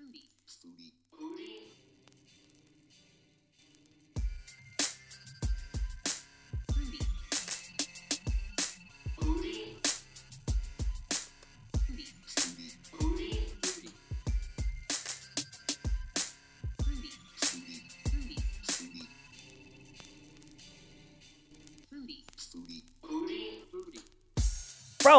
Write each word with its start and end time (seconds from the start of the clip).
Foodie. 0.00 0.30
Foodie. 0.46 0.92
Foodie. 1.10 1.89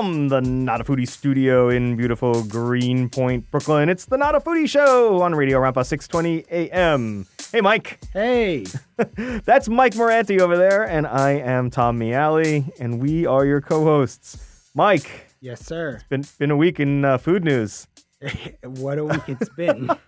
From 0.02 0.30
the 0.30 0.42
Not 0.42 0.82
a 0.82 0.84
Foodie 0.84 1.08
studio 1.08 1.70
in 1.70 1.96
beautiful 1.96 2.44
Greenpoint, 2.46 3.52
Brooklyn, 3.52 3.88
it's 3.88 4.06
the 4.06 4.18
Not 4.18 4.34
a 4.34 4.40
Foodie 4.40 4.68
Show 4.68 5.22
on 5.22 5.36
Radio 5.36 5.60
Rampa 5.60 5.86
620 5.86 6.72
AM. 6.72 7.28
Hey, 7.52 7.62
Mike. 7.62 8.00
Hey, 8.12 8.66
That's 9.46 9.70
Mike 9.70 9.94
Moranti 9.94 10.40
over 10.40 10.58
there, 10.58 10.90
and 10.90 11.06
I 11.06 11.34
am 11.34 11.70
Tom 11.70 12.00
Miali, 12.00 12.68
and 12.80 13.00
we 13.00 13.28
are 13.28 13.46
your 13.46 13.62
co-hosts. 13.62 14.72
Mike, 14.74 15.36
yes, 15.40 15.64
sir. 15.64 15.92
It's 15.92 16.04
been 16.06 16.26
been 16.40 16.50
a 16.50 16.58
week 16.58 16.80
in 16.80 17.06
uh, 17.06 17.20
food 17.20 17.44
news. 17.44 17.86
what 18.64 18.98
a 18.98 19.06
week 19.06 19.22
it's 19.28 19.50
been. 19.50 19.88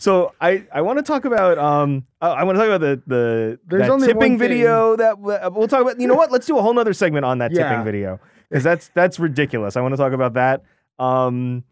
So 0.00 0.32
I, 0.40 0.66
I 0.72 0.80
want 0.80 0.98
to 0.98 1.04
talk 1.04 1.24
about 1.24 1.56
um 1.56 2.04
I, 2.20 2.42
want 2.42 2.56
to 2.56 2.60
talk 2.60 2.66
about 2.66 2.80
the 2.80 3.00
the 3.06 3.60
There's 3.64 3.82
that 3.82 3.90
only 3.90 4.08
tipping 4.08 4.36
video 4.36 4.96
that 4.96 5.12
uh, 5.12 5.50
we'll 5.54 5.68
talk 5.68 5.82
about. 5.82 6.00
You 6.00 6.08
know 6.08 6.16
what? 6.16 6.32
Let's 6.32 6.46
do 6.46 6.58
a 6.58 6.62
whole 6.62 6.74
nother 6.74 6.92
segment 6.92 7.24
on 7.24 7.38
that 7.38 7.52
Yeah. 7.52 7.68
tipping 7.68 7.84
video 7.84 8.18
because 8.52 8.64
that's 8.64 8.90
that's 8.94 9.18
ridiculous. 9.18 9.76
I 9.76 9.80
want 9.80 9.94
to 9.94 9.96
talk 9.96 10.12
about 10.12 10.34
that. 10.34 10.62
Um, 10.98 11.64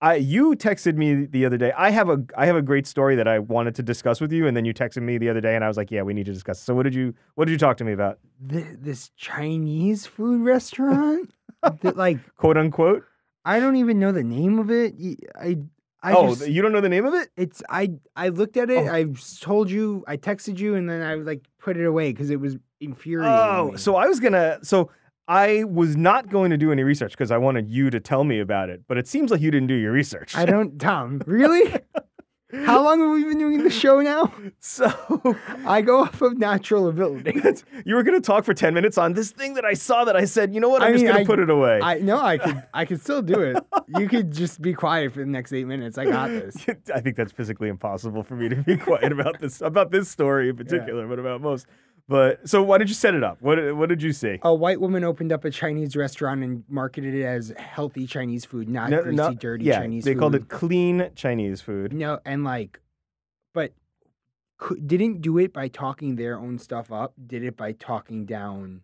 I 0.00 0.16
you 0.16 0.56
texted 0.56 0.96
me 0.96 1.26
the 1.26 1.46
other 1.46 1.56
day. 1.56 1.72
I 1.76 1.90
have 1.90 2.08
a 2.08 2.24
I 2.36 2.46
have 2.46 2.56
a 2.56 2.62
great 2.62 2.88
story 2.88 3.14
that 3.14 3.28
I 3.28 3.38
wanted 3.38 3.76
to 3.76 3.82
discuss 3.82 4.20
with 4.20 4.32
you, 4.32 4.48
and 4.48 4.56
then 4.56 4.64
you 4.64 4.74
texted 4.74 5.02
me 5.02 5.16
the 5.16 5.30
other 5.30 5.40
day, 5.40 5.54
and 5.54 5.64
I 5.64 5.68
was 5.68 5.76
like, 5.76 5.92
yeah, 5.92 6.02
we 6.02 6.12
need 6.12 6.26
to 6.26 6.32
discuss. 6.32 6.60
So 6.60 6.74
what 6.74 6.82
did 6.82 6.94
you 6.94 7.14
what 7.36 7.44
did 7.44 7.52
you 7.52 7.58
talk 7.58 7.76
to 7.76 7.84
me 7.84 7.92
about? 7.92 8.18
Th- 8.48 8.66
this 8.80 9.10
Chinese 9.16 10.06
food 10.06 10.42
restaurant, 10.42 11.32
that, 11.62 11.96
like 11.96 12.18
Quote 12.36 12.56
unquote. 12.56 13.04
I 13.44 13.60
don't 13.60 13.76
even 13.76 14.00
know 14.00 14.10
the 14.10 14.24
name 14.24 14.58
of 14.58 14.70
it. 14.70 14.94
I 15.40 15.58
I 16.02 16.12
oh, 16.12 16.34
just, 16.34 16.48
you 16.48 16.60
don't 16.62 16.72
know 16.72 16.80
the 16.80 16.88
name 16.88 17.06
of 17.06 17.14
it? 17.14 17.30
it's 17.36 17.62
I 17.68 17.92
I 18.16 18.28
looked 18.28 18.56
at 18.56 18.70
it. 18.70 18.88
Oh. 18.88 18.92
I 18.92 19.06
told 19.40 19.70
you. 19.70 20.04
I 20.08 20.16
texted 20.16 20.58
you, 20.58 20.74
and 20.74 20.90
then 20.90 21.00
I 21.00 21.14
like 21.14 21.46
put 21.58 21.76
it 21.76 21.84
away 21.84 22.12
because 22.12 22.30
it 22.30 22.40
was 22.40 22.56
infuriating. 22.80 23.32
Oh, 23.32 23.70
me. 23.70 23.78
so 23.78 23.94
I 23.94 24.06
was 24.06 24.18
gonna. 24.18 24.58
So 24.62 24.90
I 25.26 25.64
was 25.64 25.96
not 25.96 26.28
going 26.28 26.50
to 26.50 26.56
do 26.56 26.70
any 26.70 26.82
research 26.82 27.12
because 27.12 27.30
I 27.30 27.38
wanted 27.38 27.68
you 27.70 27.88
to 27.90 27.98
tell 28.00 28.24
me 28.24 28.40
about 28.40 28.68
it. 28.68 28.82
But 28.86 28.98
it 28.98 29.06
seems 29.06 29.30
like 29.30 29.40
you 29.40 29.50
didn't 29.50 29.68
do 29.68 29.74
your 29.74 29.92
research. 29.92 30.36
I 30.36 30.44
don't. 30.44 30.78
Tom, 30.78 31.22
really? 31.26 31.74
How 32.66 32.84
long 32.84 33.00
have 33.00 33.10
we 33.10 33.24
been 33.24 33.38
doing 33.38 33.64
the 33.64 33.70
show 33.70 34.00
now? 34.00 34.32
So 34.60 34.86
I 35.66 35.82
go 35.82 36.02
off 36.02 36.22
of 36.22 36.38
natural 36.38 36.86
ability. 36.88 37.40
you 37.84 37.96
were 37.96 38.04
gonna 38.04 38.20
talk 38.20 38.44
for 38.44 38.54
ten 38.54 38.74
minutes 38.74 38.96
on 38.96 39.14
this 39.14 39.32
thing 39.32 39.54
that 39.54 39.64
I 39.64 39.74
saw 39.74 40.04
that 40.04 40.14
I 40.14 40.24
said, 40.24 40.54
you 40.54 40.60
know 40.60 40.68
what? 40.68 40.80
I'm 40.80 40.90
I 40.90 40.92
just 40.92 41.02
mean, 41.02 41.10
gonna 41.12 41.24
I- 41.24 41.26
put 41.26 41.40
it 41.40 41.50
away. 41.50 41.80
I 41.82 41.98
no, 41.98 42.20
I 42.20 42.38
could 42.38 42.62
I 42.72 42.84
could 42.84 43.00
still 43.00 43.22
do 43.22 43.40
it. 43.40 43.56
You 43.98 44.08
could 44.08 44.30
just 44.30 44.62
be 44.62 44.72
quiet 44.72 45.12
for 45.14 45.18
the 45.20 45.26
next 45.26 45.52
eight 45.52 45.66
minutes. 45.66 45.98
I 45.98 46.04
got 46.04 46.28
this. 46.28 46.54
I 46.94 47.00
think 47.00 47.16
that's 47.16 47.32
physically 47.32 47.68
impossible 47.68 48.22
for 48.22 48.36
me 48.36 48.48
to 48.50 48.56
be 48.56 48.76
quiet 48.76 49.10
about 49.10 49.40
this 49.40 49.60
about 49.60 49.90
this 49.90 50.08
story 50.08 50.48
in 50.50 50.56
particular, 50.56 51.08
but 51.08 51.18
about 51.18 51.40
most. 51.40 51.66
But 52.06 52.46
so 52.48 52.62
why 52.62 52.76
did 52.78 52.88
you 52.90 52.94
set 52.94 53.14
it 53.14 53.24
up? 53.24 53.38
What 53.40 53.74
what 53.76 53.88
did 53.88 54.02
you 54.02 54.12
see? 54.12 54.38
A 54.42 54.54
white 54.54 54.80
woman 54.80 55.04
opened 55.04 55.32
up 55.32 55.44
a 55.44 55.50
Chinese 55.50 55.96
restaurant 55.96 56.42
and 56.44 56.62
marketed 56.68 57.14
it 57.14 57.24
as 57.24 57.52
healthy 57.56 58.06
Chinese 58.06 58.44
food, 58.44 58.68
not 58.68 58.90
No- 58.90 59.02
greasy, 59.02 59.16
no- 59.16 59.32
dirty 59.34 59.64
yeah, 59.64 59.78
Chinese 59.80 60.04
they 60.04 60.12
food. 60.12 60.20
called 60.20 60.34
it 60.34 60.48
clean 60.48 61.10
Chinese 61.14 61.60
food. 61.62 61.94
no, 61.94 62.20
and 62.26 62.44
like, 62.44 62.80
but 63.54 63.72
didn't 64.86 65.22
do 65.22 65.38
it 65.38 65.52
by 65.52 65.68
talking 65.68 66.16
their 66.16 66.38
own 66.38 66.58
stuff 66.58 66.92
up. 66.92 67.14
Did 67.26 67.42
it 67.42 67.56
by 67.56 67.72
talking 67.72 68.26
down 68.26 68.82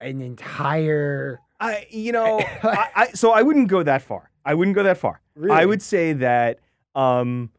an 0.00 0.20
entire. 0.20 1.40
I 1.60 1.86
you 1.90 2.12
know 2.12 2.38
I, 2.62 2.88
I 2.94 3.06
so 3.12 3.32
I 3.32 3.42
wouldn't 3.42 3.68
go 3.68 3.82
that 3.82 4.02
far. 4.02 4.30
I 4.44 4.52
wouldn't 4.54 4.74
go 4.74 4.82
that 4.82 4.98
far. 4.98 5.20
Really? 5.34 5.56
I 5.56 5.64
would 5.64 5.80
say 5.82 6.12
that 6.14 6.58
um, 6.94 7.50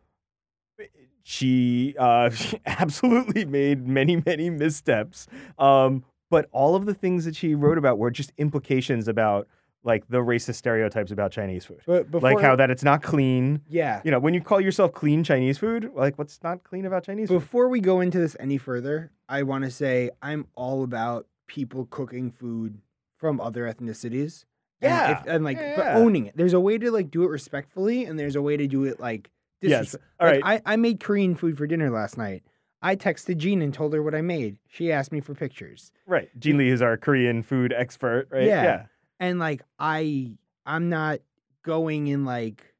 she 1.29 1.93
uh, 1.99 2.31
absolutely 2.65 3.45
made 3.45 3.87
many, 3.87 4.19
many 4.25 4.49
missteps. 4.49 5.27
Um, 5.59 6.03
but 6.31 6.47
all 6.51 6.75
of 6.75 6.87
the 6.87 6.93
things 6.95 7.25
that 7.25 7.35
she 7.35 7.53
wrote 7.53 7.77
about 7.77 7.99
were 7.99 8.09
just 8.09 8.31
implications 8.39 9.07
about 9.07 9.47
like 9.83 10.07
the 10.09 10.17
racist 10.17 10.55
stereotypes 10.55 11.11
about 11.11 11.31
Chinese 11.31 11.65
food. 11.65 11.81
But 11.85 12.09
before, 12.09 12.33
like 12.33 12.41
how 12.43 12.55
that 12.55 12.71
it's 12.71 12.83
not 12.83 13.03
clean. 13.03 13.61
yeah. 13.69 14.01
You 14.03 14.09
know, 14.09 14.19
when 14.19 14.33
you 14.33 14.41
call 14.41 14.59
yourself 14.59 14.91
clean 14.91 15.23
Chinese 15.23 15.59
food, 15.59 15.91
like 15.93 16.17
what's 16.17 16.39
not 16.43 16.63
clean 16.63 16.85
about 16.87 17.03
Chinese 17.03 17.27
food? 17.29 17.35
Before 17.41 17.69
we 17.69 17.79
go 17.79 18.01
into 18.01 18.17
this 18.17 18.35
any 18.39 18.57
further, 18.57 19.11
I 19.29 19.43
want 19.43 19.65
to 19.65 19.71
say 19.71 20.09
I'm 20.23 20.47
all 20.55 20.83
about 20.83 21.27
people 21.45 21.85
cooking 21.91 22.31
food 22.31 22.79
from 23.17 23.39
other 23.39 23.71
ethnicities. 23.71 24.45
And 24.81 24.89
Yeah. 24.91 25.19
if- 25.21 25.27
and 25.27 25.43
like, 25.43 25.57
Yeah, 25.57 25.75
but 25.77 25.85
yeah. 25.85 25.97
owning 25.97 26.25
it. 26.25 26.35
There's 26.35 26.53
a 26.53 26.59
way 26.59 26.77
to 26.79 26.89
like 26.91 27.11
do 27.11 27.23
it 27.23 27.27
respectfully, 27.29 28.03
and 28.05 28.17
there's 28.19 28.35
a 28.35 28.41
way 28.41 28.57
to 28.57 28.65
do 28.67 28.83
it 28.85 28.99
like 28.99 29.29
Yes. 29.61 29.95
All 30.19 30.27
like, 30.27 30.43
right. 30.43 30.61
I, 30.65 30.73
I 30.73 30.75
made 30.75 30.99
Korean 30.99 31.35
food 31.35 31.57
for 31.57 31.67
dinner 31.67 31.89
last 31.89 32.17
night. 32.17 32.43
I 32.81 32.95
texted 32.95 33.37
Jean 33.37 33.61
and 33.61 33.73
told 33.73 33.93
her 33.93 34.01
what 34.01 34.15
I 34.15 34.21
made. 34.21 34.57
She 34.67 34.91
asked 34.91 35.11
me 35.11 35.19
for 35.19 35.33
pictures, 35.33 35.91
Right. 36.07 36.29
Jean 36.39 36.57
Lee 36.57 36.69
is 36.69 36.81
our 36.81 36.95
Korean 36.95 37.43
food 37.43 37.73
expert, 37.73 38.27
right? 38.31 38.45
Yeah. 38.45 38.85
and 39.19 39.37
like 39.37 39.61
I, 39.77 40.31
I'm 40.65 40.89
not 40.89 41.19
going 41.63 42.07
in 42.07 42.23
like. 42.25 42.73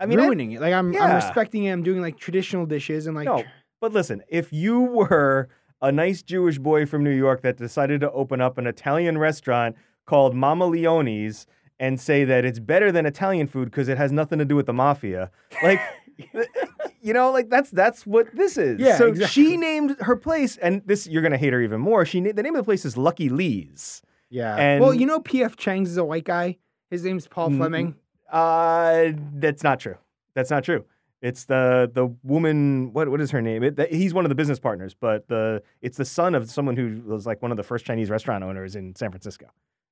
I 0.00 0.06
mean, 0.06 0.20
I- 0.20 0.26
ruining 0.26 0.52
it. 0.52 0.60
Like 0.60 0.74
I'm, 0.74 0.94
I'm 0.96 1.14
respecting 1.14 1.64
it. 1.64 1.72
I'm 1.72 1.82
doing 1.82 2.00
like 2.00 2.18
traditional 2.18 2.66
dishes 2.66 3.06
and 3.06 3.16
like. 3.16 3.26
No, 3.26 3.44
But 3.80 3.92
listen, 3.92 4.22
if 4.28 4.52
you 4.52 4.80
were 4.80 5.48
a 5.80 5.92
nice 5.92 6.22
Jewish 6.22 6.58
boy 6.58 6.86
from 6.86 7.04
New 7.04 7.14
York 7.16 7.42
that 7.42 7.56
decided 7.56 8.00
to 8.00 8.10
open 8.12 8.40
up 8.40 8.58
an 8.58 8.66
Italian 8.66 9.16
restaurant 9.18 9.76
called 10.06 10.34
Mama 10.34 10.66
Leone's 10.66 11.46
and 11.80 12.00
say 12.00 12.24
that 12.24 12.44
it's 12.44 12.58
better 12.58 12.90
than 12.92 13.06
Italian 13.06 13.46
food 13.46 13.66
because 13.66 13.88
it 13.88 13.98
has 13.98 14.10
nothing 14.12 14.38
to 14.38 14.44
do 14.44 14.56
with 14.56 14.66
the 14.66 14.72
mafia, 14.72 15.30
like, 15.62 15.80
you 17.00 17.12
know, 17.12 17.30
like 17.30 17.48
that's 17.48 17.70
that's 17.70 18.06
what 18.06 18.34
this 18.34 18.56
is. 18.58 18.80
Yeah, 18.80 18.96
So 18.96 19.06
exactly. 19.08 19.32
she 19.44 19.56
named 19.56 19.96
her 20.00 20.16
place, 20.16 20.56
and 20.56 20.82
this 20.86 21.06
you're 21.06 21.22
gonna 21.22 21.38
hate 21.38 21.52
her 21.52 21.60
even 21.62 21.80
more. 21.80 22.04
She 22.04 22.20
na- 22.20 22.32
the 22.32 22.42
name 22.42 22.54
of 22.54 22.60
the 22.60 22.64
place 22.64 22.84
is 22.84 22.96
Lucky 22.96 23.28
Lee's. 23.28 24.02
Yeah. 24.30 24.56
And- 24.56 24.80
well, 24.82 24.92
you 24.92 25.06
know, 25.06 25.20
P.F. 25.20 25.56
Chang's 25.56 25.90
is 25.90 25.96
a 25.96 26.04
white 26.04 26.24
guy. 26.24 26.58
His 26.90 27.04
name's 27.04 27.26
Paul 27.28 27.50
Fleming. 27.50 27.94
Uh, 28.30 29.12
that's 29.34 29.62
not 29.62 29.80
true. 29.80 29.96
That's 30.34 30.50
not 30.50 30.64
true. 30.64 30.84
It's 31.22 31.44
the 31.46 31.90
the 31.92 32.06
woman. 32.22 32.92
What 32.92 33.08
what 33.08 33.20
is 33.20 33.30
her 33.32 33.42
name? 33.42 33.62
It, 33.62 33.76
that- 33.76 33.92
he's 33.92 34.14
one 34.14 34.24
of 34.24 34.28
the 34.28 34.34
business 34.34 34.58
partners, 34.58 34.94
but 34.94 35.26
the 35.28 35.62
it's 35.82 35.96
the 35.96 36.04
son 36.04 36.34
of 36.34 36.50
someone 36.50 36.76
who 36.76 37.02
was 37.06 37.26
like 37.26 37.42
one 37.42 37.50
of 37.50 37.56
the 37.56 37.62
first 37.62 37.84
Chinese 37.84 38.10
restaurant 38.10 38.44
owners 38.44 38.76
in 38.76 38.94
San 38.94 39.10
Francisco. 39.10 39.46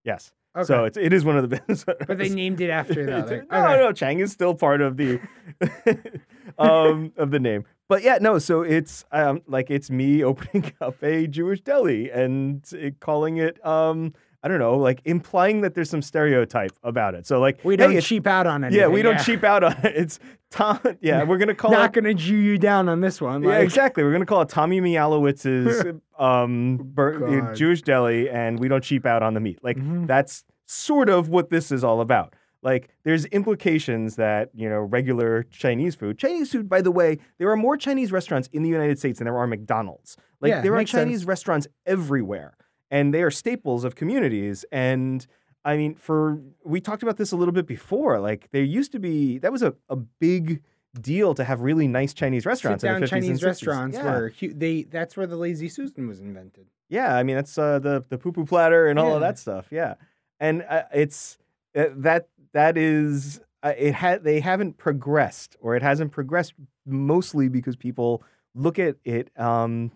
Yes. 0.06 0.32
Okay. 0.56 0.64
So 0.64 0.84
it's 0.84 0.96
it 0.96 1.12
is 1.12 1.22
one 1.24 1.36
of 1.36 1.50
the 1.50 1.84
but 2.08 2.16
they 2.16 2.30
named 2.30 2.62
it 2.62 2.70
after 2.70 3.04
that. 3.04 3.28
Like- 3.28 3.50
no, 3.50 3.66
okay. 3.66 3.76
no, 3.76 3.92
Chang 3.92 4.20
is 4.20 4.32
still 4.32 4.54
part 4.54 4.80
of 4.80 4.96
the 4.96 5.20
um 6.58 7.12
of 7.18 7.30
the 7.30 7.38
name. 7.40 7.64
But 7.88 8.02
yeah, 8.02 8.18
no. 8.20 8.38
So 8.38 8.62
it's 8.62 9.04
um 9.12 9.42
like 9.46 9.70
it's 9.70 9.90
me 9.90 10.24
opening 10.24 10.72
up 10.80 11.02
a 11.02 11.26
Jewish 11.26 11.60
deli 11.60 12.10
and 12.10 12.64
calling 13.00 13.36
it 13.36 13.64
um 13.66 14.14
I 14.46 14.48
don't 14.48 14.60
know 14.60 14.76
like 14.78 15.00
implying 15.04 15.62
that 15.62 15.74
there's 15.74 15.90
some 15.90 16.02
stereotype 16.02 16.70
about 16.84 17.16
it. 17.16 17.26
So 17.26 17.40
like 17.40 17.58
We 17.64 17.74
don't 17.74 17.90
it's- 17.90 18.06
cheap 18.06 18.28
out 18.28 18.46
on 18.46 18.62
it. 18.62 18.72
yeah, 18.72 18.86
we 18.86 19.02
don't 19.02 19.18
cheap 19.18 19.42
out 19.42 19.64
on 19.64 19.72
it. 19.82 19.96
It's 19.96 20.20
Tom. 20.52 20.78
Yeah, 21.00 21.24
we're 21.24 21.38
gonna 21.38 21.52
call 21.52 21.72
Not 21.72 21.90
it. 21.90 22.00
gonna 22.00 22.14
Jew 22.14 22.36
you 22.36 22.56
down 22.56 22.88
on 22.88 23.00
this 23.00 23.20
one. 23.20 23.42
yeah, 23.42 23.58
exactly. 23.58 24.04
We're 24.04 24.12
gonna 24.12 24.24
call 24.24 24.42
it 24.42 24.48
Tommy 24.48 24.80
Mialowitz's 24.80 25.84
um, 26.20 26.78
bur- 26.94 27.52
Jewish 27.54 27.82
deli, 27.82 28.30
and 28.30 28.60
we 28.60 28.68
don't 28.68 28.84
cheap 28.84 29.04
out 29.04 29.24
on 29.24 29.34
the 29.34 29.40
meat. 29.40 29.58
Like 29.64 29.78
Mhm. 29.78 30.06
that's 30.06 30.44
sort 30.66 31.08
of 31.08 31.28
what 31.28 31.50
this 31.50 31.72
is 31.72 31.82
all 31.82 32.00
about. 32.00 32.34
Like 32.62 32.88
there's 33.04 33.24
implications 33.26 34.14
that 34.16 34.50
you 34.54 34.68
know 34.68 34.78
regular 34.78 35.42
Chinese 35.50 35.96
food. 35.96 36.18
Chinese 36.18 36.52
food, 36.52 36.68
by 36.68 36.80
the 36.82 36.92
way, 36.92 37.18
there 37.38 37.50
are 37.50 37.56
more 37.56 37.76
Chinese 37.76 38.12
restaurants 38.12 38.48
in 38.52 38.62
the 38.62 38.68
United 38.68 38.98
States 39.00 39.18
than 39.18 39.24
there 39.26 39.36
are 39.36 39.46
McDonald's. 39.48 40.16
Like 40.40 40.50
Yeah, 40.50 40.60
there 40.60 40.76
are 40.76 40.84
Chinese 40.84 41.18
sense. 41.20 41.24
restaurants 41.28 41.66
everywhere, 41.86 42.54
and 42.90 43.12
they 43.12 43.22
are 43.22 43.30
staples 43.30 43.84
of 43.84 43.94
communities. 43.94 44.64
And 44.72 45.26
I 45.64 45.76
mean, 45.76 45.94
for 45.94 46.40
we 46.64 46.80
talked 46.80 47.02
about 47.02 47.16
this 47.16 47.32
a 47.32 47.36
little 47.36 47.52
bit 47.52 47.66
before. 47.66 48.20
Like 48.20 48.48
there 48.52 48.62
used 48.62 48.92
to 48.92 48.98
be 48.98 49.38
that 49.38 49.50
was 49.52 49.62
a, 49.62 49.74
a 49.88 49.96
big 49.96 50.62
deal 51.00 51.34
to 51.34 51.44
have 51.44 51.60
really 51.60 51.86
nice 51.88 52.14
Chinese 52.14 52.46
restaurants. 52.46 52.80
Sit 52.82 52.88
in 52.88 52.92
down 52.94 53.00
the 53.02 53.06
50s 53.08 53.12
and 53.12 53.22
Chinese 53.24 53.40
60s. 53.40 53.44
restaurants 53.44 53.96
Yeah. 53.96 54.04
where 54.04 54.28
hu- 54.30 54.54
they 54.54 54.82
that's 54.84 55.16
where 55.16 55.26
the 55.26 55.36
lazy 55.36 55.68
Susan 55.68 56.06
was 56.08 56.20
invented. 56.20 56.66
Yeah, 56.88 57.16
I 57.16 57.22
mean 57.24 57.36
that's 57.36 57.58
uh, 57.58 57.78
the 57.80 58.04
the 58.08 58.16
poo 58.18 58.32
poo 58.32 58.44
platter 58.44 58.86
and 58.86 58.98
all 58.98 59.14
of 59.14 59.20
that 59.20 59.38
stuff. 59.38 59.66
Yeah, 59.70 59.94
and 60.38 60.64
uh, 60.68 60.84
it's 60.94 61.36
uh, 61.76 61.86
that 61.96 62.28
that 62.52 62.78
is 62.78 63.40
uh, 63.64 63.72
it 63.76 63.92
had 63.94 64.22
they 64.22 64.38
haven't 64.40 64.78
progressed 64.78 65.56
or 65.60 65.74
it 65.74 65.82
hasn't 65.82 66.12
progressed 66.12 66.54
mostly 66.86 67.48
because 67.48 67.74
people 67.74 68.22
look 68.54 68.78
at 68.78 68.96
it. 69.04 69.30
Um, 69.36 69.90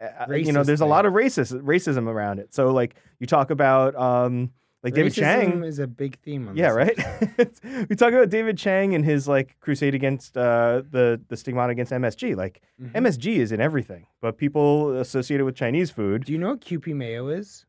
uh, 0.00 0.32
you 0.34 0.52
know, 0.52 0.62
there's 0.62 0.80
a 0.80 0.86
lot 0.86 1.06
of 1.06 1.12
racist 1.14 1.52
racism 1.62 2.06
around 2.08 2.38
it. 2.38 2.54
So 2.54 2.70
like 2.72 2.96
you 3.20 3.26
talk 3.26 3.50
about 3.50 3.94
um, 3.96 4.50
Like 4.82 4.94
David 4.94 5.12
Racism 5.12 5.16
Chang. 5.20 5.64
is 5.64 5.78
a 5.78 5.86
big 5.86 6.18
theme 6.20 6.48
on 6.48 6.56
Yeah, 6.56 6.68
right. 6.70 6.96
we 7.88 7.96
talk 7.96 8.12
about 8.12 8.28
David 8.28 8.56
Chang 8.58 8.94
and 8.94 9.04
his 9.04 9.26
like 9.26 9.56
crusade 9.60 9.94
against 9.94 10.36
uh, 10.36 10.82
the 10.90 11.20
the 11.28 11.36
stigmata 11.36 11.70
against 11.72 11.92
MSG. 11.92 12.36
Like 12.36 12.62
Mhm. 12.80 12.92
MSG 12.92 13.36
is 13.38 13.52
in 13.52 13.60
everything, 13.60 14.06
but 14.20 14.36
people 14.36 14.96
associate 14.98 15.40
it 15.40 15.44
with 15.44 15.54
Chinese 15.56 15.90
food. 15.90 16.24
Do 16.24 16.32
you 16.32 16.38
know 16.38 16.50
what 16.50 16.60
Kewpie 16.60 16.94
mayo 16.94 17.28
is? 17.28 17.64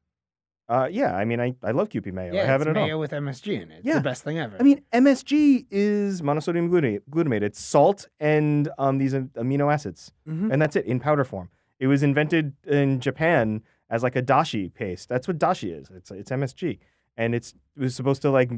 Uh, 0.70 0.86
yeah, 0.92 1.16
I 1.16 1.24
mean, 1.24 1.40
I, 1.40 1.56
I 1.64 1.72
love 1.72 1.88
Kewpie 1.88 2.12
mayo. 2.12 2.34
yeah, 2.34 2.44
I 2.44 2.46
have 2.46 2.60
it's 2.60 2.68
it 2.68 2.72
at 2.72 2.76
mayo 2.76 2.96
home. 2.96 3.00
with 3.00 3.12
MSG 3.12 3.54
in 3.64 3.72
it. 3.72 3.76
It's 3.78 3.86
Yeah. 3.86 3.94
the 3.96 4.02
best 4.02 4.26
thing 4.26 4.38
ever. 4.38 4.58
I 4.60 4.64
mean, 4.64 4.82
MSG 4.92 5.66
is 5.72 6.22
monosodium 6.22 6.70
glutamate. 6.70 7.04
Glutamate. 7.10 7.42
It's 7.42 7.62
salt 7.62 8.10
and 8.20 8.68
um, 8.78 8.98
these 8.98 9.14
amino 9.14 9.72
acids, 9.74 10.12
Mhm. 10.28 10.52
and 10.52 10.62
that's 10.62 10.76
it 10.76 10.86
in 10.86 11.00
powder 11.00 11.24
form. 11.24 11.50
It 11.80 11.88
was 11.88 12.04
invented 12.04 12.54
in 12.66 13.00
Japan 13.00 13.62
as 13.90 14.04
like 14.04 14.16
a 14.16 14.22
dashi 14.22 14.74
paste. 14.74 15.10
That's 15.10 15.28
what 15.28 15.38
dashi 15.38 15.80
is. 15.80 15.90
It's 15.96 16.12
it's 16.12 16.32
MSG, 16.32 16.80
and 17.16 17.36
it's 17.36 17.54
it 17.76 17.82
was 17.82 17.96
supposed 17.96 18.22
to 18.24 18.32
like 18.32 18.52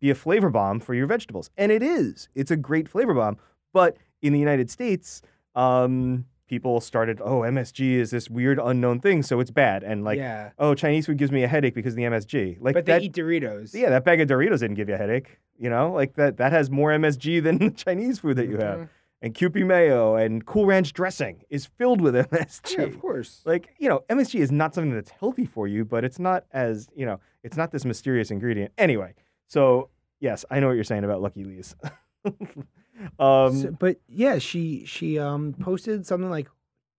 be 0.00 0.10
a 0.10 0.14
flavor 0.14 0.50
bomb 0.50 0.80
for 0.80 0.94
your 0.94 1.06
vegetables, 1.06 1.50
and 1.56 1.72
it 1.72 1.82
is. 1.82 2.28
It's 2.34 2.50
a 2.50 2.56
great 2.56 2.88
flavor 2.88 3.14
bomb. 3.14 3.38
But 3.72 3.96
in 4.22 4.32
the 4.32 4.38
United 4.38 4.70
States, 4.70 5.22
um, 5.54 6.26
people 6.48 6.80
started, 6.80 7.20
oh, 7.22 7.40
MSG 7.40 7.94
is 7.94 8.10
this 8.10 8.28
weird 8.28 8.58
unknown 8.58 9.00
thing, 9.00 9.22
so 9.22 9.38
it's 9.38 9.52
bad, 9.52 9.84
and 9.84 10.04
like, 10.04 10.18
yeah, 10.18 10.50
oh, 10.58 10.74
Chinese 10.74 11.06
food 11.06 11.16
gives 11.16 11.30
me 11.30 11.44
a 11.44 11.48
headache 11.48 11.74
because 11.74 11.92
of 11.92 11.96
the 11.96 12.02
MSG. 12.02 12.58
Like 12.60 12.74
but 12.74 12.84
they 12.84 12.92
that, 12.92 13.02
eat 13.02 13.12
Doritos. 13.12 13.72
yeah, 13.72 13.90
that 13.90 14.04
bag 14.04 14.20
of 14.20 14.28
Doritos 14.28 14.58
didn't 14.58 14.74
give 14.74 14.88
you 14.88 14.96
a 14.96 14.98
headache. 14.98 15.38
You 15.58 15.70
know, 15.70 15.92
like 15.92 16.14
that 16.14 16.38
that 16.38 16.52
has 16.52 16.70
more 16.70 16.90
MSG 16.90 17.42
than 17.42 17.58
the 17.58 17.70
Chinese 17.70 18.18
food 18.18 18.36
that 18.36 18.48
you 18.48 18.58
have. 18.58 18.88
And 19.22 19.34
Kewpie 19.34 19.66
mayo 19.66 20.14
and 20.16 20.46
Cool 20.46 20.64
Ranch 20.66 20.92
dressing 20.94 21.42
is 21.50 21.66
filled 21.66 22.00
with 22.00 22.14
MSG. 22.30 22.78
Yeah, 22.78 22.84
of 22.84 22.98
course. 23.00 23.42
Like, 23.44 23.74
you 23.78 23.88
know, 23.88 24.02
MSG 24.08 24.40
is 24.40 24.50
not 24.50 24.74
something 24.74 24.94
that's 24.94 25.10
healthy 25.10 25.44
for 25.44 25.68
you, 25.68 25.84
but 25.84 26.04
it's 26.04 26.18
not 26.18 26.44
as, 26.52 26.88
you 26.96 27.04
know, 27.04 27.20
it's 27.44 27.56
not 27.56 27.70
this 27.70 27.84
mysterious 27.84 28.30
ingredient. 28.30 28.72
Anyway, 28.78 29.14
so 29.46 29.90
yes, 30.20 30.44
I 30.50 30.58
know 30.60 30.68
what 30.68 30.74
you're 30.74 30.84
saying 30.84 31.04
about 31.04 31.20
Lucky 31.20 31.44
Lee's. 31.44 31.74
um, 33.18 33.56
So- 33.62 33.76
but 33.78 33.98
yeah, 34.08 34.38
she 34.38 34.84
she 34.86 35.18
um 35.18 35.54
posted 35.58 36.06
something 36.06 36.30
like 36.30 36.48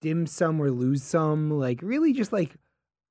dim 0.02 0.26
sum 0.28 0.60
or 0.62 0.72
lose 0.72 1.04
some, 1.04 1.52
like 1.52 1.80
really 1.82 2.14
just 2.14 2.32
like 2.34 2.56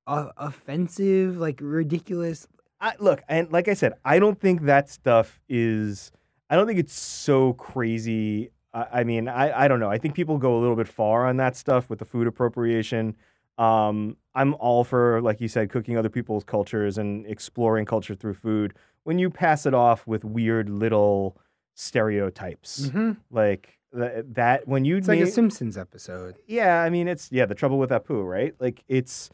uh, 0.07 0.29
offensive, 0.37 1.37
like 1.37 1.59
ridiculous. 1.63 2.49
I, 2.81 2.95
look, 2.99 3.23
and 3.29 3.51
like 3.53 3.69
I 3.69 3.75
said, 3.75 3.93
I 4.05 4.19
don't 4.19 4.41
think 4.41 4.63
that 4.63 4.89
stuff 4.89 5.41
is. 5.49 6.11
I 6.49 6.57
don't 6.57 6.67
think 6.67 6.81
it's 6.81 6.99
so 6.99 7.53
crazy. 7.53 8.51
I, 8.73 8.87
I 9.01 9.05
mean, 9.05 9.29
I, 9.29 9.65
I 9.65 9.69
don't 9.69 9.81
know. 9.81 9.91
I 9.91 9.99
think 9.99 10.15
people 10.15 10.39
go 10.39 10.57
a 10.57 10.61
little 10.61 10.77
bit 10.77 10.89
far 10.89 11.27
on 11.27 11.37
that 11.39 11.57
stuff 11.57 11.89
with 11.91 11.99
the 11.99 12.05
food 12.05 12.27
appropriation. 12.27 13.17
Um, 13.59 14.17
I'm 14.35 14.55
all 14.55 14.85
for, 14.85 15.21
like 15.21 15.41
you 15.41 15.49
said, 15.49 15.71
cooking 15.71 15.97
other 15.99 16.09
people's 16.09 16.45
cultures 16.45 16.97
and 16.99 17.27
exploring 17.27 17.85
culture 17.85 18.15
through 18.15 18.35
food. 18.35 18.75
When 19.05 19.19
you 19.19 19.29
pass 19.31 19.67
it 19.67 19.75
off 19.75 20.07
with 20.07 20.25
weird 20.25 20.69
little 20.71 21.37
stereotypes, 21.95 22.89
Mhm. 22.89 23.17
like 23.31 23.79
th- 23.93 24.25
that, 24.33 24.69
when 24.69 24.85
you 24.85 24.97
It's 24.99 25.09
like 25.09 25.21
a 25.21 25.27
Simpsons 25.27 25.77
episode. 25.77 26.37
yeah, 26.47 26.83
I 26.83 26.91
mean 26.91 27.09
it's 27.09 27.31
yeah, 27.33 27.47
the 27.47 27.55
trouble 27.55 27.79
with 27.79 27.91
Apu, 27.91 28.25
right? 28.27 28.55
Like 28.61 28.85
it's 28.89 29.31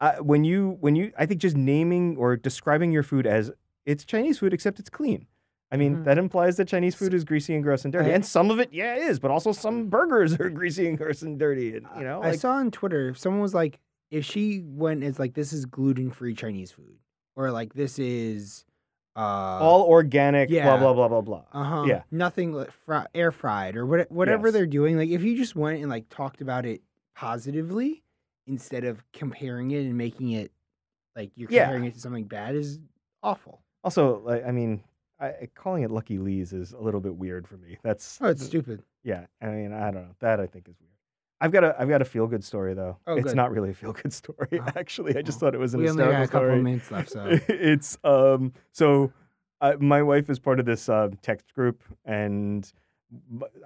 uh, 0.00 0.16
when 0.18 0.44
you 0.44 0.76
when 0.80 0.94
you 0.94 1.12
I 1.18 1.26
think 1.26 1.40
just 1.40 1.56
naming 1.56 2.16
or 2.16 2.36
describing 2.36 2.92
your 2.92 3.02
food 3.02 3.26
as 3.26 3.50
it's 3.84 4.04
Chinese 4.04 4.38
food 4.38 4.52
except 4.54 4.78
it's 4.78 4.90
clean. 4.90 5.26
I 5.70 5.76
mean 5.76 5.96
Mhm. 5.98 6.04
that 6.04 6.16
implies 6.18 6.56
that 6.56 6.66
Chinese 6.68 6.94
food 6.94 7.12
is 7.12 7.24
greasy 7.24 7.54
and 7.54 7.62
gross 7.62 7.84
and 7.84 7.92
dirty, 7.92 8.10
I- 8.10 8.14
and 8.14 8.24
some 8.24 8.50
of 8.50 8.58
it 8.58 8.70
yeah 8.72 8.94
is, 8.96 9.18
but 9.18 9.30
also 9.30 9.52
some 9.52 9.88
burgers 9.88 10.38
are 10.40 10.48
greasy 10.60 10.88
and 10.88 10.96
gross 10.96 11.22
and 11.22 11.38
dirty, 11.38 11.76
and 11.76 11.86
you 11.96 12.04
know 12.04 12.22
I 12.22 12.32
saw 12.36 12.52
on 12.52 12.70
Twitter 12.70 13.14
someone 13.14 13.42
was 13.42 13.54
like, 13.54 13.78
if 14.10 14.24
she 14.24 14.60
went 14.64 15.02
as 15.04 15.18
like 15.18 15.34
this 15.34 15.52
is 15.52 15.66
gluten 15.66 16.10
free 16.10 16.34
Chinese 16.34 16.70
food, 16.70 16.96
or 17.36 17.50
like 17.50 17.74
this 17.74 17.98
is 17.98 18.64
uh 19.16 19.58
all 19.60 19.82
organic, 19.84 20.48
blah 20.48 20.56
yeah. 20.58 20.76
blah 20.78 20.94
blah 20.94 21.08
blah 21.08 21.20
blah. 21.20 21.42
uh 21.52 21.64
huh 21.64 21.84
yeah. 21.86 22.02
nothing 22.10 22.52
like 22.52 22.70
fri- 22.86 23.04
air 23.14 23.32
fried 23.32 23.76
or 23.76 23.84
what, 23.84 24.10
whatever 24.12 24.46
Yes. 24.48 24.54
they're 24.54 24.66
doing. 24.66 24.96
Like 24.96 25.10
if 25.10 25.22
you 25.22 25.36
just 25.36 25.54
went 25.56 25.80
and 25.80 25.90
like 25.90 26.08
talked 26.08 26.40
about 26.40 26.64
it 26.64 26.80
positively 27.14 28.02
instead 28.46 28.84
of 28.84 29.04
comparing 29.12 29.70
it 29.72 29.80
and 29.84 29.98
making 29.98 30.30
it 30.30 30.50
like 31.14 31.30
you're 31.34 31.50
Yeah. 31.50 31.64
comparing 31.64 31.84
it 31.84 31.94
to 31.94 32.00
something 32.00 32.24
bad 32.24 32.54
is 32.54 32.78
awful. 33.22 33.60
Also, 33.84 34.20
like 34.20 34.46
I 34.46 34.52
mean, 34.52 34.82
I, 35.20 35.26
I- 35.26 35.48
calling 35.54 35.82
it 35.82 35.90
Lucky 35.90 36.18
Lee's 36.18 36.52
is 36.52 36.72
a 36.72 36.78
little 36.80 37.00
bit 37.00 37.14
weird 37.16 37.46
for 37.48 37.56
me. 37.56 37.78
That's 37.82 38.18
Oh, 38.20 38.28
it's 38.28 38.44
stupid. 38.44 38.82
yeah. 39.02 39.26
I 39.42 39.46
mean, 39.46 39.72
I 39.72 39.90
don't 39.90 40.02
know. 40.02 40.14
That 40.20 40.40
I 40.40 40.46
think 40.46 40.68
is 40.68 40.76
weird. 40.80 40.92
I've 41.40 41.52
got 41.52 41.62
a 41.64 41.76
I've 41.80 41.88
got 41.88 42.02
a 42.02 42.04
feel 42.04 42.26
good 42.26 42.42
story 42.42 42.74
though. 42.74 42.96
Oh, 43.06 43.14
it's 43.14 43.26
good. 43.28 43.36
not 43.36 43.52
really 43.52 43.70
a 43.70 43.74
feel 43.74 43.92
good 43.92 44.12
story 44.22 44.48
Oh, 44.60 44.64
actually. 44.76 45.16
I 45.16 45.22
just 45.22 45.38
oh. 45.38 45.40
thought 45.40 45.54
it 45.54 45.58
was 45.58 45.74
an 45.74 45.80
We 45.80 45.88
only 45.88 46.02
got 46.04 46.10
a 46.22 46.26
couple 46.26 46.40
story. 46.40 46.56
of 46.58 46.64
minutes 46.64 46.90
left, 46.90 47.10
so 47.10 47.24
it's 47.48 47.96
um 48.04 48.52
so 48.72 49.12
uh, 49.60 49.74
my 49.80 50.02
wife 50.02 50.30
is 50.30 50.38
part 50.38 50.60
of 50.60 50.66
this 50.66 50.88
uh, 50.88 51.08
text 51.22 51.52
group 51.54 51.82
and 52.04 52.72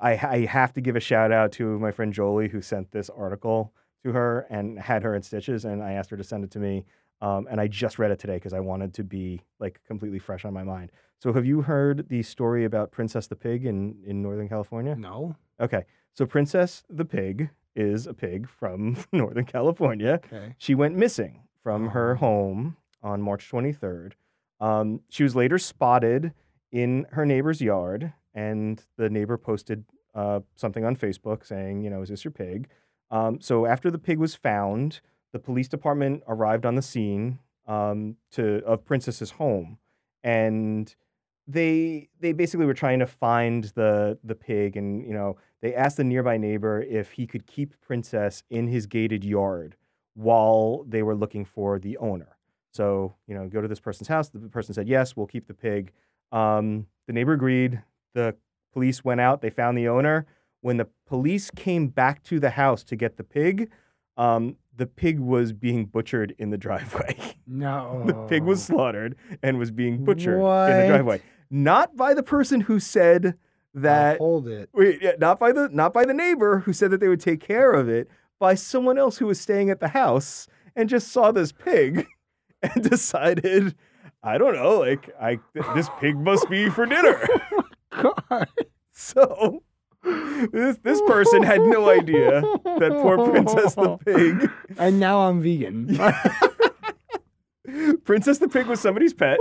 I, 0.01 0.13
I 0.13 0.39
have 0.47 0.73
to 0.75 0.81
give 0.81 0.97
a 0.97 1.01
shout 1.01 1.33
out 1.33 1.53
to 1.53 1.79
my 1.79 1.91
friend 1.91 2.13
Jolie 2.13 2.49
who 2.49 2.63
sent 2.63 2.91
this 2.93 3.11
article 3.11 3.73
to 4.05 4.13
her 4.13 4.47
and 4.51 4.79
had 4.79 5.03
her 5.03 5.15
in 5.15 5.23
stitches 5.23 5.65
and 5.65 5.83
I 5.83 5.93
asked 5.93 6.11
her 6.11 6.17
to 6.17 6.25
send 6.25 6.45
it 6.45 6.51
to 6.53 6.59
me 6.59 6.85
um, 7.21 7.47
and 7.51 7.61
I 7.61 7.67
just 7.69 7.99
read 7.99 8.11
it 8.11 8.19
today 8.19 8.35
because 8.37 8.53
I 8.53 8.61
wanted 8.61 8.95
to 8.95 9.05
be 9.05 9.43
like 9.61 9.81
completely 9.87 10.19
fresh 10.19 10.45
on 10.45 10.53
my 10.55 10.63
mind. 10.63 10.93
So 11.23 11.33
have 11.35 11.47
you 11.47 11.63
heard 11.63 12.09
the 12.09 12.25
story 12.25 12.65
about 12.65 12.91
Princess 12.91 13.29
the 13.29 13.37
Pig 13.37 13.65
in, 13.65 13.95
in 14.05 14.23
Northern 14.23 14.49
California? 14.49 14.97
no. 14.97 15.37
Okay. 15.61 15.85
So 16.15 16.27
Princess 16.27 16.83
the 16.91 17.05
Pig 17.05 17.51
is 17.77 18.09
a 18.09 18.13
pig 18.13 18.49
from 18.49 18.97
Northern 19.13 19.45
California. 19.45 20.15
Okay. 20.25 20.57
She 20.59 20.75
went 20.75 20.97
missing 20.97 21.43
from 21.63 21.91
her 21.91 22.15
Oh. 22.15 22.17
home 22.17 22.77
on 23.05 23.23
March 23.23 23.49
23rd. 23.49 24.15
Um, 24.59 25.03
she 25.11 25.23
was 25.23 25.37
later 25.37 25.59
spotted 25.59 26.33
in 26.73 27.07
her 27.13 27.25
neighbor's 27.25 27.61
yard, 27.61 28.13
and 28.35 28.85
the 28.97 29.09
neighbor 29.09 29.39
posted 29.39 29.85
uh, 30.17 30.41
something 30.57 30.85
on 30.85 30.97
Facebook 30.97 31.47
saying, 31.47 31.83
you 31.83 31.91
know, 31.91 32.03
is 32.03 32.09
this 32.09 32.25
your 32.25 32.33
pig? 32.33 32.67
Um, 33.13 33.41
so 33.41 33.65
after 33.67 33.93
the 33.93 33.99
pig 33.99 34.19
was 34.19 34.35
found, 34.35 35.01
the 35.33 35.39
police 35.39 35.69
department 35.69 36.25
arrived 36.27 36.67
on 36.67 36.75
the 36.75 36.83
scene 36.83 37.39
um, 37.69 38.17
to 38.33 38.61
of 38.67 38.85
Princess's 38.85 39.31
home, 39.33 39.79
and 40.25 40.93
they 41.47 42.09
they 42.21 42.33
basically 42.33 42.67
were 42.67 42.75
trying 42.75 42.99
to 43.01 43.07
find 43.07 43.65
the 43.75 44.19
the 44.23 44.35
pig, 44.35 44.77
and 44.77 45.07
you 45.07 45.13
know 45.13 45.37
they 45.61 45.75
asked 45.75 45.97
the 45.97 46.05
nearby 46.05 46.37
neighbor 46.37 46.83
if 46.83 47.13
he 47.13 47.27
could 47.27 47.47
keep 47.47 47.81
Princess 47.81 48.43
in 48.51 48.69
his 48.69 48.87
gated 48.87 49.25
yard 49.25 49.77
while 50.15 50.85
they 50.89 51.03
were 51.03 51.15
looking 51.15 51.45
for 51.45 51.79
the 51.79 51.97
owner. 51.99 52.37
So, 52.73 53.15
you 53.27 53.35
know, 53.35 53.49
go 53.49 53.61
to 53.61 53.69
this 53.69 53.81
person's 53.81 54.09
house. 54.09 54.29
The 54.29 54.41
person 54.41 54.75
said, 54.75 54.89
yes, 54.89 55.17
we'll 55.17 55.27
keep 55.27 55.47
the 55.47 55.55
pig. 55.55 55.93
Um, 56.33 56.87
the 57.07 57.13
neighbor 57.13 57.33
agreed. 57.33 57.83
The 58.15 58.35
police 58.73 59.05
went 59.05 59.21
out. 59.21 59.43
They 59.43 59.51
found 59.51 59.77
the 59.77 59.89
owner. 59.89 60.27
When 60.63 60.79
the 60.79 60.89
police 61.07 61.51
came 61.51 61.89
back 61.89 62.23
to 62.25 62.41
the 62.41 62.51
house 62.51 62.83
to 62.85 62.97
get 62.97 63.17
the 63.17 63.25
pig, 63.25 63.71
um, 64.17 64.57
the 64.77 64.87
pig 64.87 65.19
was 65.19 65.53
being 65.53 65.85
butchered 65.85 66.35
in 66.39 66.51
the 66.51 66.59
driveway. 66.59 67.17
No. 67.47 68.05
the 68.07 68.15
pig 68.29 68.45
was 68.45 68.65
slaughtered 68.65 69.15
and 69.43 69.59
was 69.59 69.71
being 69.71 70.05
butchered 70.05 70.39
in 70.39 70.41
the 70.41 70.87
driveway. 70.89 71.21
Not 71.51 71.97
by 71.97 72.15
the 72.15 72.23
person 72.23 72.63
who 72.63 72.81
said 72.81 73.27
I'll 73.27 73.83
that 73.83 74.19
hold 74.19 74.49
it. 74.49 74.71
Wait, 74.73 75.03
yeah, 75.03 75.13
not 75.19 75.39
by 75.39 75.53
the 75.53 75.69
not 75.69 75.93
by 75.93 76.07
the 76.07 76.15
neighbor 76.15 76.61
who 76.61 76.73
said 76.73 76.91
that 76.93 77.01
they 77.01 77.09
would 77.09 77.21
take 77.21 77.41
care 77.41 77.73
of 77.73 77.89
it, 77.91 78.09
by 78.39 78.55
someone 78.55 78.97
else 78.97 79.19
who 79.19 79.27
was 79.27 79.41
staying 79.41 79.69
at 79.71 79.81
the 79.81 79.89
house 79.89 80.47
and 80.75 80.89
just 80.89 81.09
saw 81.09 81.31
this 81.31 81.53
pig 81.53 82.07
and 82.63 82.89
decided, 82.89 83.75
I 84.23 84.39
don't 84.39 84.55
know, 84.55 84.79
like 84.79 85.11
I 85.21 85.41
this 85.75 85.91
pig 86.01 86.17
must 86.17 86.49
be 86.49 86.71
for 86.71 86.87
dinner. 86.87 87.21
God. 87.91 88.49
So 88.93 89.63
this 90.03 90.79
this 90.83 91.01
person 91.07 91.43
had 91.43 91.61
no 91.61 91.89
idea 91.89 92.41
that 92.41 92.99
poor 93.01 93.31
Princess 93.31 93.75
the 93.75 93.97
pig, 94.05 94.51
And 94.79 94.99
now 94.99 95.21
I'm 95.21 95.43
vegan. 95.43 95.97
Princess 98.05 98.39
the 98.39 98.49
pig 98.49 98.67
was 98.67 98.81
somebody's 98.81 99.15
pet. 99.15 99.39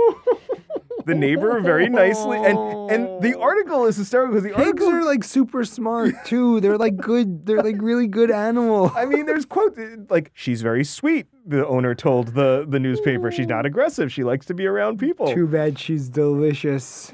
The 1.04 1.14
neighbor 1.16 1.60
very 1.60 1.88
nicely 1.88 2.38
and 2.38 2.56
and 2.90 3.22
the 3.22 3.36
article 3.36 3.86
is 3.86 3.96
hysterical 3.96 4.34
because 4.34 4.44
the 4.44 4.56
Pigs 4.56 4.68
article 4.68 4.90
are 4.90 5.04
like 5.04 5.24
super 5.24 5.64
smart 5.64 6.14
too. 6.24 6.60
They're 6.60 6.78
like 6.78 6.96
good. 6.96 7.44
They're 7.44 7.62
like 7.62 7.76
really 7.80 8.06
good 8.06 8.30
animals. 8.30 8.92
I 8.94 9.06
mean, 9.06 9.26
there's 9.26 9.44
quote 9.44 9.76
like 10.10 10.30
she's 10.32 10.62
very 10.62 10.84
sweet. 10.84 11.26
The 11.44 11.66
owner 11.66 11.96
told 11.96 12.28
the 12.28 12.64
the 12.68 12.78
newspaper 12.78 13.32
she's 13.32 13.48
not 13.48 13.66
aggressive. 13.70 14.12
She 14.12 14.22
likes 14.22 14.46
to 14.46 14.54
be 14.54 14.64
around 14.64 14.98
people. 14.98 15.34
Too 15.34 15.48
bad 15.48 15.76
she's 15.76 16.08
delicious. 16.08 17.10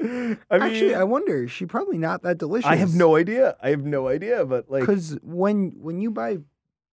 I 0.02 0.06
mean, 0.06 0.38
Actually, 0.50 0.94
I 0.94 1.04
wonder. 1.04 1.46
She 1.46 1.66
probably 1.66 1.98
not 1.98 2.22
that 2.22 2.38
delicious. 2.38 2.68
I 2.68 2.76
have 2.76 2.94
no 2.94 3.16
idea. 3.16 3.56
I 3.62 3.70
have 3.70 3.84
no 3.84 4.08
idea. 4.08 4.44
But 4.46 4.70
like, 4.70 4.80
because 4.80 5.18
when 5.22 5.72
when 5.76 6.00
you 6.00 6.10
buy 6.10 6.38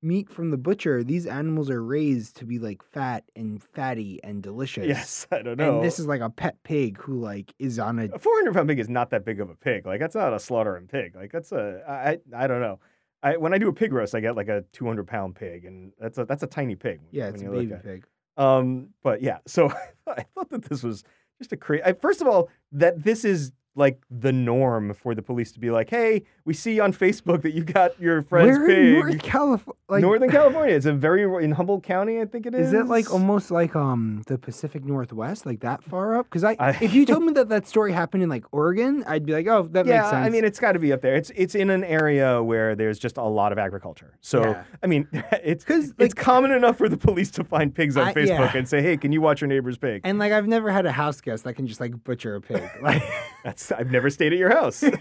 meat 0.02 0.30
from 0.30 0.52
the 0.52 0.58
butcher, 0.58 1.04
these 1.04 1.26
animals 1.26 1.70
are 1.70 1.84
raised 1.84 2.36
to 2.38 2.46
be 2.46 2.60
like 2.60 2.84
fat 2.84 3.24
and 3.36 3.62
fatty 3.64 4.20
and 4.24 4.44
delicious. 4.44 4.88
yes, 4.88 5.28
I 5.32 5.42
don't 5.42 5.58
know. 5.58 5.78
And 5.78 5.86
this 5.86 6.00
is 6.00 6.06
like 6.06 6.22
a 6.22 6.30
pet 6.30 6.62
pig 6.64 6.98
who 6.98 7.20
like 7.20 7.54
is 7.60 7.80
on 7.80 8.00
a 8.00 8.06
a 8.06 8.20
400 8.20 8.54
pound 8.54 8.70
pig 8.70 8.80
is 8.80 8.90
not 8.90 9.10
that 9.12 9.26
big 9.26 9.40
of 9.40 9.50
a 9.50 9.56
pig. 9.56 9.86
Like 9.86 10.00
that's 10.00 10.16
not 10.16 10.34
a 10.34 10.40
slaughtering 10.40 10.88
pig. 10.88 11.16
Like 11.16 11.32
that's 11.32 11.52
a 11.52 11.82
I 11.88 12.20
I, 12.36 12.48
don't 12.48 12.62
know. 12.62 12.80
I, 13.24 13.38
when 13.38 13.54
I 13.54 13.58
do 13.58 13.68
a 13.70 13.74
pig 13.74 13.94
roast, 13.94 14.14
I 14.16 14.20
get 14.20 14.36
like 14.36 14.50
a 14.50 14.64
200 14.74 15.08
pound 15.08 15.36
pig, 15.36 15.66
and 15.66 15.92
that's 16.00 16.18
a 16.18 16.26
that's 16.26 16.44
a 16.44 16.48
tiny 16.48 16.76
pig. 16.76 17.00
yeah, 17.12 17.28
it's 17.28 17.42
a 17.42 17.50
baby 17.50 17.74
it. 17.74 17.84
pig. 17.84 18.06
Um, 18.38 18.90
but 19.02 19.22
yeah, 19.22 19.40
so 19.48 19.72
I 20.08 20.24
thought 20.36 20.50
that 20.52 20.64
this 20.64 20.84
was 20.84 21.04
just 21.40 21.52
a 21.52 21.58
crazy. 21.58 21.84
First 22.02 22.22
of 22.22 22.28
all, 22.28 22.50
that 22.72 23.04
this 23.04 23.24
is 23.26 23.52
like 23.78 24.02
the 24.12 24.34
norm 24.34 24.94
for 24.94 25.16
the 25.16 25.22
police 25.22 25.52
to 25.54 25.60
be 25.60 25.70
like, 25.72 25.90
"Hey, 25.90 26.24
we 26.46 26.54
see 26.54 26.80
on 26.80 26.92
Facebook 26.92 27.42
that 27.44 27.54
you 27.54 27.64
got 27.64 28.00
your 28.02 28.22
friend's 28.24 28.58
Where 28.58 28.68
pig." 28.68 28.78
in 28.78 28.94
North 28.96 29.20
California? 29.22 29.74
Like, 29.90 30.02
Northern 30.02 30.30
California. 30.30 30.76
It's 30.76 30.86
a 30.86 30.92
very 30.92 31.24
in 31.44 31.52
Humboldt 31.54 31.84
County, 31.84 32.20
I 32.20 32.26
think 32.26 32.46
it 32.46 32.54
is. 32.54 32.68
Is 32.68 32.74
it 32.74 32.88
like 32.88 33.14
almost 33.14 33.52
like 33.52 33.76
um 33.76 34.24
the 34.28 34.38
Pacific 34.38 34.84
Northwest, 34.84 35.46
like 35.46 35.62
that 35.62 35.84
far 35.84 36.18
up? 36.18 36.26
Because 36.26 36.44
I, 36.44 36.56
I- 36.60 36.78
if 36.82 36.94
you 36.94 37.06
told 37.06 37.24
me 37.28 37.34
that 37.34 37.48
that 37.50 37.68
story 37.68 37.94
happened 37.94 38.24
in 38.24 38.30
like 38.30 38.44
Oregon, 38.52 39.04
I'd 39.08 39.26
be 39.26 39.32
like, 39.34 39.48
oh, 39.48 39.70
that 39.72 39.86
yeah, 39.86 39.98
makes 40.00 40.10
sense. 40.10 40.26
I 40.26 40.30
mean, 40.30 40.44
it's 40.44 40.60
got 40.60 40.74
to 40.74 40.80
be 40.80 40.92
up 40.92 41.02
there. 41.02 41.16
It's 41.16 41.32
it's 41.36 41.56
in 41.56 41.70
an 41.70 41.84
area 41.84 42.42
where 42.44 42.76
there's 42.76 43.00
just 43.00 43.18
a 43.18 43.24
lot 43.24 43.52
of 43.52 43.58
agriculture. 43.58 44.16
So 44.22 44.42
Yeah. 44.44 44.64
I 44.84 44.88
mean, 44.88 45.08
it's 45.44 45.64
'Cause, 45.64 45.94
it's 46.00 46.00
like- 46.00 46.16
common 46.16 46.52
enough 46.52 46.78
for 46.78 46.90
the 46.90 46.98
police 46.98 47.32
to 47.32 47.44
find 47.44 47.74
pigs 47.74 47.96
on 47.96 48.08
I- 48.08 48.14
Facebook 48.14 48.28
yeah. 48.54 48.58
and 48.58 48.68
say, 48.68 48.82
"Hey, 48.82 48.98
can 48.98 49.12
you 49.12 49.22
watch 49.22 49.40
your 49.42 49.48
neighbor's 49.48 49.78
pig?" 49.78 50.02
and 50.04 50.18
like 50.20 50.32
I've 50.34 50.48
never 50.48 50.72
had 50.72 50.86
a 50.86 50.92
house 50.92 51.22
guest 51.22 51.44
that 51.46 51.54
can 51.54 51.68
just 51.68 51.80
like 51.80 52.04
butcher 52.04 52.36
a 52.36 52.42
pig. 52.42 52.64
Like, 52.82 53.04
That's 53.44 53.64
I've 53.78 53.92
never 53.92 54.10
stayed 54.10 54.34
at 54.34 54.40
your 54.40 54.50
house. 54.50 54.84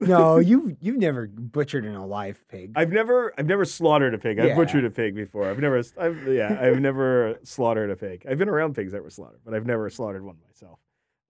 no, 0.00 0.38
you 0.38 0.76
you've 0.80 0.96
never 0.96 1.28
butchered 1.28 1.84
an 1.84 1.94
alive 1.94 2.44
pig. 2.48 2.72
I've 2.74 2.90
never 2.90 3.32
I've 3.38 3.46
never 3.46 3.64
slaughtered 3.64 4.14
a 4.14 4.18
pig. 4.18 4.38
I've 4.38 4.48
Yeah. 4.48 4.56
butchered 4.56 4.84
a 4.84 4.90
pig 4.90 5.14
before. 5.14 5.48
I've 5.48 5.60
never 5.60 5.82
I've 5.98 6.26
yeah, 6.28 6.58
I've 6.60 6.80
never 6.80 7.38
slaughtered 7.44 7.90
a 7.90 7.96
pig. 7.96 8.26
I've 8.28 8.38
been 8.38 8.48
around 8.48 8.74
pigs 8.74 8.92
that 8.92 9.02
were 9.02 9.10
slaughtered, 9.10 9.40
but 9.44 9.54
I've 9.54 9.66
never 9.66 9.88
slaughtered 9.88 10.24
one 10.24 10.36
myself. 10.46 10.80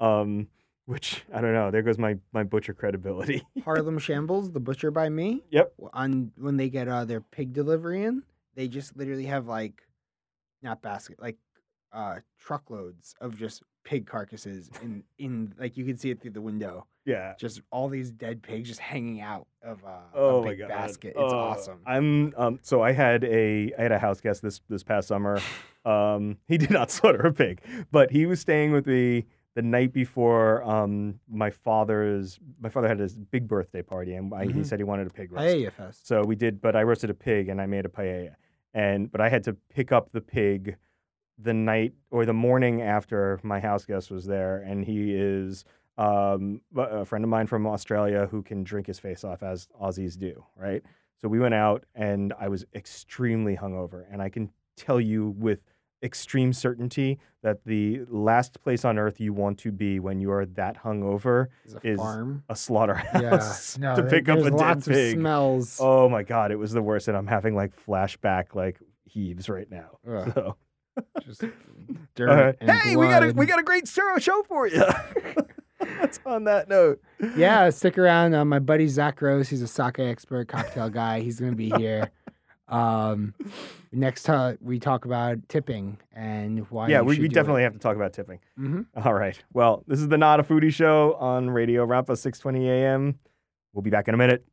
Um 0.00 0.48
which 0.86 1.24
I 1.34 1.40
don't 1.40 1.52
know. 1.52 1.70
There 1.70 1.82
goes 1.82 1.98
my 1.98 2.16
my 2.32 2.44
butcher 2.44 2.72
credibility. 2.72 3.42
Harlem 3.64 3.98
Shambles, 3.98 4.52
the 4.52 4.60
butcher 4.60 4.90
by 4.90 5.08
me. 5.08 5.42
Yep. 5.50 5.74
On 5.92 6.32
when 6.38 6.56
they 6.56 6.70
get 6.70 6.88
uh, 6.88 7.04
their 7.04 7.20
pig 7.20 7.52
delivery 7.52 8.04
in, 8.04 8.22
they 8.54 8.68
just 8.68 8.96
literally 8.96 9.26
have 9.26 9.48
like, 9.48 9.82
not 10.62 10.82
basket, 10.82 11.20
like, 11.20 11.36
uh, 11.92 12.20
truckloads 12.38 13.16
of 13.20 13.36
just 13.36 13.64
pig 13.86 14.04
carcasses 14.04 14.68
in 14.82 15.04
in 15.18 15.54
like 15.60 15.76
you 15.76 15.84
can 15.84 15.96
see 15.96 16.10
it 16.10 16.20
through 16.20 16.32
the 16.32 16.40
window. 16.40 16.84
yeah. 17.04 17.34
Just 17.38 17.62
all 17.70 17.88
these 17.88 18.10
dead 18.10 18.42
pigs 18.42 18.68
just 18.68 18.80
hanging 18.80 19.20
out 19.20 19.46
of 19.62 19.84
uh, 19.84 19.90
Oh 20.12 20.38
a 20.40 20.42
my 20.42 20.48
big 20.50 20.58
god. 20.58 20.68
basket. 20.68 21.10
It's 21.16 21.32
Oh, 21.32 21.38
awesome. 21.38 21.78
I'm 21.86 22.34
um 22.36 22.58
so 22.62 22.82
I 22.82 22.90
had 22.92 23.22
a 23.22 23.72
I 23.78 23.82
had 23.82 23.92
a 23.92 23.98
house 24.00 24.20
guest 24.20 24.42
this 24.42 24.60
this 24.68 24.82
past 24.82 25.08
summer. 25.08 25.40
Um 25.86 26.38
he 26.48 26.58
did 26.58 26.70
not 26.72 26.90
slaughter 26.96 27.24
a 27.28 27.32
pig, 27.32 27.60
but 27.92 28.10
he 28.10 28.26
was 28.26 28.40
staying 28.40 28.72
with 28.72 28.86
me 28.88 29.26
the 29.54 29.62
night 29.62 29.92
before 29.92 30.64
um 30.64 31.20
my 31.28 31.50
father's 31.50 32.40
my 32.60 32.68
father 32.68 32.88
had 32.88 32.98
his 32.98 33.14
big 33.16 33.46
birthday 33.46 33.82
party 33.82 34.14
and 34.14 34.34
I, 34.34 34.46
he 34.46 34.64
said 34.64 34.80
he 34.80 34.84
wanted 34.84 35.06
a 35.06 35.10
pig 35.10 35.30
roast. 35.30 35.46
Paella 35.46 35.72
fest. 35.72 36.08
So 36.08 36.24
we 36.24 36.34
did, 36.34 36.60
but 36.60 36.74
I 36.74 36.82
roasted 36.82 37.08
a 37.10 37.14
pig 37.14 37.48
and 37.48 37.60
I 37.60 37.66
made 37.66 37.86
a 37.86 37.88
paella. 37.88 38.34
And 38.74 39.12
but 39.12 39.20
I 39.20 39.28
had 39.28 39.44
to 39.44 39.52
pick 39.76 39.92
up 39.92 40.10
the 40.10 40.20
pig 40.20 40.76
the 41.38 41.52
night 41.54 41.92
or 42.10 42.24
the 42.24 42.32
morning 42.32 42.82
after 42.82 43.38
my 43.42 43.60
house 43.60 43.84
guest 43.84 44.10
was 44.10 44.24
there, 44.26 44.58
and 44.58 44.84
he 44.84 45.12
is 45.14 45.64
um, 45.98 46.60
a 46.76 47.04
friend 47.04 47.24
of 47.24 47.30
mine 47.30 47.46
from 47.46 47.66
Australia 47.66 48.26
who 48.30 48.42
can 48.42 48.64
drink 48.64 48.86
his 48.86 48.98
face 48.98 49.24
off 49.24 49.42
as 49.42 49.68
Aussies 49.80 50.18
do, 50.18 50.44
right? 50.56 50.82
So 51.20 51.28
we 51.28 51.38
went 51.38 51.54
out, 51.54 51.84
and 51.94 52.32
I 52.38 52.48
was 52.48 52.64
extremely 52.74 53.56
hungover, 53.56 54.04
and 54.10 54.20
I 54.20 54.28
can 54.28 54.50
tell 54.76 55.00
you 55.00 55.34
with 55.38 55.60
extreme 56.02 56.52
certainty 56.52 57.18
that 57.42 57.64
the 57.64 58.02
last 58.10 58.60
place 58.62 58.84
on 58.84 58.98
earth 58.98 59.18
you 59.18 59.32
want 59.32 59.58
to 59.58 59.72
be 59.72 59.98
when 59.98 60.20
you 60.20 60.30
are 60.30 60.44
that 60.44 60.76
hungover 60.82 61.46
It's 61.64 61.74
a 61.74 61.86
is 61.86 61.98
farm. 61.98 62.44
a 62.50 62.54
slaughterhouse 62.56 63.78
Yeah. 63.78 63.88
No, 63.94 63.96
to 63.96 64.02
there- 64.02 64.10
pick 64.10 64.28
up 64.28 64.38
a 64.40 64.50
dead 64.50 64.84
pig. 64.84 65.14
smells. 65.16 65.78
Oh 65.80 66.08
my 66.10 66.22
god, 66.22 66.50
it 66.52 66.56
was 66.56 66.72
the 66.72 66.82
worst, 66.82 67.08
and 67.08 67.16
I'm 67.16 67.26
having 67.26 67.54
like 67.54 67.72
flashback 67.86 68.54
like 68.54 68.78
heaves 69.04 69.48
right 69.48 69.70
now. 69.70 69.98
Ugh. 70.08 70.32
So, 70.34 70.56
Just 71.24 71.44
dirt 72.14 72.28
uh, 72.28 72.52
and 72.60 72.70
hey, 72.70 72.96
we 72.96 73.06
got 73.06 73.22
a 73.22 73.32
we 73.32 73.46
got 73.46 73.58
a 73.58 73.62
great 73.62 73.86
show 73.88 74.16
show 74.18 74.42
for 74.44 74.66
you. 74.66 74.82
That's 75.80 76.18
on 76.26 76.44
that 76.44 76.68
note. 76.68 77.00
yeah, 77.36 77.68
stick 77.70 77.98
around. 77.98 78.34
Uh, 78.34 78.44
my 78.44 78.58
buddy 78.58 78.88
Zak 78.88 79.16
Gross, 79.16 79.48
he's 79.48 79.62
a 79.62 79.66
sake 79.68 79.98
expert, 79.98 80.48
cocktail 80.48 80.88
guy. 80.90 81.20
He's 81.20 81.38
gonna 81.40 81.54
be 81.54 81.70
here. 81.70 82.10
Um, 82.68 83.34
next 83.92 84.24
time 84.24 84.58
we 84.60 84.80
talk 84.80 85.04
about 85.04 85.48
tipping 85.48 85.98
and 86.14 86.68
why. 86.70 86.88
yeah, 86.88 86.98
you 86.98 87.04
we, 87.04 87.18
we 87.20 87.28
do 87.28 87.34
definitely 87.34 87.62
have 87.62 87.74
to 87.74 87.78
talk 87.78 87.94
about 87.94 88.12
tipping. 88.12 88.40
It. 88.56 88.60
hmm 88.60 88.80
All 88.96 89.14
right. 89.14 89.40
Well, 89.52 89.84
this 89.86 90.00
is 90.00 90.08
the 90.08 90.18
Not 90.18 90.40
a 90.40 90.42
Foodie 90.42 90.72
Show 90.72 91.14
on 91.14 91.48
Radio 91.50 91.86
Rampa 91.86 92.16
620 92.18 92.68
AM. 92.68 93.18
We'll 93.72 93.82
be 93.82 93.90
back 93.90 94.08
in 94.08 94.14
a 94.14 94.16
minute. 94.16 94.44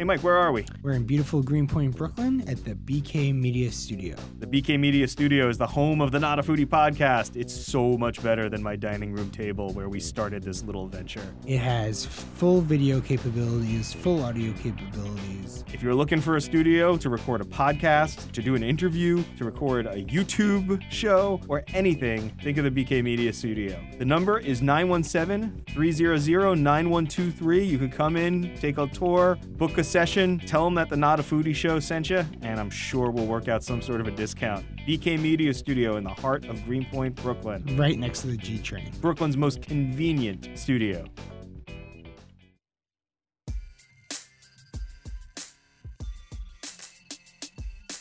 Hey, 0.00 0.04
Mike, 0.04 0.22
where 0.22 0.38
are 0.38 0.50
we? 0.50 0.64
We're 0.80 0.92
in 0.92 1.04
beautiful 1.04 1.42
Greenpoint, 1.42 1.94
Brooklyn, 1.94 2.42
at 2.48 2.64
the 2.64 2.74
BK 2.74 3.34
Media 3.34 3.70
Studio. 3.70 4.16
The 4.38 4.46
BK 4.46 4.80
Media 4.80 5.06
Studio 5.06 5.50
is 5.50 5.58
the 5.58 5.66
home 5.66 6.00
of 6.00 6.10
the 6.10 6.18
Not 6.18 6.38
a 6.38 6.42
Foodie 6.42 6.64
podcast. 6.64 7.36
It's 7.36 7.52
so 7.52 7.98
much 7.98 8.22
better 8.22 8.48
than 8.48 8.62
my 8.62 8.76
dining 8.76 9.12
room 9.12 9.30
table 9.30 9.74
where 9.74 9.90
we 9.90 10.00
started 10.00 10.42
this 10.42 10.64
little 10.64 10.86
venture. 10.86 11.34
It 11.46 11.58
has 11.58 12.06
full 12.06 12.62
video 12.62 13.02
capabilities, 13.02 13.92
full 13.92 14.24
audio 14.24 14.54
capabilities. 14.54 15.64
If 15.70 15.82
you're 15.82 15.94
looking 15.94 16.22
for 16.22 16.36
a 16.36 16.40
studio 16.40 16.96
to 16.96 17.10
record 17.10 17.42
a 17.42 17.44
podcast, 17.44 18.32
to 18.32 18.40
do 18.40 18.54
an 18.54 18.62
interview, 18.62 19.22
to 19.36 19.44
record 19.44 19.84
a 19.84 20.02
YouTube 20.04 20.80
show, 20.90 21.42
or 21.46 21.62
anything, 21.74 22.30
think 22.42 22.56
of 22.56 22.64
the 22.64 22.70
BK 22.70 23.04
Media 23.04 23.34
Studio. 23.34 23.78
The 23.98 24.06
number 24.06 24.38
is 24.38 24.62
917 24.62 25.62
300 25.74 26.56
9123. 26.56 27.64
You 27.64 27.76
can 27.76 27.90
come 27.90 28.16
in, 28.16 28.56
take 28.56 28.78
a 28.78 28.86
tour, 28.86 29.36
book 29.58 29.76
a 29.76 29.89
session, 29.90 30.38
tell 30.38 30.64
them 30.64 30.74
that 30.76 30.88
the 30.88 30.96
Not 30.96 31.18
a 31.18 31.22
Foodie 31.22 31.54
Show 31.54 31.80
sent 31.80 32.10
you, 32.10 32.24
and 32.42 32.60
I'm 32.60 32.70
sure 32.70 33.10
we'll 33.10 33.26
work 33.26 33.48
out 33.48 33.64
some 33.64 33.82
sort 33.82 34.00
of 34.00 34.06
a 34.06 34.12
discount. 34.12 34.64
BK 34.86 35.20
Media 35.20 35.52
Studio 35.52 35.96
in 35.96 36.04
the 36.04 36.10
heart 36.10 36.44
of 36.44 36.64
Greenpoint, 36.64 37.16
Brooklyn. 37.16 37.76
Right 37.76 37.98
next 37.98 38.20
to 38.20 38.28
the 38.28 38.36
G 38.36 38.58
train. 38.58 38.92
Brooklyn's 39.00 39.36
most 39.36 39.62
convenient 39.62 40.48
studio. 40.56 41.04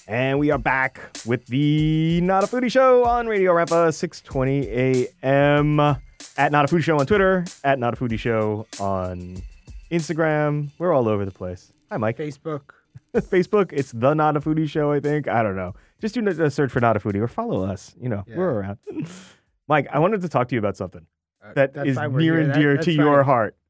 And 0.08 0.38
we 0.38 0.52
are 0.52 0.60
back 0.60 1.18
with 1.26 1.46
the 1.48 2.22
Not 2.22 2.44
a 2.44 2.48
Foodie 2.48 2.72
Show 2.72 3.04
on 3.04 3.26
Radio 3.26 3.52
Rampa, 3.54 3.92
620 3.94 5.08
a.m. 5.24 5.80
At 6.38 6.52
Not 6.52 6.66
a 6.66 6.68
Foodie 6.68 6.84
Show 6.84 7.00
on 7.00 7.08
Twitter, 7.08 7.46
at 7.64 7.80
Not 7.80 7.96
a 7.96 7.98
Foodie 7.98 8.20
Show 8.20 8.68
on 8.80 9.42
Instagram. 9.92 10.70
We're 10.78 10.94
all 10.94 11.08
over 11.08 11.26
the 11.26 11.32
place. 11.32 11.72
Hi, 11.90 11.98
Mike. 11.98 12.18
Facebook. 12.18 12.62
Facebook, 13.16 13.74
it's 13.74 13.92
the 13.92 14.14
Not 14.14 14.38
a 14.38 14.40
Foodie 14.42 14.70
Show, 14.70 14.92
I 14.92 15.00
think. 15.00 15.28
I 15.28 15.42
don't 15.42 15.56
know. 15.56 15.74
Just 16.00 16.14
do 16.16 16.26
a 16.28 16.50
search 16.52 16.72
for 16.72 16.80
Not 16.80 16.96
a 16.96 17.00
Foodie 17.00 17.20
or 17.20 17.28
follow 17.28 17.64
us. 17.64 17.96
You 18.00 18.10
know, 18.10 18.24
Yeah. 18.28 18.38
we're 18.38 18.50
around. 18.52 18.78
Mike, 19.68 19.88
I 19.92 20.00
wanted 20.00 20.22
to 20.22 20.30
talk 20.30 20.48
to 20.50 20.56
you 20.56 20.60
about 20.60 20.78
something 20.78 21.06
Uh, 21.44 21.54
that's 21.56 21.78
is 21.88 21.96
fine, 21.98 22.16
near 22.16 22.40
and 22.40 22.54
dear 22.54 22.76
that's 22.76 22.86
to 22.86 22.92
your 22.94 23.24
heart. 23.24 23.56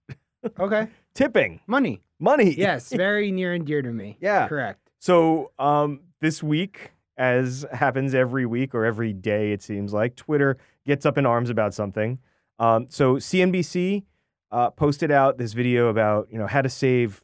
Okay. 0.58 0.88
Tipping, 1.16 1.60
Money. 1.68 2.02
money. 2.18 2.52
Yes, 2.52 2.94
very 2.94 3.30
near 3.30 3.54
and 3.54 3.66
dear 3.68 3.82
to 3.82 3.92
me. 3.92 4.18
Yeah. 4.22 4.48
Correct. 4.48 4.90
So 5.00 5.52
um, 5.60 6.00
this 6.22 6.42
week, 6.42 6.92
as 7.18 7.66
happens 7.74 8.16
every 8.16 8.46
week 8.46 8.74
or 8.74 8.86
every 8.86 9.12
day, 9.12 9.52
it 9.52 9.62
seems 9.62 9.92
like 9.92 10.16
Twitter 10.16 10.56
gets 10.86 11.06
up 11.06 11.18
in 11.18 11.26
arms 11.26 11.50
about 11.50 11.74
something. 11.74 12.20
Um, 12.58 12.88
so 12.90 13.16
CNBC 13.18 14.04
uh, 14.52 14.70
posted 14.70 15.12
out 15.12 15.38
this 15.38 15.52
video 15.52 15.90
about 15.90 16.30
you 16.32 16.40
know 16.40 16.48
how 16.48 16.62
to 16.62 16.70
save 16.70 17.22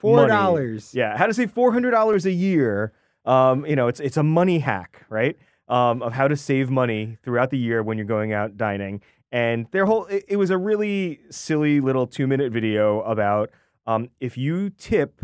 Four 0.00 0.26
dollars. 0.26 0.94
Yeah, 0.94 1.16
how 1.16 1.26
to 1.26 1.34
save 1.34 1.50
four 1.52 1.72
hundred 1.72 1.90
dollars 1.92 2.26
a 2.26 2.32
year. 2.32 2.92
Um, 3.24 3.66
you 3.66 3.76
know, 3.76 3.88
it's 3.88 4.00
it's 4.00 4.16
a 4.16 4.22
money 4.22 4.58
hack, 4.58 5.04
right? 5.08 5.36
Um, 5.68 6.02
of 6.02 6.12
how 6.12 6.26
to 6.26 6.36
save 6.36 6.70
money 6.70 7.18
throughout 7.22 7.50
the 7.50 7.58
year 7.58 7.82
when 7.82 7.96
you're 7.96 8.06
going 8.06 8.32
out 8.32 8.56
dining. 8.56 9.02
And 9.30 9.66
their 9.70 9.86
whole 9.86 10.06
it, 10.06 10.24
it 10.28 10.36
was 10.36 10.50
a 10.50 10.58
really 10.58 11.20
silly 11.30 11.80
little 11.80 12.06
two 12.06 12.26
minute 12.26 12.52
video 12.52 13.02
about 13.02 13.50
um, 13.86 14.08
if 14.20 14.36
you 14.36 14.70
tip 14.70 15.20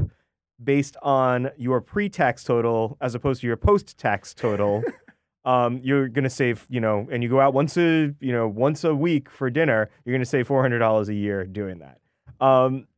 based 0.62 0.96
on 1.02 1.50
your 1.56 1.80
pre-tax 1.80 2.44
total 2.44 2.96
as 3.00 3.14
opposed 3.14 3.40
to 3.42 3.46
your 3.46 3.56
post-tax 3.56 4.34
total. 4.34 4.82
Um, 5.44 5.78
you're 5.84 6.08
gonna 6.08 6.28
save, 6.28 6.66
you 6.68 6.80
know, 6.80 7.06
and 7.08 7.22
you 7.22 7.28
go 7.28 7.38
out 7.38 7.54
once 7.54 7.76
a, 7.76 8.12
you 8.18 8.32
know, 8.32 8.48
once 8.48 8.82
a 8.82 8.92
week 8.92 9.30
for 9.30 9.48
dinner. 9.48 9.88
You're 10.04 10.12
gonna 10.12 10.24
save 10.24 10.48
four 10.48 10.60
hundred 10.60 10.80
dollars 10.80 11.08
a 11.08 11.14
year 11.14 11.46
doing 11.46 11.78
that. 11.78 12.00
Um, 12.44 12.88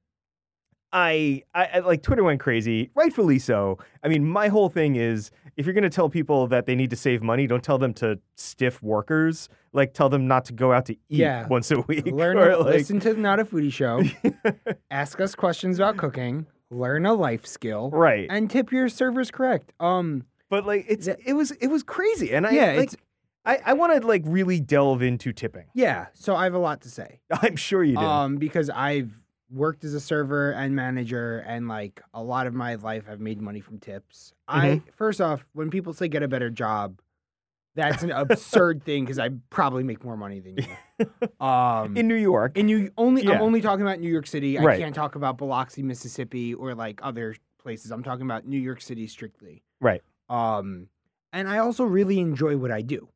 I, 0.92 1.42
I, 1.54 1.64
I 1.75 1.78
like 1.80 2.02
Twitter 2.02 2.25
went 2.25 2.40
crazy, 2.40 2.90
rightfully 2.95 3.38
so. 3.38 3.78
I 4.02 4.09
mean, 4.09 4.25
my 4.25 4.49
whole 4.49 4.68
thing 4.71 4.97
is 4.97 5.30
if 5.57 5.66
you're 5.66 5.75
going 5.75 5.83
to 5.83 5.90
tell 5.90 6.09
people 6.09 6.47
that 6.49 6.64
they 6.66 6.75
need 6.75 6.90
to 6.90 6.97
save 6.97 7.23
money, 7.23 7.47
don't 7.47 7.62
tell 7.62 7.76
them 7.78 7.92
to 7.95 8.18
stiff 8.37 8.83
workers. 8.83 9.49
Like, 9.75 9.92
tell 9.92 10.09
them 10.09 10.26
not 10.26 10.47
to 10.47 10.54
go 10.54 10.73
out 10.73 10.87
to 10.87 10.95
eat 10.95 11.00
Yeah. 11.18 11.47
once 11.49 11.71
a 11.71 11.80
week. 11.83 12.07
Learn. 12.07 12.38
or, 12.38 12.57
like, 12.57 12.66
listen 12.75 13.00
to 13.00 13.12
the 13.12 13.21
Not 13.21 13.38
a 13.38 13.45
Foodie 13.45 13.73
Show. 13.73 14.02
ask 14.90 15.21
us 15.21 15.35
questions 15.35 15.78
about 15.78 15.97
cooking. 15.99 16.47
Learn 16.71 17.04
a 17.07 17.12
life 17.14 17.47
skill. 17.47 17.90
right. 17.90 18.26
And 18.30 18.50
tip 18.50 18.73
your 18.73 18.88
servers 18.88 19.30
correct. 19.30 19.73
Um. 19.80 20.25
But 20.50 20.64
like, 20.66 20.87
it's 20.88 21.07
it 21.07 21.35
was 21.35 21.50
it 21.52 21.66
was 21.66 21.83
crazy, 21.83 22.33
and 22.33 22.47
I 22.47 22.50
Yeah, 22.52 22.66
like 22.68 22.76
it's- 22.78 22.97
I 23.45 23.59
I 23.66 23.73
want 23.75 24.00
to 24.00 24.07
like 24.07 24.23
really 24.26 24.61
delve 24.61 25.02
into 25.02 25.33
tipping. 25.33 25.66
Yeah. 25.75 26.07
So 26.14 26.35
I 26.35 26.45
have 26.45 26.54
a 26.54 26.59
lot 26.59 26.80
to 26.83 26.88
say. 26.90 27.21
I'm 27.30 27.57
sure 27.57 27.85
you 27.85 27.97
do. 27.97 28.00
Um. 28.02 28.37
Because 28.37 28.71
I've 28.71 29.12
worked 29.50 29.85
as 29.85 29.95
a 29.95 30.00
server 30.00 30.50
and 30.52 30.75
manager, 30.76 31.38
and 31.47 31.69
like 31.69 32.00
a 32.14 32.23
lot 32.23 32.47
of 32.47 32.55
my 32.55 32.75
life, 32.76 33.05
I've 33.11 33.21
made 33.21 33.40
money 33.40 33.61
from 33.61 33.78
tips. 33.78 34.35
Mm-hmm. 34.49 34.61
I 34.61 34.83
first 34.97 35.21
off, 35.21 35.45
when 35.52 35.71
people 35.71 35.93
say 35.93 36.09
get 36.09 36.23
a 36.23 36.28
better 36.28 36.50
job, 36.50 37.00
that's 37.75 38.02
an 38.02 38.11
absurd 38.12 38.85
thing 38.85 39.05
because 39.05 39.19
I 39.19 39.31
probably 39.50 39.85
make 39.85 40.05
more 40.05 40.17
money 40.17 40.40
than 40.40 40.57
you. 40.59 40.64
Um, 41.40 41.97
in 41.97 42.09
New 42.09 42.17
York. 42.17 42.59
and 42.59 42.69
you 42.69 42.90
only 42.99 43.23
Yeah. 43.23 43.35
I'm 43.35 43.43
only 43.43 43.61
talking 43.61 43.83
about 43.83 44.00
New 44.00 44.11
York 44.11 44.26
City. 44.26 44.59
I 44.59 44.76
can't 44.76 44.95
talk 44.95 45.14
about 45.14 45.38
Biloxi, 45.38 45.85
Mississippi, 45.85 46.55
or 46.55 46.75
like 46.75 46.99
other 47.05 47.37
places. 47.62 47.93
I'm 47.93 48.02
talking 48.02 48.25
about 48.26 48.49
New 48.49 48.59
York 48.59 48.81
City 48.81 49.07
strictly. 49.07 49.62
Right. 49.81 50.02
Um, 50.28 50.88
and 51.33 51.49
I 51.49 51.59
also 51.59 51.85
really 51.85 52.19
enjoy 52.19 52.57
what 52.57 52.73
I 52.73 52.83
do. 52.83 53.09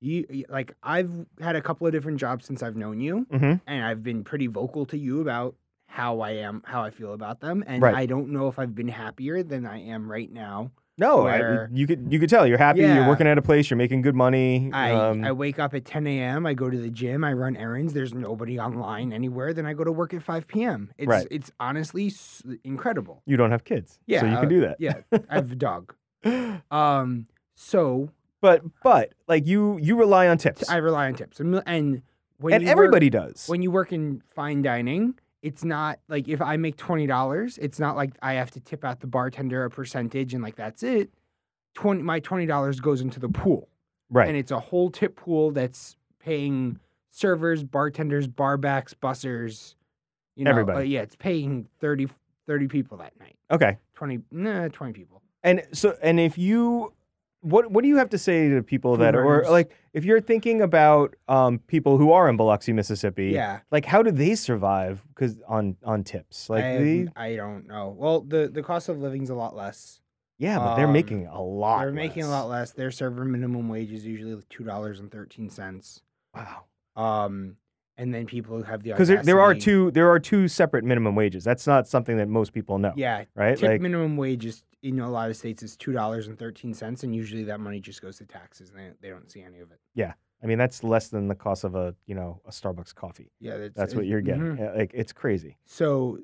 You 0.00 0.44
like 0.48 0.74
I've 0.82 1.10
had 1.40 1.54
a 1.56 1.60
couple 1.60 1.86
of 1.86 1.92
different 1.92 2.18
jobs 2.18 2.46
since 2.46 2.62
I've 2.62 2.76
known 2.76 3.00
you, 3.00 3.26
hmm 3.30 3.54
and 3.66 3.84
I've 3.84 4.02
been 4.02 4.24
pretty 4.24 4.46
vocal 4.46 4.86
to 4.86 4.96
you 4.96 5.20
about 5.20 5.54
how 5.88 6.20
I 6.20 6.30
am, 6.32 6.62
how 6.64 6.82
I 6.82 6.90
feel 6.90 7.14
about 7.14 7.40
them, 7.40 7.64
and 7.66 7.82
Right. 7.82 7.94
I 7.96 8.06
don't 8.06 8.28
know 8.28 8.46
if 8.48 8.58
I've 8.58 8.74
been 8.74 8.88
happier 8.88 9.42
than 9.42 9.66
I 9.66 9.80
am 9.82 10.08
right 10.10 10.30
now. 10.30 10.70
No, 10.98 11.26
I, 11.28 11.66
you 11.70 11.86
could 11.86 12.12
you 12.12 12.18
could 12.18 12.28
tell 12.28 12.44
you're 12.44 12.58
happy. 12.58 12.80
You're 12.80 13.06
working 13.06 13.28
at 13.28 13.38
a 13.38 13.42
place. 13.42 13.70
You're 13.70 13.76
making 13.76 14.02
good 14.02 14.16
money. 14.16 14.68
I 14.72 14.92
um, 14.92 15.24
I 15.24 15.30
wake 15.30 15.60
up 15.60 15.72
at 15.72 15.84
10 15.84 16.06
a.m. 16.08 16.44
I 16.44 16.54
go 16.54 16.68
to 16.68 16.76
the 16.76 16.90
gym. 16.90 17.22
I 17.22 17.32
run 17.34 17.56
errands. 17.56 17.92
There's 17.94 18.12
nobody 18.12 18.58
online 18.58 19.12
anywhere. 19.12 19.54
Then 19.54 19.64
I 19.64 19.74
go 19.74 19.84
to 19.84 19.92
work 19.92 20.12
at 20.12 20.24
5 20.24 20.48
p.m. 20.48 20.90
It's 20.98 21.08
Right. 21.08 21.26
it's 21.30 21.52
honestly 21.60 22.08
s- 22.08 22.42
incredible. 22.64 23.22
you 23.26 23.36
don't 23.36 23.52
have 23.52 23.62
kids, 23.62 24.00
Yeah, 24.06 24.20
so 24.22 24.26
you 24.26 24.32
uh, 24.36 24.40
can 24.40 24.48
do 24.48 24.60
that. 24.62 24.76
Yeah, 24.80 24.94
I 25.30 25.34
have 25.36 25.52
a 25.52 25.56
dog. 25.56 25.94
Um, 26.70 27.26
so 27.54 28.10
but 28.40 28.62
but 28.82 29.12
like 29.28 29.46
you 29.46 29.78
you 29.80 29.96
rely 29.96 30.26
on 30.28 30.36
tips, 30.38 30.68
I 30.68 30.76
rely 30.78 31.06
on 31.06 31.14
tips, 31.14 31.38
and 31.40 31.62
and 31.66 32.02
when 32.38 32.54
and 32.54 32.62
you 32.62 32.68
work- 32.68 32.72
everybody 32.72 33.08
does. 33.10 33.46
when 33.46 33.62
you 33.62 33.70
work 33.70 33.92
in 33.92 34.22
fine 34.34 34.62
dining, 34.62 35.14
it's 35.42 35.64
not 35.64 35.98
like 36.08 36.28
if 36.28 36.40
I 36.42 36.56
make 36.56 36.76
twenty 36.76 37.06
dollars, 37.06 37.58
it's 37.58 37.78
not 37.78 37.96
like 37.96 38.12
I 38.22 38.34
have 38.34 38.50
to 38.52 38.60
tip 38.60 38.84
out 38.84 39.00
the 39.00 39.06
bartender 39.06 39.64
a 39.64 39.70
percentage 39.70 40.34
and 40.34 40.42
like 40.42 40.56
that's 40.56 40.82
it. 40.82 41.10
Twenty 41.74 42.02
my 42.02 42.20
twenty 42.20 42.46
dollars 42.46 42.80
goes 42.80 43.00
into 43.00 43.20
the 43.20 43.28
pool. 43.28 43.68
right. 44.10 44.28
and 44.28 44.36
it's 44.36 44.50
a 44.50 44.58
whole 44.60 44.90
tip 44.90 45.16
pool 45.16 45.50
that's 45.52 45.96
paying 46.18 46.78
servers, 47.10 47.62
bartenders, 47.64 48.26
barbacks, 48.28 48.94
bussers, 48.94 49.74
you 50.36 50.44
know, 50.44 50.50
Everybody. 50.50 50.78
uh, 50.78 50.82
yeah, 50.82 51.00
it's 51.00 51.16
paying 51.16 51.66
30, 51.80 52.08
30 52.46 52.68
people 52.68 52.98
that 52.98 53.12
night. 53.18 53.36
okay. 53.50 53.76
20, 53.94 54.20
nah, 54.30 54.68
20 54.68 54.92
people. 54.92 55.22
And 55.42 55.62
so 55.72 55.96
and 56.02 56.18
if 56.20 56.36
you 56.38 56.92
what 57.40 57.70
what 57.70 57.82
do 57.82 57.88
you 57.88 57.96
have 57.96 58.10
to 58.10 58.18
say 58.18 58.48
to 58.48 58.62
people 58.62 58.96
that 58.96 59.14
are 59.14 59.24
or 59.24 59.50
like 59.50 59.70
if 59.92 60.04
you're 60.04 60.20
thinking 60.20 60.60
about 60.60 61.14
um 61.28 61.60
people 61.60 61.96
who 61.96 62.12
are 62.12 62.28
in 62.28 62.36
Biloxi, 62.36 62.72
Mississippi? 62.72 63.26
Yeah. 63.26 63.60
Like 63.70 63.84
how 63.84 64.02
do 64.02 64.10
they 64.10 64.34
survive 64.34 65.04
cuz 65.14 65.40
on 65.46 65.76
on 65.84 66.04
tips? 66.04 66.50
Like 66.50 66.64
I, 66.64 66.78
they, 66.78 67.08
I 67.16 67.36
don't 67.36 67.66
know. 67.66 67.94
Well, 67.96 68.20
the, 68.22 68.48
the 68.48 68.62
cost 68.62 68.88
of 68.88 68.98
living's 68.98 69.30
a 69.30 69.34
lot 69.34 69.54
less. 69.54 70.00
yeah, 70.38 70.58
but 70.58 70.76
they're 70.76 70.86
um, 70.86 70.92
making 70.92 71.26
a 71.26 71.42
lot. 71.42 71.80
They're 71.80 71.92
making 71.92 72.24
a 72.24 72.30
lot 72.30 72.48
less. 72.48 72.72
Their 72.72 72.90
server 72.90 73.24
minimum 73.24 73.68
wage 73.68 73.92
is 73.92 74.04
usually 74.04 74.34
$2.13. 74.34 76.00
Wow. 76.34 76.64
Um, 76.96 77.56
and 77.98 78.14
then 78.14 78.24
people 78.24 78.56
who 78.56 78.62
have 78.62 78.82
the 78.82 78.90
Because 78.92 79.08
there, 79.08 79.22
there 79.22 79.40
are 79.40 79.54
two 79.54 79.90
there 79.90 80.08
are 80.10 80.18
two 80.20 80.48
separate 80.48 80.84
minimum 80.84 81.14
wages. 81.14 81.44
That's 81.44 81.66
not 81.66 81.86
something 81.86 82.16
that 82.16 82.28
most 82.28 82.52
people 82.54 82.78
know. 82.78 82.92
Yeah, 82.96 83.24
Right? 83.34 83.58
tip 83.58 83.68
like 83.68 83.80
minimum 83.80 84.16
wage 84.16 84.46
is 84.46 84.62
in 84.82 85.00
a 85.00 85.10
lot 85.10 85.28
of 85.28 85.36
states 85.36 85.62
is 85.62 85.76
two 85.76 85.92
dollars 85.92 86.28
and 86.28 86.38
thirteen 86.38 86.72
cents, 86.72 87.02
and 87.02 87.14
usually 87.14 87.44
that 87.44 87.60
money 87.60 87.80
just 87.80 88.00
goes 88.00 88.16
to 88.18 88.24
taxes, 88.24 88.70
and 88.70 88.78
they, 88.78 88.90
they 89.02 89.08
don't 89.10 89.30
see 89.30 89.42
any 89.42 89.58
of 89.58 89.70
it. 89.72 89.80
Yeah, 89.94 90.12
I 90.42 90.46
mean 90.46 90.56
that's 90.56 90.82
less 90.84 91.08
than 91.08 91.26
the 91.28 91.34
cost 91.34 91.64
of 91.64 91.74
a 91.74 91.94
you 92.06 92.14
know 92.14 92.40
a 92.46 92.50
Starbucks 92.50 92.94
coffee. 92.94 93.32
Yeah, 93.40 93.58
that's, 93.58 93.74
That's 93.74 93.94
what 93.94 94.06
you're 94.06 94.20
getting. 94.22 94.56
mhm. 94.56 94.78
Like 94.78 94.92
it's 94.94 95.12
crazy. 95.12 95.58
So, 95.66 96.20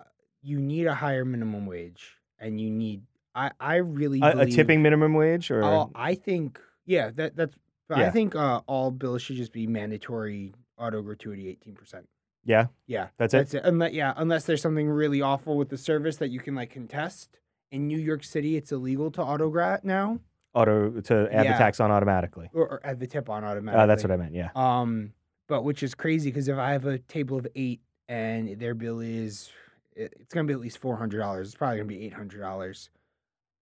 uh, 0.00 0.04
you 0.42 0.58
need 0.58 0.86
a 0.86 0.94
higher 0.94 1.24
minimum 1.26 1.66
wage, 1.66 2.16
and 2.40 2.58
you 2.60 2.70
need. 2.70 3.02
I 3.34 3.50
I 3.60 3.76
really 3.76 4.20
A, 4.22 4.38
a 4.38 4.46
tipping 4.46 4.82
minimum 4.82 5.12
wage 5.12 5.50
or 5.50 5.62
Oh, 5.62 5.90
I 5.94 6.14
think 6.14 6.58
yeah, 6.86 7.10
that 7.16 7.36
that's. 7.36 7.58
But 7.88 7.98
Yeah. 7.98 8.06
I 8.08 8.10
think 8.10 8.34
uh, 8.34 8.60
all 8.66 8.90
bills 8.90 9.22
should 9.22 9.36
just 9.36 9.52
be 9.52 9.66
mandatory 9.66 10.52
auto 10.78 11.02
gratuity 11.02 11.48
eighteen 11.48 11.74
percent. 11.74 12.08
yeah, 12.44 12.66
Yeah, 12.86 13.08
that's 13.18 13.34
it. 13.34 13.38
that's 13.38 13.54
it. 13.54 13.62
Unless 13.64 13.92
yeah, 13.92 14.14
unless 14.16 14.44
there's 14.44 14.62
something 14.62 14.88
really 14.88 15.20
awful 15.22 15.56
with 15.56 15.68
the 15.68 15.78
service 15.78 16.16
that 16.18 16.28
you 16.30 16.40
can 16.40 16.54
like 16.54 16.70
contest. 16.70 17.38
In 17.70 17.86
New 17.86 17.98
York 17.98 18.24
City, 18.24 18.56
it's 18.56 18.72
illegal 18.72 19.10
to 19.10 19.22
auto 19.22 19.50
grat 19.50 19.84
now, 19.84 20.20
Auto 20.54 21.00
to 21.02 21.28
add 21.30 21.44
Yeah. 21.44 21.52
the 21.52 21.58
tax 21.58 21.80
on 21.80 21.90
automatically. 21.90 22.48
or, 22.54 22.62
or 22.66 22.80
add 22.82 22.98
the 22.98 23.06
tip 23.06 23.28
on 23.28 23.44
automatically. 23.44 23.82
Uh, 23.82 23.86
that's 23.86 24.02
what 24.02 24.10
I 24.10 24.16
meant. 24.16 24.32
Yeah. 24.34 24.48
Um, 24.56 25.12
but 25.48 25.64
which 25.64 25.82
is 25.82 25.94
crazy 25.94 26.30
because 26.30 26.48
if 26.48 26.56
I 26.56 26.72
have 26.72 26.86
a 26.86 26.98
table 26.98 27.36
of 27.36 27.46
eight 27.54 27.80
and 28.08 28.58
their 28.58 28.72
bill 28.74 29.00
is, 29.00 29.50
it's 29.94 30.32
gonna 30.32 30.46
be 30.46 30.54
at 30.54 30.60
least 30.60 30.78
four 30.78 30.96
hundred 30.96 31.18
dollars. 31.18 31.48
It's 31.48 31.56
probably 31.56 31.76
gonna 31.76 31.88
be 31.88 32.02
eight 32.06 32.14
hundred 32.14 32.40
dollars. 32.40 32.88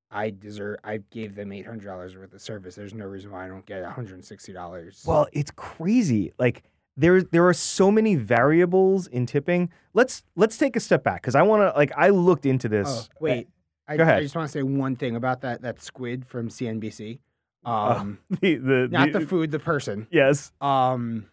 I 0.08 0.30
deserve. 0.30 0.78
I 0.84 0.98
gave 1.10 1.34
them 1.34 1.50
eight 1.52 1.66
hundred 1.66 1.86
dollars 1.86 2.16
worth 2.16 2.32
of 2.32 2.40
service. 2.40 2.76
There's 2.76 2.94
no 2.94 3.06
reason 3.06 3.32
why 3.32 3.46
I 3.46 3.48
don't 3.48 3.66
get 3.66 3.82
one 3.82 3.90
hundred 3.90 4.14
and 4.14 4.24
sixty 4.24 4.52
dollars. 4.52 5.02
Well, 5.04 5.26
it's 5.32 5.50
crazy. 5.50 6.32
Like 6.38 6.62
there 6.96 7.22
there 7.22 7.46
are 7.46 7.54
so 7.54 7.90
many 7.90 8.14
variables 8.14 9.06
in 9.06 9.26
tipping. 9.26 9.70
Let's 9.94 10.22
let's 10.34 10.56
take 10.58 10.76
a 10.76 10.80
step 10.80 11.02
back 11.04 11.22
because 11.22 11.34
I 11.34 11.42
want 11.42 11.62
to 11.62 11.76
like 11.76 11.92
I 11.96 12.08
looked 12.10 12.46
into 12.46 12.68
this. 12.68 12.88
oh, 12.88 13.06
wait. 13.20 13.48
I, 13.88 13.96
go 13.96 14.02
ahead. 14.02 14.18
I 14.18 14.22
just 14.22 14.34
want 14.34 14.48
to 14.48 14.52
say 14.52 14.62
one 14.62 14.96
thing 14.96 15.14
about 15.14 15.42
that 15.42 15.62
that 15.62 15.80
squid 15.80 16.26
from 16.26 16.48
CNBC. 16.48 17.18
Oh, 17.64 17.70
Um, 17.72 18.18
the, 18.40 18.56
the 18.56 18.88
not 18.90 19.12
the 19.12 19.20
food, 19.20 19.50
the 19.50 19.58
person. 19.58 20.06
yes. 20.10 20.52
Um, 20.60 21.26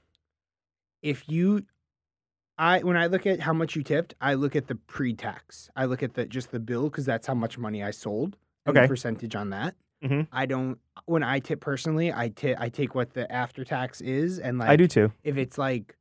if 1.01 1.27
you, 1.27 1.63
I 2.57 2.79
when 2.79 2.95
I 2.97 3.07
look 3.07 3.25
at 3.25 3.39
how 3.39 3.53
much 3.53 3.75
you 3.75 3.83
tipped, 3.83 4.13
I 4.21 4.35
look 4.35 4.55
at 4.55 4.67
the 4.67 4.75
pre-tax. 4.75 5.69
I 5.75 5.85
look 5.85 6.03
at 6.03 6.13
the 6.13 6.25
just 6.25 6.51
the 6.51 6.59
bill 6.59 6.83
because 6.89 7.05
that's 7.05 7.25
how 7.27 7.33
much 7.33 7.57
money 7.57 7.83
I 7.83 7.91
sold. 7.91 8.37
Okay. 8.67 8.81
The 8.83 8.87
percentage 8.87 9.35
on 9.35 9.49
that. 9.49 9.75
Mhm. 10.03 10.27
I 10.31 10.45
don't. 10.45 10.77
When 11.05 11.23
I 11.23 11.39
tip 11.39 11.59
personally, 11.61 12.11
I 12.13 12.29
tip. 12.29 12.57
I 12.59 12.69
take 12.69 12.95
what 12.95 13.13
the 13.13 13.31
after 13.31 13.63
tax 13.63 14.01
is, 14.01 14.39
and 14.39 14.57
like 14.57 14.69
I 14.69 14.75
do 14.75 14.87
too. 14.87 15.11
if 15.23 15.37
it's 15.37 15.57
like, 15.57 15.95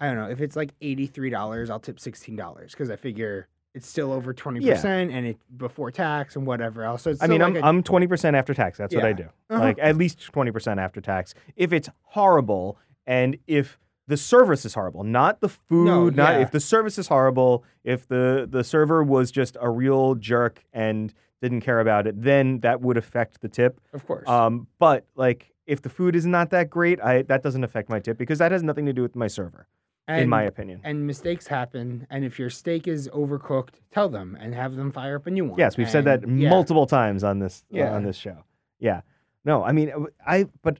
I 0.00 0.06
don't 0.06 0.16
know, 0.16 0.28
if 0.30 0.40
it's 0.40 0.56
like 0.56 0.72
eighty 0.80 1.06
three 1.06 1.30
dollars, 1.30 1.70
I'll 1.70 1.80
tip 1.80 1.98
sixteen 2.00 2.36
dollars 2.36 2.72
because 2.72 2.90
I 2.90 2.96
figure 2.96 3.48
it's 3.74 3.86
still 3.88 4.12
over 4.12 4.32
twenty 4.32 4.60
percent 4.60 5.10
and 5.12 5.26
it 5.26 5.36
before 5.56 5.90
tax 5.90 6.34
and 6.36 6.46
whatever 6.46 6.82
else. 6.84 7.02
So 7.02 7.10
it's 7.10 7.22
I 7.22 7.26
mean, 7.26 7.42
I'm 7.42 7.54
like 7.54 7.62
a- 7.62 7.66
I'm 7.66 7.82
twenty 7.82 8.06
percent 8.06 8.34
after 8.36 8.54
tax. 8.54 8.78
That's 8.78 8.94
what 8.94 9.04
I 9.04 9.12
do. 9.12 9.24
Uh-huh. 9.50 9.58
Like 9.62 9.78
at 9.80 9.96
least 9.96 10.20
twenty 10.22 10.50
percent 10.50 10.80
after 10.80 11.00
tax. 11.00 11.34
If 11.56 11.72
it's 11.72 11.88
horrible 12.02 12.78
and 13.06 13.36
if 13.46 13.78
the 14.08 14.16
service 14.16 14.64
is 14.64 14.74
horrible, 14.74 15.02
not 15.04 15.40
the 15.40 15.48
food, 15.48 16.14
not 16.16 16.34
yeah. 16.36 16.40
if 16.40 16.52
the 16.52 16.60
service 16.60 16.96
is 16.96 17.08
horrible, 17.08 17.64
if 17.84 18.06
the 18.08 18.46
the 18.50 18.64
server 18.64 19.02
was 19.02 19.30
just 19.30 19.56
a 19.60 19.68
real 19.68 20.14
jerk 20.14 20.64
and 20.72 21.12
didn't 21.42 21.60
care 21.60 21.80
about 21.80 22.06
it, 22.06 22.20
then 22.20 22.60
that 22.60 22.80
would 22.80 22.96
affect 22.96 23.40
the 23.40 23.48
tip. 23.48 23.80
of 23.92 24.06
course. 24.06 24.26
Um, 24.28 24.66
but 24.78 25.06
like 25.16 25.52
if 25.66 25.82
the 25.82 25.88
food 25.88 26.14
is 26.16 26.26
not 26.26 26.50
that 26.50 26.70
great, 26.70 27.00
I 27.00 27.22
that 27.22 27.42
doesn't 27.42 27.64
affect 27.64 27.88
my 27.88 28.00
tip 28.00 28.16
because 28.18 28.38
that 28.38 28.52
has 28.52 28.62
nothing 28.62 28.86
to 28.86 28.92
do 28.92 29.02
with 29.02 29.14
my 29.16 29.26
server, 29.26 29.66
in 30.08 30.28
my 30.28 30.42
opinion. 30.44 30.80
and 30.84 31.06
mistakes 31.06 31.46
happen. 31.48 32.06
And 32.10 32.24
if 32.24 32.38
your 32.38 32.50
steak 32.50 32.86
is 32.88 33.08
overcooked, 33.08 33.80
tell 33.90 34.08
them 34.08 34.36
and 34.40 34.54
have 34.54 34.76
them 34.76 34.92
fire 34.92 35.16
up 35.16 35.26
a 35.26 35.30
new 35.30 35.44
one. 35.44 35.58
Yes, 35.58 35.76
we've 35.76 35.90
said 35.90 36.04
that 36.04 36.22
yeah, 36.28 36.48
multiple 36.50 36.86
times 36.86 37.22
on 37.24 37.38
this 37.40 37.64
Yeah. 37.70 37.92
on 37.94 38.04
this 38.04 38.16
show. 38.16 38.44
Yeah. 38.78 39.00
No, 39.44 39.62
I 39.64 39.72
mean 39.72 39.90
uh, 39.90 40.04
I 40.26 40.46
but 40.62 40.78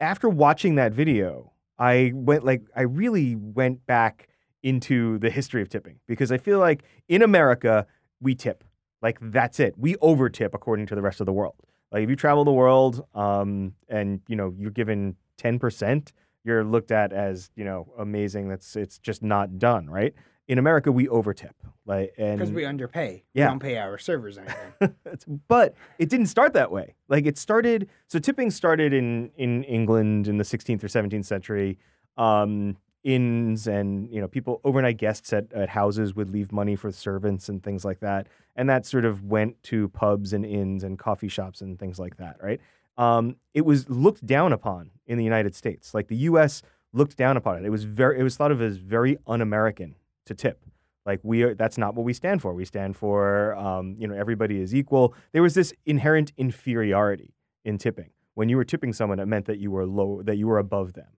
after 0.00 0.28
watching 0.28 0.74
that 0.76 0.92
video, 0.92 1.52
I 1.78 2.12
went 2.14 2.44
like 2.44 2.62
I 2.74 2.82
really 2.82 3.34
went 3.36 3.84
back 3.86 4.28
into 4.62 5.18
the 5.18 5.28
history 5.30 5.60
of 5.60 5.68
tipping 5.68 5.98
because 6.06 6.32
I 6.32 6.38
feel 6.38 6.58
like 6.58 6.84
in 7.08 7.20
America 7.22 7.86
we 8.20 8.34
tip. 8.34 8.64
Like 9.04 9.18
that's 9.20 9.60
it. 9.60 9.74
We 9.76 9.96
over 9.96 10.30
tip 10.30 10.54
according 10.54 10.86
to 10.86 10.94
the 10.94 11.02
rest 11.02 11.20
of 11.20 11.26
the 11.26 11.32
world. 11.32 11.56
Like 11.92 12.02
if 12.02 12.10
you 12.10 12.16
travel 12.16 12.44
the 12.44 12.52
world 12.52 13.06
um 13.14 13.74
and 13.88 14.20
you 14.26 14.34
know 14.34 14.54
you're 14.58 14.70
given 14.70 15.16
10%, 15.38 16.12
you're 16.42 16.64
looked 16.64 16.90
at 16.90 17.12
as, 17.12 17.50
you 17.54 17.64
know, 17.64 17.92
amazing. 17.98 18.48
That's 18.48 18.76
it's 18.76 18.98
just 18.98 19.22
not 19.22 19.58
done, 19.58 19.90
right? 19.90 20.14
In 20.48 20.58
America 20.58 20.90
we 20.90 21.06
over 21.08 21.34
tip. 21.34 21.54
Like 21.84 22.14
and 22.16 22.38
because 22.38 22.50
we 22.50 22.64
underpay. 22.64 23.24
Yeah. 23.34 23.44
We 23.44 23.50
don't 23.50 23.58
pay 23.58 23.76
our 23.76 23.98
servers 23.98 24.38
anything. 24.38 24.94
But 25.48 25.74
it 25.98 26.08
didn't 26.08 26.26
start 26.26 26.54
that 26.54 26.70
way. 26.70 26.94
Like 27.08 27.26
it 27.26 27.36
started. 27.36 27.90
So 28.08 28.18
tipping 28.18 28.50
started 28.50 28.94
in 28.94 29.30
in 29.36 29.64
England 29.64 30.28
in 30.28 30.38
the 30.38 30.44
16th 30.44 30.82
or 30.82 30.88
17th 30.88 31.26
century. 31.26 31.78
Um, 32.16 32.78
inns 33.04 33.66
and 33.66 34.10
you 34.10 34.20
know 34.20 34.26
people 34.26 34.60
overnight 34.64 34.96
guests 34.96 35.32
at, 35.32 35.52
at 35.52 35.68
houses 35.68 36.14
would 36.14 36.30
leave 36.30 36.50
money 36.50 36.74
for 36.74 36.90
servants 36.90 37.48
and 37.48 37.62
things 37.62 37.84
like 37.84 38.00
that, 38.00 38.26
and 38.56 38.68
that 38.68 38.86
sort 38.86 39.04
of 39.04 39.22
went 39.22 39.62
to 39.64 39.88
pubs 39.88 40.32
and 40.32 40.44
inns 40.44 40.82
and 40.82 40.98
coffee 40.98 41.28
shops 41.28 41.60
and 41.60 41.78
things 41.78 41.98
like 41.98 42.16
that. 42.16 42.36
Right. 42.42 42.60
Um, 42.96 43.36
it 43.52 43.64
was 43.64 43.88
looked 43.88 44.24
down 44.24 44.52
upon 44.52 44.90
in 45.06 45.18
the 45.18 45.24
United 45.24 45.54
States. 45.54 45.94
Like 45.94 46.08
the 46.08 46.16
U.S. 46.16 46.62
looked 46.92 47.16
down 47.16 47.36
upon 47.36 47.58
it. 47.58 47.64
It 47.64 47.70
was 47.70 47.84
very. 47.84 48.18
It 48.18 48.22
was 48.22 48.36
thought 48.36 48.50
of 48.50 48.60
as 48.62 48.76
very 48.76 49.18
un-American 49.26 49.96
to 50.26 50.34
tip. 50.34 50.64
Like 51.06 51.20
we 51.22 51.42
are, 51.42 51.54
that's 51.54 51.76
not 51.76 51.94
what 51.94 52.04
we 52.04 52.12
stand 52.12 52.40
for. 52.40 52.54
We 52.54 52.64
stand 52.64 52.96
for, 52.96 53.54
um, 53.56 53.96
you 53.98 54.08
know, 54.08 54.14
everybody 54.14 54.60
is 54.60 54.74
equal. 54.74 55.14
There 55.32 55.42
was 55.42 55.54
this 55.54 55.72
inherent 55.84 56.32
inferiority 56.36 57.34
in 57.64 57.78
tipping. 57.78 58.10
When 58.34 58.48
you 58.48 58.56
were 58.56 58.64
tipping 58.64 58.92
someone, 58.92 59.18
it 59.18 59.26
meant 59.26 59.46
that 59.46 59.58
you 59.58 59.70
were 59.70 59.86
low, 59.86 60.22
that 60.22 60.36
you 60.36 60.46
were 60.46 60.58
above 60.58 60.94
them. 60.94 61.08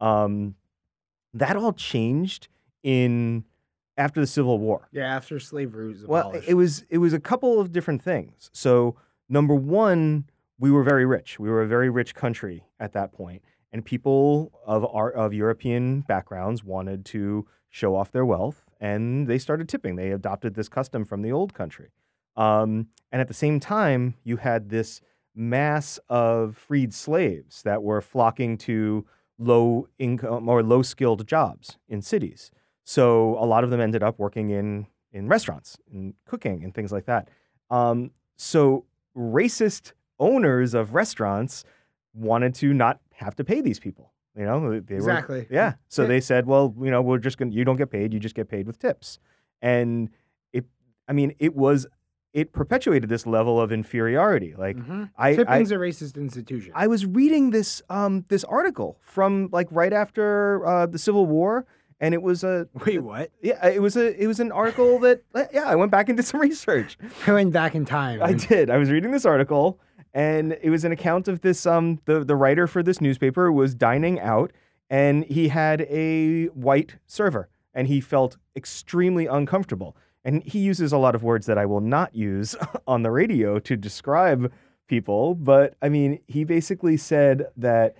Um, 0.00 0.54
that 1.34 1.56
all 1.56 1.72
changed 1.72 2.48
in 2.82 3.44
after 3.96 4.20
the 4.20 4.26
Civil 4.26 4.58
War. 4.58 4.88
Yeah, 4.92 5.14
after 5.14 5.38
slavery 5.38 5.88
was 5.88 6.06
Well, 6.06 6.32
it 6.46 6.54
was 6.54 6.84
it 6.88 6.98
was 6.98 7.12
a 7.12 7.20
couple 7.20 7.60
of 7.60 7.72
different 7.72 8.02
things. 8.02 8.50
So 8.52 8.96
number 9.28 9.54
one, 9.54 10.24
we 10.58 10.70
were 10.70 10.82
very 10.82 11.04
rich. 11.04 11.38
We 11.38 11.50
were 11.50 11.62
a 11.62 11.66
very 11.66 11.90
rich 11.90 12.14
country 12.14 12.64
at 12.78 12.92
that 12.94 13.12
point, 13.12 13.42
and 13.72 13.84
people 13.84 14.52
of 14.66 14.86
our 14.92 15.10
of 15.10 15.32
European 15.34 16.00
backgrounds 16.02 16.64
wanted 16.64 17.04
to 17.06 17.46
show 17.68 17.94
off 17.94 18.10
their 18.10 18.24
wealth, 18.24 18.64
and 18.80 19.26
they 19.26 19.38
started 19.38 19.68
tipping. 19.68 19.96
They 19.96 20.10
adopted 20.10 20.54
this 20.54 20.68
custom 20.68 21.04
from 21.04 21.22
the 21.22 21.32
old 21.32 21.54
country, 21.54 21.90
um, 22.36 22.88
and 23.12 23.20
at 23.20 23.28
the 23.28 23.34
same 23.34 23.60
time, 23.60 24.14
you 24.24 24.38
had 24.38 24.70
this 24.70 25.00
mass 25.34 25.98
of 26.08 26.56
freed 26.56 26.92
slaves 26.92 27.62
that 27.62 27.82
were 27.82 28.00
flocking 28.00 28.58
to 28.58 29.06
low 29.40 29.88
income 29.98 30.48
or 30.48 30.62
low 30.62 30.82
skilled 30.82 31.26
jobs 31.26 31.78
in 31.88 32.02
cities. 32.02 32.50
So 32.84 33.36
a 33.38 33.46
lot 33.46 33.64
of 33.64 33.70
them 33.70 33.80
ended 33.80 34.02
up 34.02 34.18
working 34.18 34.50
in 34.50 34.86
in 35.12 35.26
restaurants 35.26 35.76
and 35.92 36.14
cooking 36.26 36.62
and 36.62 36.72
things 36.74 36.92
like 36.92 37.06
that. 37.06 37.28
Um, 37.70 38.12
so 38.36 38.84
racist 39.16 39.92
owners 40.20 40.72
of 40.74 40.94
restaurants 40.94 41.64
wanted 42.14 42.54
to 42.56 42.72
not 42.74 43.00
have 43.14 43.34
to 43.36 43.42
pay 43.44 43.60
these 43.60 43.80
people. 43.80 44.12
You 44.36 44.44
know, 44.44 44.78
they 44.80 44.94
were 44.94 44.98
exactly. 44.98 45.46
yeah. 45.50 45.74
So 45.88 46.02
Yeah. 46.02 46.08
they 46.08 46.20
said, 46.20 46.46
well, 46.46 46.72
you 46.80 46.90
know, 46.92 47.02
we're 47.02 47.18
just 47.18 47.38
going 47.38 47.50
to, 47.50 47.56
you 47.56 47.64
don't 47.64 47.76
get 47.76 47.90
paid, 47.90 48.12
you 48.14 48.20
just 48.20 48.36
get 48.36 48.48
paid 48.48 48.66
with 48.68 48.78
tips. 48.78 49.18
And 49.60 50.10
it, 50.52 50.64
I 51.08 51.12
mean, 51.12 51.34
it 51.40 51.56
was, 51.56 51.86
it 52.32 52.52
perpetuated 52.52 53.08
this 53.08 53.26
level 53.26 53.60
of 53.60 53.72
inferiority. 53.72 54.54
Like, 54.56 54.76
Mhm. 54.76 55.10
I, 55.18 55.30
I, 55.30 55.36
Tipping's 55.36 55.72
a 55.72 55.76
racist 55.76 56.16
institution. 56.16 56.72
I 56.74 56.86
was 56.86 57.04
reading 57.06 57.50
this, 57.50 57.82
um, 57.90 58.24
this 58.28 58.44
article 58.44 58.98
from 59.00 59.48
like 59.52 59.66
right 59.70 59.92
after 59.92 60.64
uh, 60.66 60.86
the 60.86 60.98
Civil 60.98 61.26
War. 61.26 61.66
And 62.02 62.14
it 62.14 62.22
was 62.22 62.44
a, 62.44 62.66
Wait, 62.86 63.00
what? 63.00 63.30
yeah, 63.42 63.66
it 63.66 63.82
was 63.82 63.94
a, 63.96 64.18
it 64.22 64.26
was 64.26 64.40
an 64.40 64.52
article 64.52 64.98
that, 65.00 65.22
uh, 65.34 65.44
yeah, 65.52 65.64
I 65.66 65.74
went 65.76 65.90
back 65.90 66.08
and 66.08 66.16
did 66.16 66.24
some 66.24 66.40
research. 66.40 66.96
I 67.26 67.32
went 67.32 67.52
back 67.52 67.74
in 67.74 67.84
time. 67.84 68.22
I 68.22 68.32
did. 68.32 68.70
I 68.70 68.78
was 68.78 68.90
reading 68.90 69.10
this 69.10 69.26
article, 69.26 69.78
and 70.14 70.56
it 70.62 70.70
was 70.70 70.84
an 70.86 70.92
account 70.92 71.28
of 71.28 71.42
this. 71.42 71.66
Um, 71.66 72.00
the 72.06 72.24
the 72.24 72.36
writer 72.36 72.66
for 72.66 72.82
this 72.82 73.02
newspaper 73.02 73.52
was 73.52 73.74
dining 73.74 74.18
out, 74.18 74.50
and 74.88 75.24
he 75.24 75.48
had 75.48 75.82
a 75.90 76.46
white 76.46 76.96
server, 77.06 77.50
and 77.74 77.86
he 77.86 78.00
felt 78.00 78.38
extremely 78.56 79.26
uncomfortable. 79.26 79.94
And 80.24 80.42
he 80.42 80.58
uses 80.58 80.92
a 80.92 80.98
lot 80.98 81.14
of 81.14 81.22
words 81.22 81.46
that 81.46 81.58
I 81.58 81.66
will 81.66 81.80
not 81.80 82.14
use 82.14 82.54
on 82.86 83.02
the 83.02 83.10
radio 83.10 83.58
to 83.60 83.76
describe 83.76 84.52
people, 84.88 85.34
but 85.34 85.74
I 85.80 85.88
mean, 85.88 86.20
he 86.26 86.44
basically 86.44 86.96
said 86.96 87.46
that 87.56 87.96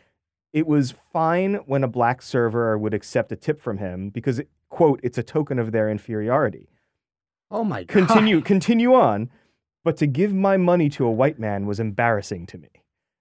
it 0.52 0.66
was 0.66 0.94
fine 1.12 1.54
when 1.66 1.84
a 1.84 1.88
black 1.88 2.20
server 2.20 2.76
would 2.76 2.92
accept 2.92 3.32
a 3.32 3.36
tip 3.36 3.60
from 3.60 3.78
him 3.78 4.10
because, 4.10 4.40
quote, 4.68 5.00
it's 5.02 5.16
a 5.16 5.22
token 5.22 5.58
of 5.58 5.72
their 5.72 5.88
inferiority. 5.88 6.68
Oh 7.50 7.64
my 7.64 7.84
god. 7.84 8.06
continue 8.06 8.40
continue 8.40 8.94
on. 8.94 9.30
But 9.82 9.96
to 9.96 10.06
give 10.06 10.34
my 10.34 10.58
money 10.58 10.90
to 10.90 11.06
a 11.06 11.10
white 11.10 11.38
man 11.38 11.66
was 11.66 11.80
embarrassing 11.80 12.46
to 12.48 12.58
me. 12.58 12.68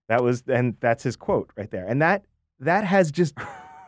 That 0.09 0.21
was 0.21 0.43
and 0.47 0.75
that's 0.81 1.03
his 1.03 1.15
quote 1.15 1.51
right 1.55 1.71
there. 1.71 1.85
And 1.87 2.01
that 2.01 2.25
that 2.59 2.83
has 2.83 3.11
just 3.11 3.35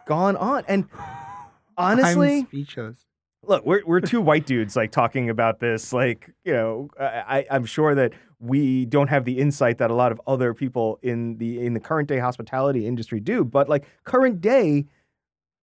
gone 0.05 0.37
on. 0.37 0.63
And 0.67 0.87
honestly 1.77 2.39
I'm 2.39 2.45
speechless. 2.45 3.05
Look 3.47 3.65
we're, 3.65 3.81
we're 3.85 3.99
two 3.99 4.21
white 4.21 4.45
dudes 4.45 4.75
like 4.75 4.91
talking 4.91 5.29
about 5.29 5.59
this 5.59 5.91
like 5.91 6.29
you 6.43 6.53
know 6.53 6.89
I, 6.99 7.45
i'm 7.49 7.65
sure 7.65 7.95
that 7.95 8.13
we 8.39 8.85
don't 8.85 9.07
have 9.07 9.25
the 9.25 9.39
insight 9.39 9.79
that 9.79 9.89
a 9.89 9.95
lot 9.95 10.11
of 10.11 10.21
other 10.27 10.53
people 10.53 10.99
in 11.01 11.37
the 11.37 11.59
in 11.65 11.73
the 11.73 11.79
current 11.79 12.07
day 12.07 12.19
hospitality 12.19 12.85
industry 12.85 13.19
do 13.19 13.43
but 13.43 13.67
like 13.67 13.85
current 14.03 14.41
day 14.41 14.85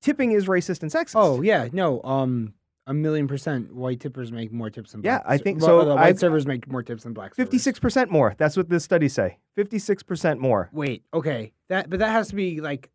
tipping 0.03 0.33
is 0.33 0.47
racist 0.47 0.83
and 0.83 0.91
sexist 0.91 1.13
Oh 1.17 1.41
yeah, 1.43 1.69
no. 1.73 2.01
Um, 2.03 2.55
a 2.87 2.95
million 2.95 3.27
percent. 3.29 3.75
White 3.75 4.01
tippers 4.01 4.33
make 4.33 4.51
more 4.53 4.71
tips 4.71 4.93
than 4.93 5.03
black. 5.03 5.23
Yeah. 5.23 5.31
I 5.31 5.37
think 5.37 5.61
well, 5.61 5.81
so. 5.83 5.85
the 5.89 5.95
white 5.97 6.05
I've- 6.07 6.19
servers 6.19 6.47
make 6.47 6.67
more 6.71 6.83
tips 6.83 7.03
than 7.03 7.13
black. 7.13 7.35
56% 7.37 8.09
more 8.09 8.35
that's 8.39 8.57
what 8.57 8.69
the 8.69 8.81
studies 8.81 9.13
say 9.13 9.39
56% 9.57 10.39
more 10.39 10.71
Wait, 10.73 11.03
okay. 11.13 11.53
That 11.69 11.91
but 11.91 11.99
that 12.01 12.11
has 12.11 12.29
to 12.29 12.35
be 12.35 12.61
like 12.61 12.91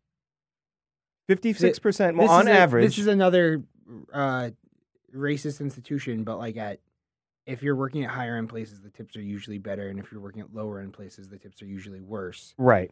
56% 1.30 2.14
more 2.14 2.28
on 2.28 2.48
a- 2.48 2.50
average. 2.50 2.84
This 2.86 2.98
is 2.98 3.06
another 3.06 3.62
uh, 4.12 4.50
racist 5.18 5.60
institution, 5.60 6.24
but 6.24 6.38
like 6.38 6.56
at 6.56 6.80
if 7.46 7.62
you're 7.62 7.76
working 7.76 8.04
at 8.04 8.10
higher 8.10 8.36
end 8.36 8.48
places, 8.48 8.80
the 8.80 8.88
tips 8.90 9.16
are 9.16 9.22
usually 9.22 9.58
better, 9.58 9.88
and 9.88 9.98
if 9.98 10.10
you're 10.10 10.20
working 10.20 10.40
at 10.40 10.54
lower 10.54 10.80
end 10.80 10.92
places, 10.94 11.28
the 11.28 11.38
tips 11.38 11.60
are 11.62 11.66
usually 11.66 12.00
worse. 12.00 12.54
right. 12.56 12.90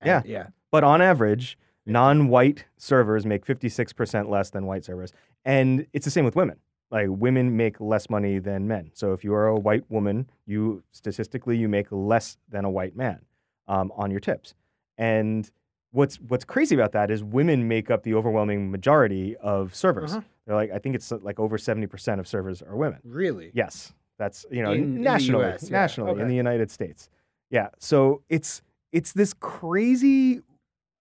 And- 0.00 0.08
Yeah. 0.08 0.22
yeah. 0.24 0.46
But 0.72 0.82
on 0.84 1.00
average, 1.00 1.56
non 1.86 2.28
white 2.28 2.64
servers 2.76 3.24
make 3.24 3.44
56% 3.46 4.28
less 4.28 4.50
than 4.50 4.66
white 4.66 4.84
servers. 4.84 5.12
And 5.44 5.86
it's 5.92 6.04
the 6.04 6.10
same 6.10 6.24
with 6.24 6.34
women. 6.36 6.58
Like 6.90 7.08
women 7.10 7.56
make 7.56 7.80
less 7.80 8.10
money 8.10 8.38
than 8.38 8.66
men. 8.66 8.90
So 8.94 9.12
if 9.12 9.22
you 9.24 9.32
are 9.34 9.46
a 9.46 9.54
white 9.58 9.88
woman, 9.90 10.28
you 10.46 10.82
statistically 10.90 11.56
you 11.56 11.68
make 11.68 11.86
less 11.90 12.36
than 12.48 12.64
a 12.64 12.70
white 12.70 12.96
man 12.96 13.20
um, 13.68 13.92
on 13.96 14.10
your 14.10 14.20
tips. 14.20 14.54
And 14.98 15.48
what's 15.92 16.16
what's 16.16 16.44
crazy 16.44 16.74
about 16.74 16.92
that 16.92 17.10
is 17.10 17.22
women 17.22 17.68
make 17.68 17.90
up 17.90 18.02
the 18.02 18.14
overwhelming 18.14 18.70
majority 18.70 19.36
of 19.36 19.74
servers. 19.74 20.12
Uh-huh. 20.12 20.22
They're 20.46 20.56
like 20.56 20.72
I 20.72 20.78
think 20.78 20.96
it's 20.96 21.12
like 21.12 21.38
over 21.38 21.56
70% 21.56 22.18
of 22.18 22.26
servers 22.26 22.62
are 22.62 22.76
women. 22.76 22.98
Really? 23.04 23.50
Yes, 23.54 23.92
that's 24.18 24.44
you 24.50 24.62
know 24.62 24.72
In- 24.72 24.82
in 24.82 24.94
the 24.96 25.00
nationally, 25.02 25.46
US, 25.46 25.64
yeah, 25.64 25.70
nationally 25.70 26.20
in 26.20 26.28
the 26.28 26.34
United 26.34 26.70
States. 26.70 27.08
Yeah, 27.50 27.68
so 27.78 28.22
it's 28.28 28.62
it's 28.92 29.12
this 29.12 29.34
crazy, 29.34 30.42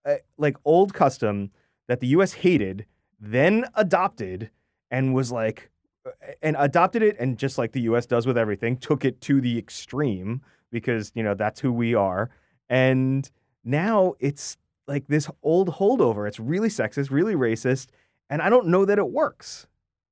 uh, 0.06 0.16
like 0.38 0.58
old 0.66 0.94
custom 0.94 1.52
that 1.88 2.00
the 2.00 2.08
U.S. 2.08 2.34
hated, 2.34 2.86
then 3.20 3.66
adopted, 3.76 4.50
and 4.90 5.14
was 5.14 5.32
like, 5.32 5.70
and 6.42 6.56
adopted 6.60 7.04
it, 7.04 7.16
and 7.20 7.38
just 7.38 7.58
like 7.58 7.72
the 7.72 7.82
U.S. 7.82 8.06
does 8.06 8.26
with 8.26 8.38
everything, 8.38 8.78
took 8.78 9.06
it 9.06 9.20
to 9.22 9.42
the 9.42 9.58
extreme 9.58 10.42
because 10.72 11.12
you 11.16 11.24
know 11.24 11.34
that's 11.34 11.60
who 11.60 11.72
we 11.72 11.96
are, 11.96 12.30
and 12.70 13.30
now 13.64 14.14
it's 14.20 14.58
like 14.92 15.08
this 15.08 15.30
old 15.42 15.70
holdover. 15.76 16.28
It's 16.28 16.40
really 16.40 16.70
sexist, 16.70 17.10
really 17.12 17.36
racist, 17.36 17.88
and 18.30 18.42
I 18.42 18.50
don't 18.50 18.68
know 18.68 18.86
that 18.86 18.98
it 18.98 19.10
works. 19.10 19.68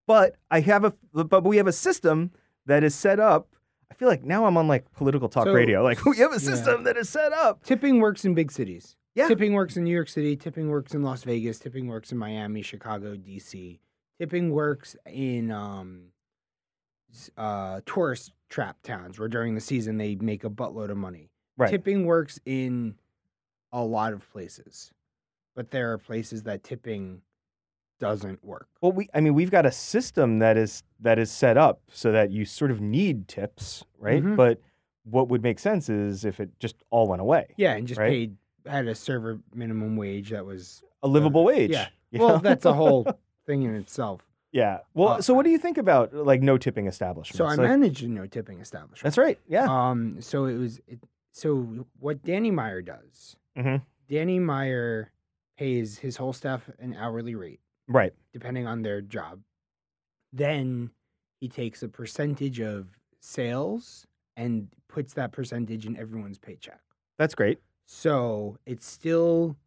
But 0.08 0.38
I 0.50 0.62
have 0.62 0.84
a 0.86 0.94
but 1.14 1.44
we 1.44 1.58
have 1.58 1.68
a 1.68 1.72
system 1.74 2.32
that 2.66 2.84
is 2.84 2.96
set 2.96 3.20
up. 3.20 3.50
I 3.92 3.96
feel 3.96 4.08
like 4.08 4.24
now 4.24 4.46
I'm 4.46 4.58
on 4.58 4.68
like 4.68 4.92
political 4.94 5.30
talk 5.30 5.46
So- 5.46 5.54
radio. 5.54 5.84
Like 5.84 6.04
we 6.06 6.18
have 6.18 6.32
a 6.32 6.36
yeah. 6.36 6.40
system 6.40 6.84
that 6.86 6.98
is 6.98 7.10
set 7.10 7.34
up. 7.34 7.64
Tipping 7.64 8.00
works 8.00 8.26
in 8.26 8.34
big 8.34 8.52
cities. 8.52 8.96
Yeah. 9.16 9.28
Tipping 9.28 9.54
works 9.54 9.76
in 9.76 9.84
New 9.84 9.94
York 9.94 10.08
City. 10.08 10.36
Tipping 10.36 10.70
works 10.70 10.94
in 10.94 11.02
Las 11.04 11.24
Vegas. 11.24 11.60
Tipping 11.60 11.88
works 11.88 12.12
in 12.12 12.18
Miami, 12.18 12.62
Chicago, 12.62 13.16
DC. 13.16 13.80
Tipping 14.20 14.52
works 14.52 14.96
in 15.06 15.52
um, 15.52 16.06
uh, 17.38 17.82
tourist 17.86 18.32
trap 18.50 18.78
towns 18.84 19.20
where 19.20 19.28
during 19.28 19.56
the 19.56 19.62
season 19.62 19.98
they 19.98 20.16
make 20.16 20.44
a 20.44 20.50
buttload 20.50 20.90
of 20.90 20.98
money. 20.98 21.30
Right. 21.58 21.70
Tipping 21.70 22.06
works 22.06 22.40
in 22.46 22.96
a 23.72 23.84
lot 23.84 24.14
of 24.14 24.30
places, 24.32 24.92
but 25.56 25.72
there 25.72 25.92
are 25.94 25.98
places 25.98 26.44
that 26.44 26.64
tipping 26.64 27.22
doesn't 28.00 28.44
work. 28.46 28.68
Well, 28.82 28.94
we 28.94 29.10
I 29.14 29.20
mean 29.20 29.34
we've 29.34 29.52
got 29.52 29.66
a 29.66 29.72
system 29.72 30.40
that 30.40 30.56
is 30.58 30.84
that 31.02 31.20
is 31.20 31.30
set 31.32 31.58
up 31.58 31.82
so 31.92 32.12
that 32.14 32.32
you 32.32 32.46
sort 32.46 32.72
of 32.72 32.80
need 32.82 33.28
tips, 33.28 33.84
right? 33.98 34.24
Mhm. 34.24 34.36
But 34.38 34.62
what 35.04 35.28
would 35.28 35.44
make 35.44 35.60
sense 35.60 35.90
is 35.90 36.24
if 36.24 36.40
it 36.40 36.50
just 36.60 36.76
all 36.92 37.08
went 37.08 37.22
away. 37.22 37.48
Yeah, 37.58 37.74
and 37.76 37.88
just 37.88 38.00
Right. 38.00 38.10
paid 38.10 38.38
had 38.66 38.88
a 38.88 38.96
server 38.96 39.40
minimum 39.54 39.96
wage 39.98 40.30
that 40.30 40.46
was 40.46 40.84
A 41.04 41.08
livable 41.08 41.44
wage. 41.44 41.72
yeah. 41.72 41.88
well, 42.14 42.30
know? 42.36 42.38
that's 42.38 42.66
a 42.66 42.74
whole 42.74 43.06
thing 43.46 43.64
in 43.64 43.76
itself. 43.76 44.22
yeah. 44.52 44.80
Well, 44.94 45.10
uh, 45.10 45.22
so 45.22 45.34
what 45.34 45.44
do 45.44 45.50
you 45.52 45.58
think 45.58 45.78
about 45.78 46.14
like 46.14 46.42
no 46.42 46.58
tipping 46.58 46.88
establishments? 46.88 47.38
So 47.38 47.46
I 47.46 47.50
Like- 47.50 47.60
managed 47.70 48.04
a 48.04 48.08
no 48.08 48.28
tipping 48.28 48.60
establishment. 48.62 49.04
That's 49.04 49.18
right. 49.18 49.38
Yeah. 49.48 49.66
Um, 49.70 50.22
so 50.22 50.46
it 50.46 50.56
was 50.58 50.80
it, 50.88 51.00
so 51.34 51.86
what 52.00 52.24
Danny 52.24 52.52
Meyer 52.52 52.82
does. 52.82 53.36
Mhm. 53.58 53.82
Danny 54.08 54.40
Meyer 54.40 55.12
pays 55.58 56.00
his 56.00 56.18
whole 56.18 56.34
staff 56.34 56.70
an 56.80 56.94
hourly 56.96 57.36
rate, 57.36 57.60
right. 57.88 58.14
depending 58.32 58.66
on 58.68 58.82
their 58.82 59.02
job. 59.02 59.42
Then 60.32 60.92
he 61.40 61.48
takes 61.50 61.84
a 61.84 61.90
percentage 61.90 62.60
of 62.60 62.98
sales 63.20 64.06
and 64.36 64.70
puts 64.88 65.14
that 65.16 65.32
percentage 65.32 65.86
in 65.86 65.98
everyone's 65.98 66.38
paycheck. 66.38 66.82
That's 67.18 67.36
great. 67.36 67.60
So 67.86 68.58
it's 68.66 68.86
still 68.86 69.58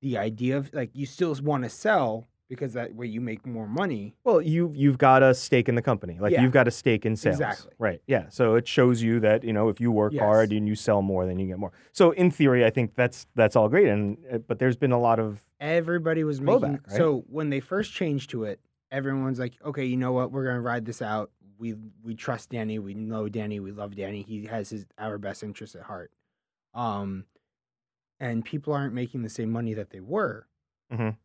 the 0.00 0.18
idea 0.18 0.56
of 0.58 0.72
like 0.74 0.90
you 0.94 1.06
still 1.06 1.34
want 1.42 1.64
to 1.64 1.70
sell 1.70 2.28
because 2.50 2.74
that 2.74 2.94
way 2.94 3.06
you 3.06 3.20
make 3.22 3.46
more 3.46 3.66
money. 3.66 4.14
Well, 4.24 4.42
you 4.42 4.70
you've 4.74 4.98
got 4.98 5.22
a 5.22 5.32
stake 5.32 5.68
in 5.70 5.76
the 5.76 5.80
company. 5.82 6.18
Like 6.20 6.32
Yeah. 6.32 6.42
you've 6.42 6.52
got 6.52 6.68
a 6.68 6.70
stake 6.70 7.06
in 7.06 7.16
sales. 7.16 7.36
Exactly. 7.40 7.72
Right. 7.78 8.02
Yeah. 8.06 8.28
So 8.28 8.56
it 8.56 8.68
shows 8.68 9.00
you 9.02 9.20
that, 9.20 9.44
you 9.44 9.52
know, 9.54 9.68
if 9.70 9.80
you 9.80 9.90
work 9.92 10.12
Yes. 10.12 10.20
hard 10.22 10.52
and 10.52 10.68
you 10.68 10.74
sell 10.74 11.00
more, 11.00 11.24
then 11.24 11.38
you 11.38 11.46
get 11.46 11.58
more. 11.58 11.72
So 11.92 12.10
in 12.10 12.30
theory, 12.30 12.66
I 12.66 12.70
think 12.70 12.94
that's 12.96 13.26
that's 13.36 13.56
all 13.56 13.68
great 13.70 13.88
and 13.88 14.18
uh, 14.30 14.38
but 14.38 14.58
there's 14.58 14.76
been 14.76 14.92
a 14.92 15.00
lot 15.00 15.18
of 15.18 15.42
Everybody 15.60 16.24
was 16.24 16.40
Blowback, 16.40 16.60
making 16.72 16.80
right? 16.88 16.96
so 16.96 17.24
when 17.28 17.48
they 17.50 17.60
first 17.60 17.92
changed 17.92 18.30
to 18.30 18.44
it, 18.44 18.60
everyone's 18.90 19.38
like, 19.38 19.54
okay, 19.64 19.84
you 19.84 19.96
know 19.96 20.12
what, 20.12 20.32
we're 20.32 20.44
gonna 20.44 20.60
ride 20.60 20.84
this 20.84 21.00
out. 21.00 21.30
We 21.58 21.76
we 22.02 22.14
trust 22.16 22.50
Danny, 22.50 22.78
we 22.80 22.94
know 22.94 23.28
Danny, 23.28 23.60
we 23.60 23.70
love 23.70 23.94
Danny. 23.94 24.22
He 24.22 24.46
has 24.46 24.70
his 24.70 24.86
our 24.98 25.18
best 25.18 25.42
interests 25.44 25.76
at 25.76 25.82
heart. 25.82 26.10
Um, 26.74 27.26
and 28.18 28.44
people 28.44 28.72
aren't 28.72 28.92
making 28.94 29.22
the 29.22 29.28
same 29.30 29.50
money 29.50 29.72
that 29.74 29.90
they 29.90 30.00
were. 30.00 30.46
Mhm. 30.92 31.16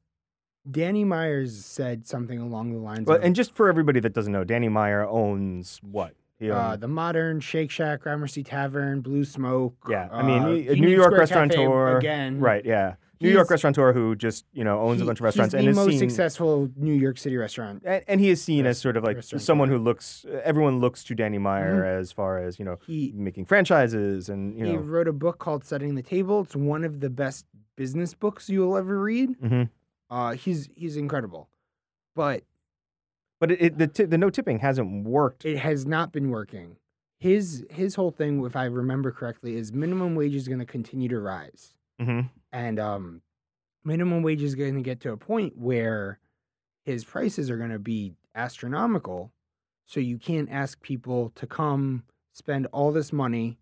Danny 0.69 1.03
Myers 1.03 1.63
said 1.65 2.07
something 2.07 2.39
along 2.39 2.71
the 2.71 2.79
lines 2.79 3.05
Well, 3.07 3.17
of 3.17 3.23
and 3.23 3.35
just 3.35 3.53
for 3.55 3.69
everybody 3.69 3.99
that 3.99 4.13
doesn't 4.13 4.31
know, 4.33 4.43
Danny 4.43 4.69
Meyer 4.69 5.05
owns 5.07 5.79
what? 5.83 6.13
He 6.39 6.51
uh, 6.51 6.75
the 6.75 6.87
Modern, 6.89 7.39
Shake 7.39 7.71
Shack, 7.71 8.01
Gramercy 8.01 8.43
Tavern, 8.43 8.99
Blue 9.01 9.23
Smoke. 9.23 9.75
Yeah, 9.89 10.09
I 10.11 10.21
mean, 10.21 10.43
uh, 10.43 10.71
a 10.71 10.75
New 10.75 10.89
York 10.89 11.13
Square 11.13 11.27
Cafe 11.27 11.39
restaurateur, 11.39 11.97
again. 11.97 12.39
right? 12.41 12.65
Yeah, 12.65 12.95
New 13.21 13.29
York 13.29 13.49
restaurateur 13.49 13.93
who 13.93 14.15
just 14.17 14.43
you 14.51 14.65
know 14.65 14.81
owns 14.81 15.01
a 15.01 15.05
bunch 15.05 15.19
of 15.19 15.23
restaurants 15.23 15.53
he's 15.53 15.59
and 15.59 15.67
the 15.67 15.71
is 15.71 15.77
most 15.77 15.89
seen, 15.91 15.99
successful 15.99 16.69
New 16.75 16.93
York 16.93 17.17
City 17.17 17.37
restaurant. 17.37 17.83
and, 17.85 18.03
and 18.09 18.19
he 18.19 18.29
is 18.29 18.41
seen 18.43 18.65
as 18.65 18.77
sort 18.77 18.97
of 18.97 19.03
like 19.05 19.23
someone 19.23 19.69
who 19.69 19.77
looks. 19.77 20.25
Everyone 20.43 20.79
looks 20.81 21.05
to 21.05 21.15
Danny 21.15 21.37
Meyer 21.37 21.81
Mm-hmm. 21.83 22.01
as 22.01 22.11
far 22.11 22.37
as 22.39 22.59
you 22.59 22.65
know 22.65 22.79
He 22.85 23.13
making 23.15 23.45
franchises 23.45 24.27
and 24.27 24.59
you 24.59 24.65
he 24.65 24.73
know. 24.73 24.79
wrote 24.79 25.07
a 25.07 25.13
book 25.13 25.39
called 25.39 25.63
Setting 25.63 25.95
the 25.95 26.03
Table. 26.03 26.41
It's 26.41 26.55
one 26.55 26.83
of 26.83 26.99
the 26.99 27.09
best 27.09 27.45
business 27.77 28.13
books 28.13 28.49
you'll 28.49 28.75
ever 28.75 28.99
read. 29.01 29.39
Mhm. 29.41 29.69
Uh, 30.09 30.33
he's 30.33 30.69
he's 30.75 30.97
incredible, 30.97 31.49
but 32.15 32.43
But 33.39 33.51
it, 33.51 33.61
it, 33.61 33.77
the 33.77 33.87
ti- 33.87 34.05
the 34.05 34.17
no 34.17 34.29
tipping 34.29 34.59
hasn't 34.59 35.05
worked. 35.05 35.45
it 35.45 35.57
has 35.57 35.85
not 35.85 36.11
been 36.11 36.29
working. 36.29 36.77
His 37.19 37.65
his 37.69 37.95
whole 37.95 38.11
thing, 38.11 38.43
if 38.45 38.55
I 38.55 38.65
remember 38.65 39.11
correctly, 39.11 39.55
is 39.55 39.73
minimum 39.73 40.15
wage 40.15 40.35
is 40.35 40.47
going 40.47 40.59
to 40.59 40.65
continue 40.65 41.09
to 41.09 41.19
rise. 41.19 41.73
hmm 41.99 42.21
and 42.51 42.79
um, 42.79 43.21
minimum 43.83 44.21
wage 44.23 44.41
is 44.41 44.55
going 44.55 44.75
to 44.75 44.81
get 44.81 44.99
to 45.01 45.11
a 45.11 45.17
point 45.17 45.57
where 45.57 46.19
his 46.83 47.03
prices 47.03 47.49
are 47.49 47.57
going 47.57 47.71
to 47.71 47.79
be 47.79 48.13
astronomical. 48.35 49.31
So 49.87 49.99
you 49.99 50.17
can't 50.17 50.49
ask 50.51 50.81
people 50.81 51.31
to 51.35 51.45
come 51.47 52.03
spend 52.33 52.67
all 52.71 52.91
this 52.91 53.11
money 53.11 53.57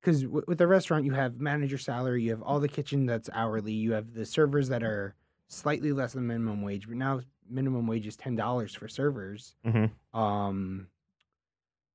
because 0.00 0.22
w- 0.22 0.44
with 0.48 0.60
a 0.60 0.66
restaurant 0.66 1.04
you 1.04 1.12
have 1.12 1.40
manager 1.40 1.78
salary, 1.78 2.22
you 2.22 2.30
have 2.30 2.42
all 2.42 2.58
the 2.60 2.68
kitchen 2.68 3.06
that's 3.06 3.28
hourly, 3.32 3.72
you 3.72 3.92
have 3.92 4.14
the 4.14 4.24
servers 4.26 4.68
that 4.68 4.82
are 4.82 5.14
slightly 5.52 5.92
less 5.92 6.14
than 6.14 6.26
minimum 6.26 6.62
wage, 6.62 6.88
but 6.88 6.96
now 6.96 7.20
minimum 7.48 7.86
wage 7.86 8.06
is 8.06 8.16
ten 8.16 8.34
dollars 8.36 8.74
for 8.74 8.88
servers. 8.88 9.54
hmm 9.64 9.86
Um, 10.18 10.88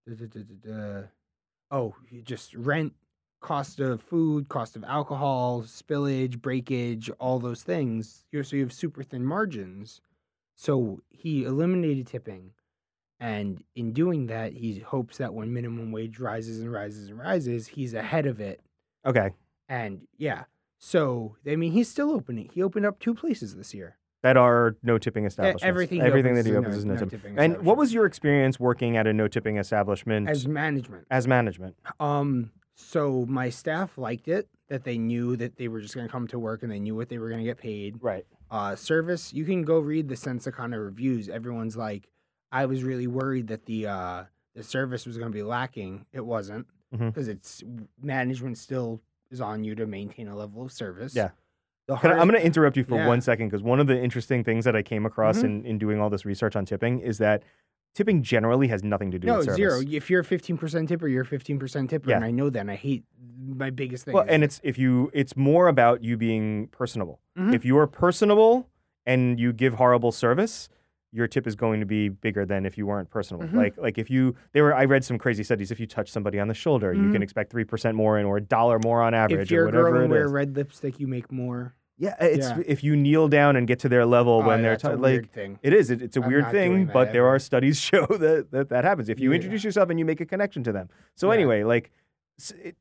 duh, 0.08 0.16
duh, 0.16 0.40
duh. 0.64 1.02
oh, 1.72 1.96
you 2.10 2.22
just 2.22 2.54
rent, 2.54 2.94
cost 3.42 3.80
of 3.80 4.02
food, 4.02 4.48
cost 4.50 4.76
of 4.76 4.84
alcohol, 4.84 5.64
spillage, 5.64 6.42
breakage, 6.42 7.10
all 7.20 7.40
those 7.40 7.64
things. 7.64 8.26
You 8.32 8.44
so 8.44 8.56
you 8.56 8.64
have 8.64 8.74
super 8.74 9.04
thin 9.04 9.26
margins. 9.26 10.02
So 10.56 11.02
he 11.10 11.44
eliminated 11.44 12.08
tipping, 12.08 12.52
and 13.20 13.64
in 13.76 13.94
doing 13.94 14.26
that, 14.28 14.54
he 14.54 14.80
hopes 14.80 15.18
that 15.18 15.34
when 15.34 15.54
minimum 15.54 15.92
wage 15.92 16.20
rises 16.20 16.60
and 16.62 16.72
rises 16.72 17.10
and 17.10 17.20
rises, 17.20 17.68
he's 17.68 17.94
ahead 17.94 18.26
of 18.26 18.40
it. 18.40 18.60
Okay, 19.06 19.30
And 19.70 20.08
yeah, 20.18 20.44
so 20.78 21.36
I 21.46 21.56
mean, 21.56 21.72
he's 21.72 21.90
still 21.90 22.12
opening. 22.12 22.50
He 22.54 22.62
opened 22.64 22.86
up 22.86 23.00
two 23.00 23.14
places 23.14 23.56
this 23.56 23.74
year. 23.74 23.98
that 24.24 24.38
are 24.38 24.76
no 24.84 24.98
tipping 24.98 25.24
E- 25.24 25.28
establishments. 25.28 25.64
Everything, 25.64 26.02
everything 26.02 26.36
that 26.36 26.46
he 26.46 26.56
opens 26.56 26.76
is 26.78 26.86
no, 26.86 26.94
no 26.94 27.00
tipping. 27.00 27.20
tipping 27.20 27.40
And 27.40 27.62
what 27.64 27.78
was 27.78 27.94
your 27.94 28.06
experience 28.06 28.60
working 28.60 28.98
at 28.98 29.08
a 29.08 29.14
no 29.14 29.28
tipping 29.28 29.58
establishment 29.58 30.30
as 30.30 30.48
management? 30.48 31.06
as 31.12 31.28
management? 31.28 31.76
Um, 32.00 32.52
so 32.76 33.26
my 33.28 33.50
staff 33.50 33.98
liked 33.98 34.28
it 34.28 34.48
that 34.70 34.84
they 34.84 34.98
knew 34.98 35.36
that 35.38 35.56
they 35.58 35.68
were 35.68 35.80
just 35.82 35.96
going 35.96 36.06
to 36.06 36.12
come 36.12 36.28
to 36.28 36.38
work 36.40 36.62
and 36.64 36.72
they 36.72 36.80
knew 36.80 36.96
what 36.96 37.10
they 37.10 37.18
were 37.20 37.30
going 37.30 37.40
to 37.40 37.46
get 37.46 37.58
paid. 37.58 37.98
Right. 38.02 38.26
Uh, 38.52 38.76
service, 38.76 39.34
you 39.34 39.46
can 39.46 39.64
go 39.64 39.80
read 39.80 40.10
the 40.10 40.16
Sen 40.16 40.40
Sakana 40.40 40.84
reviews. 40.84 41.30
Everyone's 41.30 41.78
like, 41.78 42.08
I 42.52 42.66
was 42.66 42.84
really 42.84 43.08
worried 43.08 43.48
that 43.48 43.66
the 43.66 43.88
uh, 43.88 44.24
the 44.56 44.64
service 44.64 45.06
was 45.06 45.18
going 45.18 45.32
to 45.32 45.36
be 45.36 45.44
lacking. 45.44 46.06
It 46.14 46.26
wasn't 46.26 46.66
because 46.98 47.28
it's 47.28 47.64
management 48.02 48.58
still 48.58 49.02
is 49.32 49.42
on 49.42 49.64
you 49.64 49.76
to 49.76 49.86
maintain 49.86 50.28
a 50.28 50.36
level 50.36 50.64
of 50.64 50.72
service. 50.72 51.16
Yeah. 51.16 51.30
Can 52.02 52.12
I, 52.12 52.16
I'm 52.20 52.28
going 52.28 52.40
to 52.40 52.46
interrupt 52.46 52.76
you 52.76 52.84
for 52.84 52.96
Yeah. 52.98 53.08
one 53.08 53.22
second 53.22 53.48
because 53.48 53.64
one 53.64 53.80
of 53.80 53.88
the 53.88 53.98
interesting 54.02 54.44
things 54.44 54.66
that 54.66 54.76
I 54.76 54.82
came 54.84 55.06
across 55.06 55.40
Mhm. 55.40 55.44
in, 55.46 55.66
in 55.66 55.78
doing 55.78 56.02
all 56.02 56.10
this 56.10 56.26
research 56.26 56.56
on 56.56 56.66
tipping 56.66 57.00
is 57.00 57.18
that 57.20 57.44
tipping 57.96 58.22
generally 58.22 58.68
has 58.68 58.84
nothing 58.84 59.10
to 59.12 59.18
do 59.20 59.28
no 59.28 59.38
with 59.38 59.46
service. 59.46 59.56
zero. 59.58 59.82
If 59.90 60.10
you're 60.10 60.20
a 60.22 60.26
15% 60.26 60.88
tipper, 60.90 61.08
you're 61.08 61.24
a 61.24 61.26
15% 61.26 61.90
tipper, 61.90 62.10
Yeah. 62.10 62.18
and 62.18 62.26
I 62.26 62.32
know 62.32 62.50
that. 62.50 62.60
And 62.60 62.72
I 62.72 62.76
hate 62.76 63.06
my 63.40 63.70
biggest 63.70 64.06
thing. 64.06 64.14
Well, 64.14 64.26
and 64.28 64.44
it's 64.44 64.60
if 64.64 64.78
you, 64.78 65.10
it's 65.14 65.38
more 65.38 65.68
about 65.70 66.04
you 66.04 66.18
being 66.18 66.68
personable. 66.68 67.22
Mhm. 67.38 67.54
If 67.54 67.64
you 67.64 67.78
are 67.78 67.88
personable 67.88 68.70
and 69.06 69.40
you 69.40 69.54
give 69.54 69.76
horrible 69.76 70.12
service, 70.12 70.68
your 71.12 71.28
tip 71.28 71.48
is 71.48 71.56
going 71.56 71.80
to 71.80 71.86
be 71.86 72.10
bigger 72.10 72.46
than 72.46 72.66
if 72.66 72.78
you 72.78 72.86
weren't 72.86 73.10
personable. 73.10 73.48
Mhm. 73.48 73.54
Like, 73.56 73.78
like 73.78 73.98
if 73.98 74.10
you, 74.10 74.36
there 74.54 74.64
were, 74.64 74.76
I 74.76 74.86
read 74.86 75.04
some 75.06 75.18
crazy 75.18 75.44
studies. 75.44 75.72
If 75.72 75.80
you 75.80 75.88
touch 75.88 76.12
somebody 76.12 76.40
on 76.40 76.48
the 76.48 76.54
shoulder, 76.54 76.94
you 76.94 77.12
can 77.12 77.22
Mhm. 77.22 77.24
expect 77.24 77.50
three 77.52 77.64
percent 77.64 77.96
more, 77.96 78.20
in, 78.20 78.26
or 78.26 78.38
a 78.38 78.42
dollar 78.42 78.78
more 78.80 79.02
on 79.02 79.14
average, 79.14 79.40
if 79.44 79.52
you're 79.52 79.66
or 79.66 79.70
a 79.70 79.72
girl 79.72 80.02
and 80.02 80.12
wear 80.12 80.28
red 80.28 80.56
lipstick, 80.56 81.00
you 81.00 81.08
make 81.08 81.32
more. 81.32 81.74
Yeah, 82.00 82.14
it's 82.20 82.50
Yeah. 82.50 82.62
if 82.68 82.84
you 82.84 82.96
kneel 82.96 83.28
down 83.28 83.56
and 83.56 83.66
get 83.68 83.80
to 83.80 83.90
their 83.90 84.06
level 84.06 84.42
Oh, 84.44 84.48
when 84.48 84.62
they're 84.62 84.76
t- 84.76 84.88
a 84.88 84.92
like 84.92 85.02
weird 85.02 85.32
thing. 85.32 85.58
it 85.64 85.74
is. 85.74 85.90
It, 85.90 86.02
it's 86.04 86.16
a 86.18 86.22
I'm 86.22 86.28
weird 86.30 86.52
thing, 86.52 86.86
but 86.94 87.12
there 87.14 87.26
are 87.26 87.40
studies 87.40 87.80
show 87.90 88.06
that, 88.06 88.50
that 88.52 88.70
that 88.70 88.84
happens 88.84 89.10
if 89.10 89.20
you 89.20 89.32
Yeah. 89.32 89.36
introduce 89.38 89.64
yourself 89.64 89.90
and 89.90 89.98
you 89.98 90.06
make 90.06 90.22
a 90.22 90.26
connection 90.26 90.62
to 90.64 90.72
them. 90.72 90.90
So 91.16 91.30
Yeah. 91.30 91.36
anyway, 91.36 91.64
like 91.64 91.90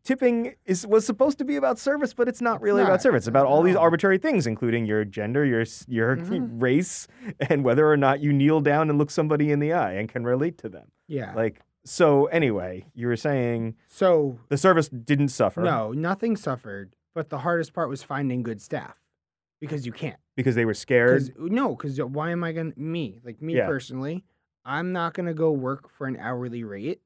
tipping 0.04 0.54
is 0.64 0.86
was 0.86 1.06
supposed 1.06 1.38
to 1.38 1.44
be 1.44 1.56
about 1.56 1.78
service, 1.78 2.12
but 2.14 2.28
it's 2.28 2.40
not 2.40 2.56
It's 2.56 2.62
really 2.62 2.82
not. 2.82 2.88
about 2.90 3.02
service. 3.02 3.20
It's 3.22 3.28
about 3.28 3.46
all 3.46 3.62
these 3.62 3.76
arbitrary 3.76 4.18
things, 4.18 4.46
including 4.46 4.86
your 4.86 5.04
gender, 5.04 5.44
your 5.44 5.64
your 5.88 6.16
Mhm. 6.16 6.60
race, 6.62 7.06
and 7.48 7.64
whether 7.64 7.90
or 7.90 7.96
not 7.96 8.20
you 8.20 8.32
kneel 8.32 8.60
down 8.60 8.90
and 8.90 8.98
look 8.98 9.10
somebody 9.10 9.50
in 9.50 9.58
the 9.58 9.72
eye 9.72 9.92
and 9.92 10.08
can 10.08 10.24
relate 10.24 10.58
to 10.58 10.68
them. 10.68 10.90
Yeah. 11.08 11.32
Like 11.34 11.60
so. 11.84 12.26
Anyway, 12.26 12.86
you 12.94 13.06
were 13.06 13.16
saying 13.16 13.76
so 13.86 14.38
the 14.48 14.56
service 14.58 14.88
didn't 14.88 15.28
suffer 15.28 15.62
no, 15.62 15.92
nothing 15.92 16.36
suffered, 16.36 16.94
but 17.14 17.30
the 17.30 17.38
hardest 17.38 17.72
part 17.72 17.88
was 17.88 18.02
finding 18.02 18.42
good 18.42 18.60
staff 18.60 18.96
because 19.60 19.86
you 19.86 19.92
can't. 19.92 20.18
because 20.36 20.54
they 20.54 20.66
were 20.66 20.74
scared. 20.74 21.18
'Cause- 21.20 21.30
no, 21.38 21.74
because 21.74 21.98
why 22.02 22.30
am 22.30 22.44
I 22.44 22.52
gonna 22.52 22.72
me 22.76 23.20
like 23.24 23.40
me 23.40 23.56
Yeah. 23.56 23.66
personally? 23.66 24.22
I'm 24.66 24.92
not 24.92 25.14
gonna 25.14 25.32
go 25.32 25.50
work 25.52 25.88
for 25.88 26.06
an 26.06 26.16
hourly 26.18 26.62
rate 26.64 27.00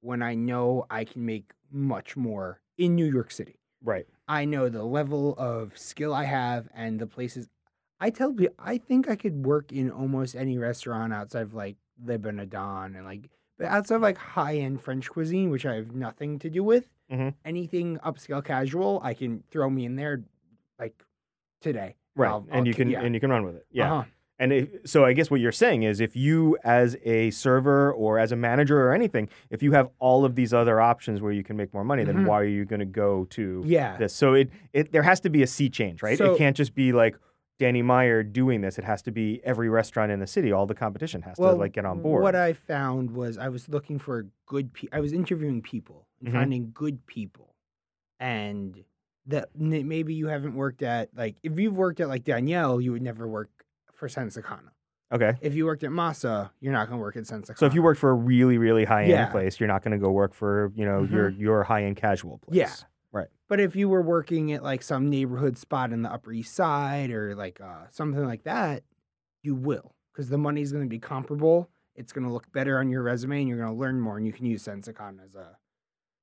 when 0.00 0.22
I 0.22 0.34
know 0.34 0.86
I 0.90 1.04
can 1.04 1.24
make 1.24 1.52
much 1.70 2.16
more 2.16 2.60
in 2.76 2.94
New 2.94 3.06
York 3.06 3.30
City. 3.30 3.56
Right. 3.82 4.06
I 4.26 4.44
know 4.44 4.68
the 4.68 4.84
level 4.84 5.34
of 5.38 5.76
skill 5.78 6.12
I 6.14 6.24
have 6.24 6.68
and 6.74 6.98
the 6.98 7.06
places. 7.06 7.48
I 8.00 8.10
tell 8.10 8.32
people 8.32 8.54
I 8.58 8.78
think 8.78 9.08
I 9.08 9.16
could 9.16 9.44
work 9.44 9.72
in 9.72 9.90
almost 9.90 10.36
any 10.36 10.58
restaurant 10.58 11.12
outside 11.12 11.42
of 11.42 11.54
like 11.54 11.76
Le 12.04 12.18
Bernardin 12.18 12.94
and 12.96 13.04
like, 13.04 13.28
but 13.58 13.66
outside 13.66 13.96
of 13.96 14.02
like 14.02 14.18
high 14.18 14.56
end 14.56 14.80
French 14.80 15.08
cuisine, 15.10 15.50
which 15.50 15.66
I 15.66 15.74
have 15.74 15.92
nothing 15.94 16.38
to 16.40 16.50
do 16.50 16.62
with. 16.62 16.88
Mhm. 17.10 17.34
Anything 17.44 17.98
upscale 18.04 18.44
casual, 18.44 19.00
I 19.02 19.14
can 19.14 19.42
throw 19.50 19.68
me 19.70 19.84
in 19.84 19.96
there, 19.96 20.22
like 20.78 21.02
today. 21.60 21.96
Right. 22.14 22.28
I'll- 22.28 22.46
and 22.50 22.60
I'll 22.60 22.66
you 22.66 22.74
can 22.74 22.90
yeah. 22.90 23.00
and 23.02 23.14
you 23.14 23.20
can 23.20 23.30
run 23.30 23.44
with 23.44 23.56
it. 23.56 23.66
Yeah. 23.70 23.92
Uh-huh. 23.92 24.08
And 24.40 24.52
if, 24.52 24.68
so 24.84 25.04
I 25.04 25.14
guess 25.14 25.30
what 25.30 25.40
you're 25.40 25.50
saying 25.50 25.82
is 25.82 26.00
if 26.00 26.14
you 26.14 26.56
as 26.62 26.96
a 27.04 27.30
server 27.30 27.92
or 27.92 28.18
as 28.20 28.30
a 28.30 28.36
manager 28.36 28.80
or 28.80 28.92
anything, 28.92 29.28
if 29.50 29.62
you 29.62 29.72
have 29.72 29.88
all 29.98 30.24
of 30.24 30.36
these 30.36 30.54
other 30.54 30.80
options 30.80 31.20
where 31.20 31.32
you 31.32 31.42
can 31.42 31.56
make 31.56 31.74
more 31.74 31.82
money, 31.84 32.04
then 32.04 32.18
Mhm. 32.18 32.26
why 32.26 32.40
are 32.40 32.44
you 32.44 32.64
going 32.64 32.78
to 32.80 32.86
go 32.86 33.24
to 33.30 33.62
Yeah. 33.66 33.96
this? 33.96 34.12
So 34.14 34.34
it, 34.34 34.50
it 34.72 34.92
there 34.92 35.02
has 35.02 35.18
to 35.20 35.30
be 35.30 35.42
a 35.42 35.46
sea 35.46 35.68
change, 35.68 36.02
right? 36.02 36.16
So- 36.16 36.34
it 36.34 36.38
can't 36.38 36.56
just 36.56 36.74
be 36.74 36.92
like 36.92 37.16
Danny 37.58 37.82
Meyer 37.82 38.22
doing 38.22 38.60
this. 38.60 38.78
It 38.78 38.84
has 38.84 39.02
to 39.02 39.10
be 39.10 39.40
every 39.42 39.68
restaurant 39.68 40.12
in 40.12 40.20
the 40.20 40.26
city. 40.28 40.52
All 40.52 40.66
the 40.66 40.74
competition 40.76 41.22
has 41.22 41.36
to 41.38 41.50
like 41.52 41.72
get 41.72 41.84
on 41.84 42.00
board. 42.00 42.22
What 42.22 42.36
I 42.36 42.52
found 42.52 43.10
was 43.10 43.36
I 43.38 43.48
was 43.48 43.68
looking 43.68 43.98
for 43.98 44.26
good. 44.46 44.72
Pe- 44.72 44.86
I 44.92 45.00
was 45.00 45.12
interviewing 45.12 45.62
people 45.62 46.06
and 46.20 46.28
Mhm. 46.28 46.32
finding 46.32 46.70
good 46.72 47.04
people, 47.06 47.56
and 48.20 48.84
that 49.26 49.48
maybe 49.58 50.14
you 50.14 50.28
haven't 50.28 50.54
worked 50.54 50.82
at 50.82 51.10
like 51.16 51.36
if 51.42 51.58
you've 51.58 51.76
worked 51.76 51.98
at 51.98 52.08
like 52.08 52.22
Daniel, 52.22 52.80
you 52.80 52.92
would 52.92 53.02
never 53.02 53.26
work 53.26 53.50
for 53.98 54.08
Sen 54.08 54.28
Sakana. 54.28 54.70
okay. 55.12 55.34
If 55.40 55.54
you 55.54 55.66
worked 55.66 55.82
at 55.84 55.90
Masa, 55.90 56.50
you're 56.60 56.72
not 56.72 56.86
going 56.88 56.98
to 56.98 57.02
work 57.02 57.16
at 57.16 57.26
Sen 57.26 57.42
Sakana. 57.42 57.58
So 57.58 57.66
if 57.66 57.74
you 57.74 57.82
work 57.82 57.98
for 57.98 58.10
a 58.10 58.14
really 58.14 58.56
really 58.58 58.84
high 58.84 59.02
end 59.02 59.10
Yeah. 59.10 59.26
place, 59.26 59.58
you're 59.60 59.66
not 59.68 59.82
going 59.82 59.92
to 59.98 60.02
go 60.04 60.10
work 60.12 60.32
for 60.34 60.72
you 60.76 60.84
know 60.86 61.02
your 61.02 61.28
your 61.30 61.64
high 61.64 61.84
end 61.84 61.96
casual 61.96 62.38
place. 62.38 62.56
Yeah. 62.56 62.72
Right. 63.10 63.28
but 63.48 63.58
if 63.58 63.74
you 63.74 63.88
were 63.88 64.02
working 64.02 64.52
at 64.52 64.62
like 64.62 64.82
some 64.82 65.08
neighborhood 65.08 65.56
spot 65.56 65.92
in 65.92 66.02
the 66.02 66.12
Upper 66.12 66.30
East 66.32 66.54
Side 66.54 67.10
or 67.10 67.34
like 67.34 67.58
uh, 67.60 67.86
something 67.90 68.24
like 68.24 68.44
that, 68.44 68.82
you 69.42 69.54
will 69.54 69.94
because 70.12 70.28
the 70.28 70.36
money's 70.38 70.72
going 70.72 70.84
to 70.84 70.88
be 70.90 70.98
comparable. 70.98 71.70
It's 71.96 72.12
going 72.12 72.24
to 72.26 72.32
look 72.32 72.52
better 72.52 72.78
on 72.78 72.90
your 72.90 73.02
resume, 73.02 73.40
and 73.40 73.48
you're 73.48 73.58
going 73.58 73.70
to 73.70 73.74
learn 73.74 73.98
more, 73.98 74.18
and 74.18 74.26
you 74.26 74.32
can 74.32 74.44
use 74.46 74.62
Sensacon 74.64 75.24
as 75.24 75.34
a 75.34 75.56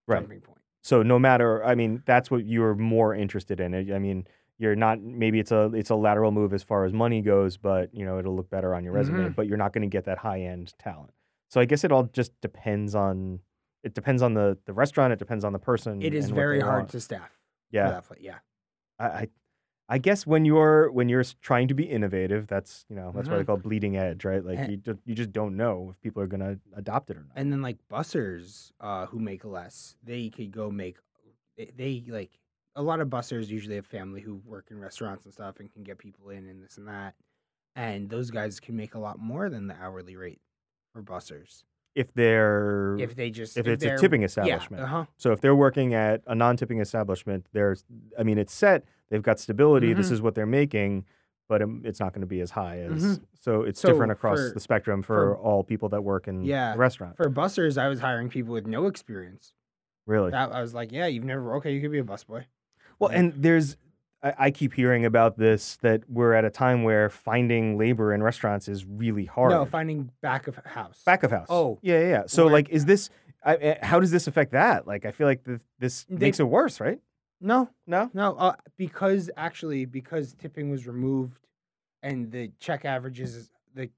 Right. 0.07 0.19
jumping 0.21 0.39
point. 0.41 0.59
So 0.83 1.01
no 1.01 1.17
matter, 1.17 1.65
I 1.65 1.73
mean, 1.75 2.03
that's 2.05 2.29
what 2.29 2.45
you're 2.45 2.75
more 2.75 3.15
interested 3.15 3.59
in. 3.59 3.73
I 3.91 3.97
mean, 3.99 4.27
you're 4.57 4.75
not. 4.75 5.01
Maybe 5.01 5.39
it's 5.39 5.51
a 5.51 5.71
it's 5.73 5.89
a 5.89 5.95
lateral 5.95 6.31
move 6.31 6.53
as 6.53 6.63
far 6.63 6.85
as 6.85 6.93
money 6.93 7.21
goes, 7.21 7.57
but 7.57 7.93
you 7.93 8.05
know 8.05 8.19
it'll 8.19 8.35
look 8.35 8.49
better 8.49 8.73
on 8.75 8.83
your 8.83 8.93
resume. 8.93 9.29
Mhm. 9.29 9.35
But 9.35 9.47
you're 9.47 9.57
not 9.57 9.73
going 9.73 9.81
to 9.83 9.93
get 9.93 10.05
that 10.05 10.17
high 10.19 10.41
end 10.41 10.73
talent. 10.79 11.11
So 11.49 11.61
I 11.61 11.65
guess 11.65 11.83
it 11.83 11.91
all 11.91 12.03
just 12.03 12.31
depends 12.41 12.95
on. 12.95 13.39
It 13.83 13.93
depends 13.93 14.21
on 14.21 14.33
the 14.33 14.57
the 14.65 14.73
restaurant. 14.73 15.13
It 15.13 15.19
depends 15.19 15.43
on 15.43 15.53
the 15.53 15.59
person. 15.59 16.01
It 16.01 16.13
is 16.13 16.29
very 16.29 16.59
hard 16.61 16.79
want. 16.83 16.89
to 16.91 16.99
staff. 17.01 17.31
Yeah, 17.71 18.01
yeah. 18.19 18.37
I, 18.99 19.05
I 19.05 19.27
I 19.87 19.97
guess 19.99 20.25
when 20.25 20.45
you're 20.45 20.89
when 20.91 21.09
you're 21.09 21.23
trying 21.41 21.67
to 21.67 21.75
be 21.75 21.83
innovative, 21.83 22.47
that's 22.47 22.85
you 22.89 22.95
know 22.95 23.11
that's 23.13 23.29
why 23.29 23.37
they 23.37 23.43
call 23.43 23.57
bleeding 23.57 23.97
edge, 23.97 24.25
right? 24.25 24.43
Like 24.43 24.57
Eh. 24.57 24.67
you 24.71 24.77
just, 24.77 24.99
you 25.05 25.13
just 25.13 25.31
don't 25.31 25.55
know 25.55 25.89
if 25.91 26.01
people 26.01 26.23
are 26.23 26.27
going 26.27 26.39
to 26.39 26.57
adopt 26.75 27.09
it 27.11 27.17
or 27.17 27.21
not. 27.21 27.33
And 27.35 27.51
then 27.51 27.61
like 27.61 27.77
bussers 27.91 28.71
uh, 28.79 29.05
who 29.07 29.19
make 29.19 29.45
less, 29.45 29.95
they 30.03 30.29
could 30.29 30.51
go 30.51 30.71
make. 30.71 30.97
They, 31.57 31.71
they 31.75 32.03
like 32.07 32.31
a 32.75 32.81
lot 32.81 32.99
of 32.99 33.07
bussers 33.09 33.47
usually 33.49 33.75
have 33.75 33.85
family 33.85 34.21
who 34.21 34.35
work 34.45 34.67
in 34.71 34.79
restaurants 34.79 35.25
and 35.25 35.33
stuff 35.33 35.59
and 35.59 35.71
can 35.71 35.83
get 35.83 35.97
people 35.97 36.29
in 36.29 36.47
and 36.47 36.63
this 36.63 36.77
and 36.77 36.87
that. 36.87 37.15
and 37.75 38.09
those 38.09 38.31
guys 38.31 38.59
can 38.59 38.75
make 38.75 38.95
a 38.95 38.99
lot 38.99 39.19
more 39.19 39.49
than 39.49 39.67
the 39.67 39.75
hourly 39.81 40.15
rate 40.15 40.39
for 40.93 41.01
bussers 41.03 41.63
If 41.95 42.13
they're 42.13 42.95
if 42.99 43.15
they 43.15 43.29
just 43.29 43.57
if 43.57 43.67
it's 43.67 43.83
a 43.83 43.97
tipping 43.97 44.21
Yeah, 44.21 44.25
establishment. 44.27 44.83
uh 44.83 44.87
huh. 44.87 45.05
So 45.17 45.31
if 45.31 45.41
they're 45.41 45.55
working 45.55 45.93
at 45.93 46.21
a 46.27 46.35
non-tipping 46.35 46.79
establishment, 46.79 47.47
there's, 47.53 47.83
I 48.19 48.23
mean, 48.23 48.37
it's 48.37 48.53
set. 48.53 48.85
They've 49.09 49.21
got 49.23 49.39
stability. 49.39 49.93
This 49.93 50.09
Mhm. 50.09 50.13
is 50.13 50.21
what 50.21 50.35
they're 50.35 50.45
making, 50.45 51.05
but 51.47 51.61
um, 51.61 51.81
it's 51.85 51.99
not 51.99 52.11
going 52.13 52.21
to 52.21 52.27
be 52.27 52.41
as 52.41 52.51
high 52.51 52.79
as. 52.79 53.03
Mhm. 53.03 53.21
So 53.39 53.61
it's 53.63 53.79
So 53.79 53.89
different 53.89 54.11
across 54.11 54.39
for- 54.39 54.53
the 54.53 54.59
spectrum 54.59 55.01
for, 55.01 55.15
for- 55.15 55.37
all 55.37 55.63
people 55.63 55.89
that 55.89 56.01
work 56.03 56.27
in 56.27 56.41
Yeah, 56.43 56.73
the 56.73 56.79
restaurant. 56.79 57.15
For 57.17 57.29
bussers, 57.29 57.77
I 57.77 57.87
was 57.87 57.99
hiring 57.99 58.29
people 58.29 58.53
with 58.53 58.67
no 58.67 58.87
experience. 58.87 59.53
really. 60.07 60.31
That 60.31 60.51
I 60.51 60.61
was 60.61 60.73
like, 60.73 60.91
yeah, 60.91 61.07
you've 61.07 61.23
never 61.23 61.55
okay, 61.55 61.73
you 61.73 61.81
could 61.81 61.91
be 61.91 61.99
a 61.99 62.03
busboy. 62.03 62.45
Well, 62.99 63.09
and 63.11 63.33
there's. 63.35 63.77
I, 64.23 64.33
I 64.37 64.51
keep 64.51 64.73
hearing 64.73 65.05
about 65.05 65.37
this 65.37 65.77
that 65.81 66.01
we're 66.09 66.33
at 66.33 66.45
a 66.45 66.49
time 66.49 66.83
where 66.83 67.09
finding 67.09 67.77
labor 67.77 68.13
in 68.13 68.23
restaurants 68.23 68.67
is 68.67 68.83
really 68.85 69.25
hard. 69.25 69.51
No, 69.51 69.65
finding 69.65 70.09
back 70.21 70.47
of 70.47 70.55
house. 70.65 71.03
Back 71.05 71.23
of 71.23 71.31
house. 71.31 71.47
Oh. 71.49 71.77
yeah, 71.81 71.99
yeah. 71.99 72.07
yeah. 72.09 72.23
So 72.27 72.47
like, 72.47 72.69
is 72.69 72.85
this? 72.85 73.09
I, 73.43 73.55
eh, 73.57 73.85
how 73.85 73.99
does 73.99 74.09
this 74.09 74.25
affect 74.27 74.53
that? 74.53 74.87
Like, 74.87 75.05
I 75.05 75.11
feel 75.11 75.27
like 75.27 75.43
this, 75.43 75.61
this 75.77 76.05
They- 76.09 76.25
makes 76.25 76.39
it 76.39 76.45
worse, 76.47 76.79
right? 76.79 76.99
No, 77.41 77.69
No. 77.85 78.09
no, 78.13 78.35
uh, 78.37 78.55
because 78.77 79.29
actually 79.37 79.85
because 79.85 80.33
tipping 80.33 80.71
was 80.71 80.87
removed, 80.87 81.37
and 82.01 82.31
the 82.31 82.51
check 82.59 82.85
averages 82.85 83.35
is 83.35 83.51
the 83.75 83.89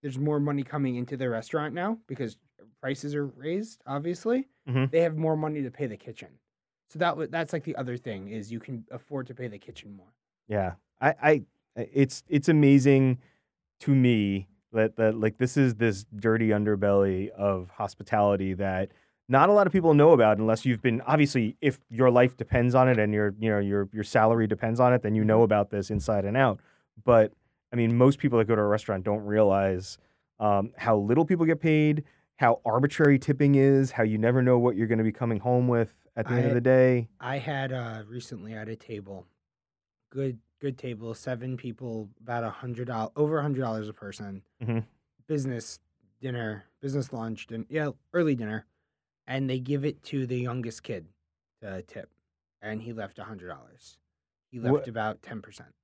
there's 0.00 0.18
more 0.18 0.38
money 0.40 0.62
coming 0.62 0.94
into 0.96 1.16
the 1.18 1.28
restaurant 1.28 1.74
now 1.74 1.98
because 2.06 2.38
prices 2.80 3.14
are 3.14 3.26
raised. 3.26 3.82
Obviously, 3.86 4.48
Mhm. 4.68 4.90
they 4.90 5.00
have 5.00 5.16
more 5.16 5.36
money 5.36 5.62
to 5.62 5.70
pay 5.70 5.86
the 5.86 5.96
kitchen. 5.98 6.28
So 6.94 7.00
that 7.00 7.32
that's 7.32 7.52
like 7.52 7.64
the 7.64 7.74
other 7.74 7.96
thing 7.96 8.28
is 8.28 8.52
you 8.52 8.60
can 8.60 8.84
afford 8.92 9.26
to 9.26 9.34
pay 9.34 9.48
the 9.48 9.58
kitchen 9.58 9.96
more. 9.96 10.06
Yeah, 10.46 10.74
I, 11.00 11.14
I, 11.20 11.42
it's 11.74 12.22
it's 12.28 12.48
amazing 12.48 13.18
to 13.80 13.92
me 13.92 14.46
that 14.72 14.94
that 14.94 15.18
like 15.18 15.38
this 15.38 15.56
is 15.56 15.74
this 15.74 16.06
dirty 16.14 16.50
underbelly 16.50 17.30
of 17.30 17.68
hospitality 17.70 18.54
that 18.54 18.92
not 19.28 19.48
a 19.48 19.52
lot 19.52 19.66
of 19.66 19.72
people 19.72 19.92
know 19.94 20.12
about 20.12 20.38
unless 20.38 20.64
you've 20.64 20.82
been 20.82 21.00
obviously 21.00 21.56
if 21.60 21.80
your 21.90 22.12
life 22.12 22.36
depends 22.36 22.76
on 22.76 22.88
it 22.88 23.00
and 23.00 23.12
your 23.12 23.34
you 23.40 23.50
know 23.50 23.58
your 23.58 23.88
your 23.92 24.04
salary 24.04 24.46
depends 24.46 24.78
on 24.78 24.92
it 24.92 25.02
then 25.02 25.16
you 25.16 25.24
know 25.24 25.42
about 25.42 25.70
this 25.70 25.90
inside 25.90 26.24
and 26.24 26.36
out. 26.36 26.60
But 27.02 27.32
I 27.72 27.76
mean, 27.76 27.98
most 27.98 28.20
people 28.20 28.38
that 28.38 28.44
go 28.44 28.54
to 28.54 28.62
a 28.62 28.66
restaurant 28.68 29.02
don't 29.02 29.24
realize 29.24 29.98
um, 30.38 30.70
how 30.76 30.96
little 30.96 31.24
people 31.24 31.44
get 31.44 31.60
paid, 31.60 32.04
how 32.36 32.60
arbitrary 32.64 33.18
tipping 33.18 33.56
is, 33.56 33.90
how 33.90 34.04
you 34.04 34.16
never 34.16 34.42
know 34.42 34.60
what 34.60 34.76
you're 34.76 34.86
going 34.86 34.98
to 34.98 35.04
be 35.04 35.10
coming 35.10 35.40
home 35.40 35.66
with 35.66 35.92
at 36.16 36.26
the 36.28 36.34
end 36.34 36.46
of 36.46 36.54
the 36.54 36.60
day. 36.60 37.08
I 37.20 37.38
had 37.38 37.72
uh 37.72 38.02
recently 38.06 38.54
at 38.54 38.68
a 38.68 38.76
table, 38.76 39.26
good 40.10 40.38
good 40.60 40.78
table, 40.78 41.14
seven 41.14 41.56
people, 41.56 42.08
about 42.20 42.44
a 42.44 42.50
hundred 42.50 42.86
dollars, 42.88 43.12
over 43.16 43.38
a 43.38 43.42
hundred 43.42 43.60
dollars 43.60 43.88
a 43.88 43.92
person. 43.92 44.42
Mhm. 44.62 44.84
Business 45.26 45.78
dinner, 46.20 46.64
business 46.80 47.12
lunch, 47.12 47.46
and 47.50 47.66
yeah, 47.68 47.90
early 48.12 48.34
dinner, 48.34 48.66
and 49.26 49.48
they 49.48 49.58
give 49.58 49.84
it 49.84 50.02
to 50.04 50.26
the 50.26 50.38
youngest 50.38 50.82
kid 50.82 51.06
to 51.60 51.82
tip, 51.82 52.10
and 52.62 52.80
he 52.82 52.92
left 52.92 53.18
a 53.18 53.24
hundred 53.24 53.48
dollars. 53.48 53.98
He 54.50 54.60
left 54.60 54.86
about 54.88 55.22
ten 55.22 55.42
percent. 55.42 55.74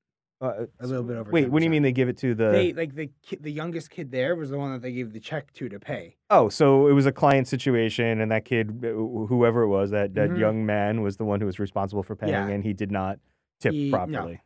Uh, 0.41 0.65
A 0.81 0.87
little 0.87 1.03
bit 1.03 1.17
over 1.19 1.31
Wait, 1.31 1.51
what 1.51 1.59
do 1.59 1.65
you 1.65 1.71
mean 1.71 1.83
they 1.83 1.93
give 1.93 2.09
it 2.09 2.17
to 2.19 2.35
the? 2.35 2.51
They 2.51 2.73
like 2.73 2.95
the 2.95 3.11
ki- 3.23 3.37
the 3.41 3.51
youngest 3.53 3.91
kid 3.91 4.11
there 4.11 4.35
was 4.35 4.49
the 4.49 4.57
one 4.59 4.73
that 4.73 4.81
they 4.81 4.93
gave 4.93 5.13
the 5.13 5.21
check 5.21 5.53
to 5.55 5.69
to 5.69 5.79
pay. 5.79 6.17
Oh, 6.31 6.49
so 6.49 6.87
it 6.89 6.93
was 6.93 7.05
a 7.05 7.13
client 7.13 7.47
situation, 7.47 8.21
and 8.23 8.31
that 8.33 8.47
kid, 8.47 8.83
uh, 8.85 8.89
whoever 8.89 9.63
it 9.63 9.69
was, 9.69 9.91
that, 9.91 10.15
that 10.15 10.31
Mhm. 10.31 10.39
young 10.39 10.65
man 10.65 11.03
was 11.03 11.19
the 11.19 11.25
one 11.27 11.41
who 11.41 11.47
was 11.47 11.59
responsible 11.59 12.03
for 12.03 12.17
paying, 12.17 12.33
Yeah. 12.33 12.49
and 12.49 12.65
he 12.65 12.73
did 12.73 12.91
not 12.91 13.19
tip 13.61 13.73
He- 13.75 13.91
no. 13.91 13.97
properly. 13.99 14.41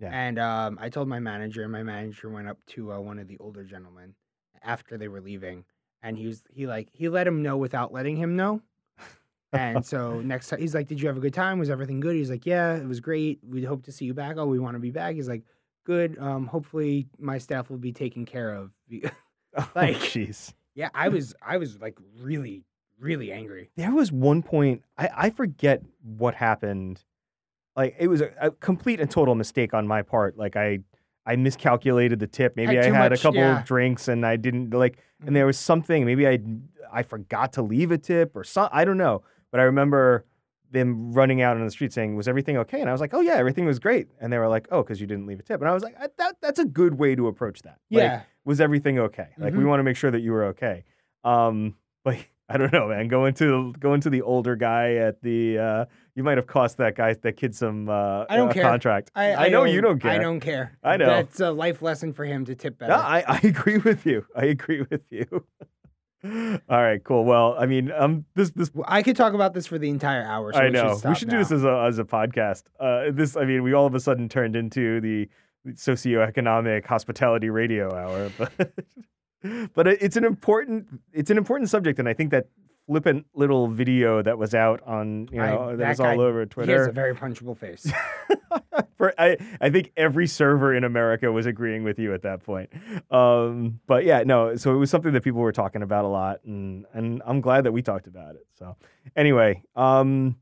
Yeah. 0.00 0.10
And 0.12 0.38
um, 0.38 0.78
I 0.80 0.90
told 0.90 1.08
my 1.08 1.18
manager, 1.18 1.62
and 1.62 1.72
my 1.72 1.82
manager 1.82 2.28
went 2.28 2.46
up 2.46 2.58
to 2.66 2.92
uh, 2.92 3.00
one 3.00 3.18
of 3.18 3.26
the 3.26 3.38
older 3.38 3.64
gentlemen 3.64 4.14
after 4.62 4.98
they 4.98 5.08
were 5.08 5.20
leaving, 5.22 5.64
and 6.02 6.18
he 6.18 6.26
was 6.26 6.44
he 6.52 6.66
like 6.66 6.90
he 6.92 7.08
let 7.08 7.26
him 7.26 7.42
know 7.42 7.56
without 7.56 7.90
letting 7.90 8.16
him 8.16 8.36
know. 8.36 8.60
And 9.52 9.84
so 9.84 10.20
next 10.20 10.48
time 10.48 10.60
he's 10.60 10.74
like, 10.74 10.88
"Did 10.88 11.00
you 11.00 11.08
have 11.08 11.16
a 11.16 11.20
good 11.20 11.32
time? 11.34 11.58
Was 11.58 11.70
everything 11.70 12.00
good?" 12.00 12.14
He's 12.16 12.30
like, 12.30 12.44
"Yeah, 12.44 12.74
it 12.76 12.86
was 12.86 13.00
great. 13.00 13.40
We 13.48 13.64
hope 13.64 13.84
to 13.84 13.92
see 13.92 14.04
you 14.04 14.14
back. 14.14 14.36
Oh, 14.36 14.46
we 14.46 14.58
want 14.58 14.74
to 14.74 14.78
be 14.80 14.90
back." 14.90 15.14
He's 15.14 15.28
like, 15.28 15.42
"Good. 15.84 16.18
Um, 16.18 16.46
hopefully 16.46 17.08
my 17.18 17.38
staff 17.38 17.70
will 17.70 17.78
be 17.78 17.92
taken 17.92 18.24
care 18.26 18.52
of." 18.54 18.70
Oh, 19.56 19.66
Like- 19.74 19.96
jeez. 19.96 20.52
yeah, 20.74 20.90
I 20.94 21.08
was 21.08 21.34
I 21.44 21.56
was 21.56 21.80
like 21.80 21.96
really 22.20 22.64
really 23.00 23.32
angry. 23.32 23.70
There 23.76 23.94
was 23.94 24.12
one 24.12 24.42
point 24.42 24.82
I, 24.98 25.08
I 25.16 25.30
forget 25.30 25.82
what 26.02 26.34
happened. 26.34 27.02
Like 27.74 27.96
it 27.98 28.08
was 28.08 28.20
a, 28.20 28.30
a 28.40 28.50
complete 28.50 29.00
and 29.00 29.10
total 29.10 29.34
mistake 29.34 29.72
on 29.72 29.86
my 29.86 30.02
part. 30.02 30.36
Like 30.36 30.54
I 30.56 30.80
I 31.24 31.36
miscalculated 31.36 32.18
the 32.20 32.26
tip. 32.26 32.56
Maybe 32.56 32.76
Had 32.76 32.84
I 32.84 32.90
had 32.90 33.10
much- 33.12 33.20
a 33.20 33.22
couple 33.22 33.40
yeah. 33.40 33.60
of 33.60 33.64
drinks 33.64 34.06
and 34.08 34.24
I 34.26 34.36
didn't 34.36 34.70
like. 34.74 34.98
And 35.26 35.34
there 35.34 35.46
was 35.46 35.58
something. 35.58 36.04
Maybe 36.04 36.28
I 36.28 36.38
I 36.92 37.02
forgot 37.02 37.54
to 37.54 37.62
leave 37.62 37.90
a 37.90 37.98
tip 37.98 38.36
or 38.36 38.44
some. 38.44 38.68
I 38.70 38.84
don't 38.84 38.98
know. 38.98 39.22
But 39.50 39.60
I 39.60 39.64
remember 39.64 40.24
them 40.70 41.12
running 41.12 41.40
out 41.40 41.56
on 41.56 41.64
the 41.64 41.70
street 41.70 41.92
saying, 41.92 42.14
"Was 42.16 42.28
everything 42.28 42.56
okay?" 42.58 42.80
And 42.80 42.88
I 42.88 42.92
was 42.92 43.00
like, 43.00 43.14
"Oh 43.14 43.20
yeah, 43.20 43.34
everything 43.34 43.64
was 43.64 43.78
great." 43.78 44.08
And 44.20 44.32
they 44.32 44.38
were 44.38 44.48
like, 44.48 44.68
"Oh, 44.70 44.82
because 44.82 45.00
you 45.00 45.06
didn't 45.06 45.26
leave 45.26 45.40
a 45.40 45.42
tip." 45.42 45.60
And 45.60 45.68
I 45.68 45.72
was 45.72 45.82
like, 45.82 45.94
"I- 45.98 46.08
"That 46.18 46.36
that's 46.42 46.58
a 46.58 46.64
good 46.66 46.98
way 46.98 47.14
to 47.14 47.26
approach 47.28 47.62
that." 47.62 47.78
Like, 47.90 48.02
Yeah, 48.02 48.20
was 48.44 48.60
everything 48.60 48.98
okay? 48.98 49.28
Like 49.38 49.54
we 49.54 49.60
Mhm. 49.64 49.68
want 49.68 49.80
to 49.80 49.84
make 49.84 49.96
sure 49.96 50.10
that 50.10 50.20
you 50.20 50.32
were 50.32 50.44
okay. 50.46 50.84
Um, 51.24 51.74
but 52.04 52.16
I 52.50 52.56
don't 52.56 52.72
know, 52.72 52.88
man. 52.88 53.08
Going 53.08 53.34
to 53.34 53.72
going 53.78 54.00
to 54.02 54.10
the 54.10 54.22
older 54.22 54.56
guy 54.56 54.94
at 54.96 55.20
the 55.22 55.58
uh, 55.58 55.84
you 56.14 56.22
might 56.22 56.36
have 56.38 56.46
cost 56.46 56.76
that 56.78 56.94
guy 56.94 57.12
that 57.14 57.36
kid 57.36 57.54
some 57.54 57.88
uh, 57.90 58.24
I 58.28 58.36
don't 58.36 58.50
a 58.50 58.54
care. 58.54 58.62
contract. 58.62 59.10
I, 59.14 59.48
know 59.50 59.64
you 59.64 59.80
don't 59.82 59.98
care. 60.00 60.10
I 60.12 60.18
don't 60.18 60.40
care. 60.40 60.78
I 60.82 60.96
know. 60.96 61.06
That's 61.06 61.40
a 61.40 61.50
life 61.50 61.82
lesson 61.82 62.12
for 62.14 62.24
him 62.24 62.44
to 62.46 62.54
tip 62.54 62.78
better. 62.78 62.92
No, 62.92 62.98
I, 62.98 63.22
I 63.26 63.38
agree 63.44 63.78
with 63.78 64.04
you. 64.06 64.24
I 64.34 64.46
agree 64.46 64.82
with 64.90 65.02
you. 65.10 65.26
All 66.24 66.82
right, 66.82 67.02
cool. 67.04 67.24
Well, 67.24 67.54
I 67.58 67.66
mean, 67.66 67.92
um, 67.92 68.24
this 68.34 68.50
this 68.50 68.70
I 68.86 69.02
could 69.02 69.16
talk 69.16 69.34
about 69.34 69.54
this 69.54 69.66
for 69.66 69.78
the 69.78 69.88
entire 69.88 70.24
hour. 70.24 70.52
So 70.52 70.58
I 70.58 70.64
we 70.64 70.70
know 70.70 70.98
Should 70.98 71.08
we 71.08 71.14
should 71.14 71.30
do 71.30 71.38
this 71.38 71.52
as 71.52 71.62
a 71.62 71.84
as 71.86 71.98
a 71.98 72.04
podcast. 72.04 72.64
Uh, 72.80 73.12
this, 73.12 73.36
I 73.36 73.44
mean, 73.44 73.62
we 73.62 73.72
all 73.72 73.86
of 73.86 73.94
a 73.94 74.00
sudden 74.00 74.28
turned 74.28 74.56
into 74.56 75.00
the 75.00 75.28
socioeconomic 75.68 76.86
hospitality 76.86 77.50
radio 77.50 77.94
hour, 77.94 78.32
but 78.38 78.72
but 79.74 79.86
it's 79.86 80.16
an 80.16 80.24
important 80.24 80.86
it's 81.12 81.30
an 81.30 81.38
important 81.38 81.70
subject, 81.70 82.00
and 82.00 82.08
I 82.08 82.14
think 82.14 82.32
that 82.32 82.48
flippant 82.88 83.26
little 83.34 83.68
video 83.68 84.22
that 84.22 84.38
was 84.38 84.54
out 84.54 84.80
on 84.86 85.28
you 85.30 85.40
I- 85.40 85.50
know 85.50 85.68
that 85.70 85.76
that 85.78 85.88
was 85.90 86.00
all 86.00 86.20
over 86.20 86.38
He 86.40 86.42
has 86.46 86.48
Twitter. 86.50 86.84
a 86.88 86.92
very 86.92 87.14
punchable 87.14 87.56
face. 87.56 87.86
For, 88.96 89.14
I, 89.16 89.36
I 89.60 89.70
think 89.70 89.92
every 89.96 90.26
server 90.26 90.74
in 90.74 90.82
America 90.82 91.30
was 91.30 91.46
agreeing 91.46 91.84
with 91.84 92.00
you 92.00 92.12
at 92.14 92.22
that 92.22 92.42
point. 92.42 92.70
Um, 93.12 93.78
but 93.86 94.04
yeah, 94.04 94.24
no, 94.24 94.56
so 94.56 94.74
it 94.74 94.78
was 94.78 94.90
something 94.90 95.12
that 95.12 95.22
people 95.22 95.40
were 95.40 95.52
talking 95.52 95.82
about 95.82 96.04
a 96.04 96.08
lot, 96.08 96.40
and 96.44 96.84
and 96.94 97.22
I'm 97.24 97.40
glad 97.40 97.62
that 97.64 97.72
we 97.72 97.80
talked 97.80 98.08
about 98.08 98.34
it. 98.34 98.44
So 98.58 98.74
anyway, 99.14 99.62
um, 99.76 100.34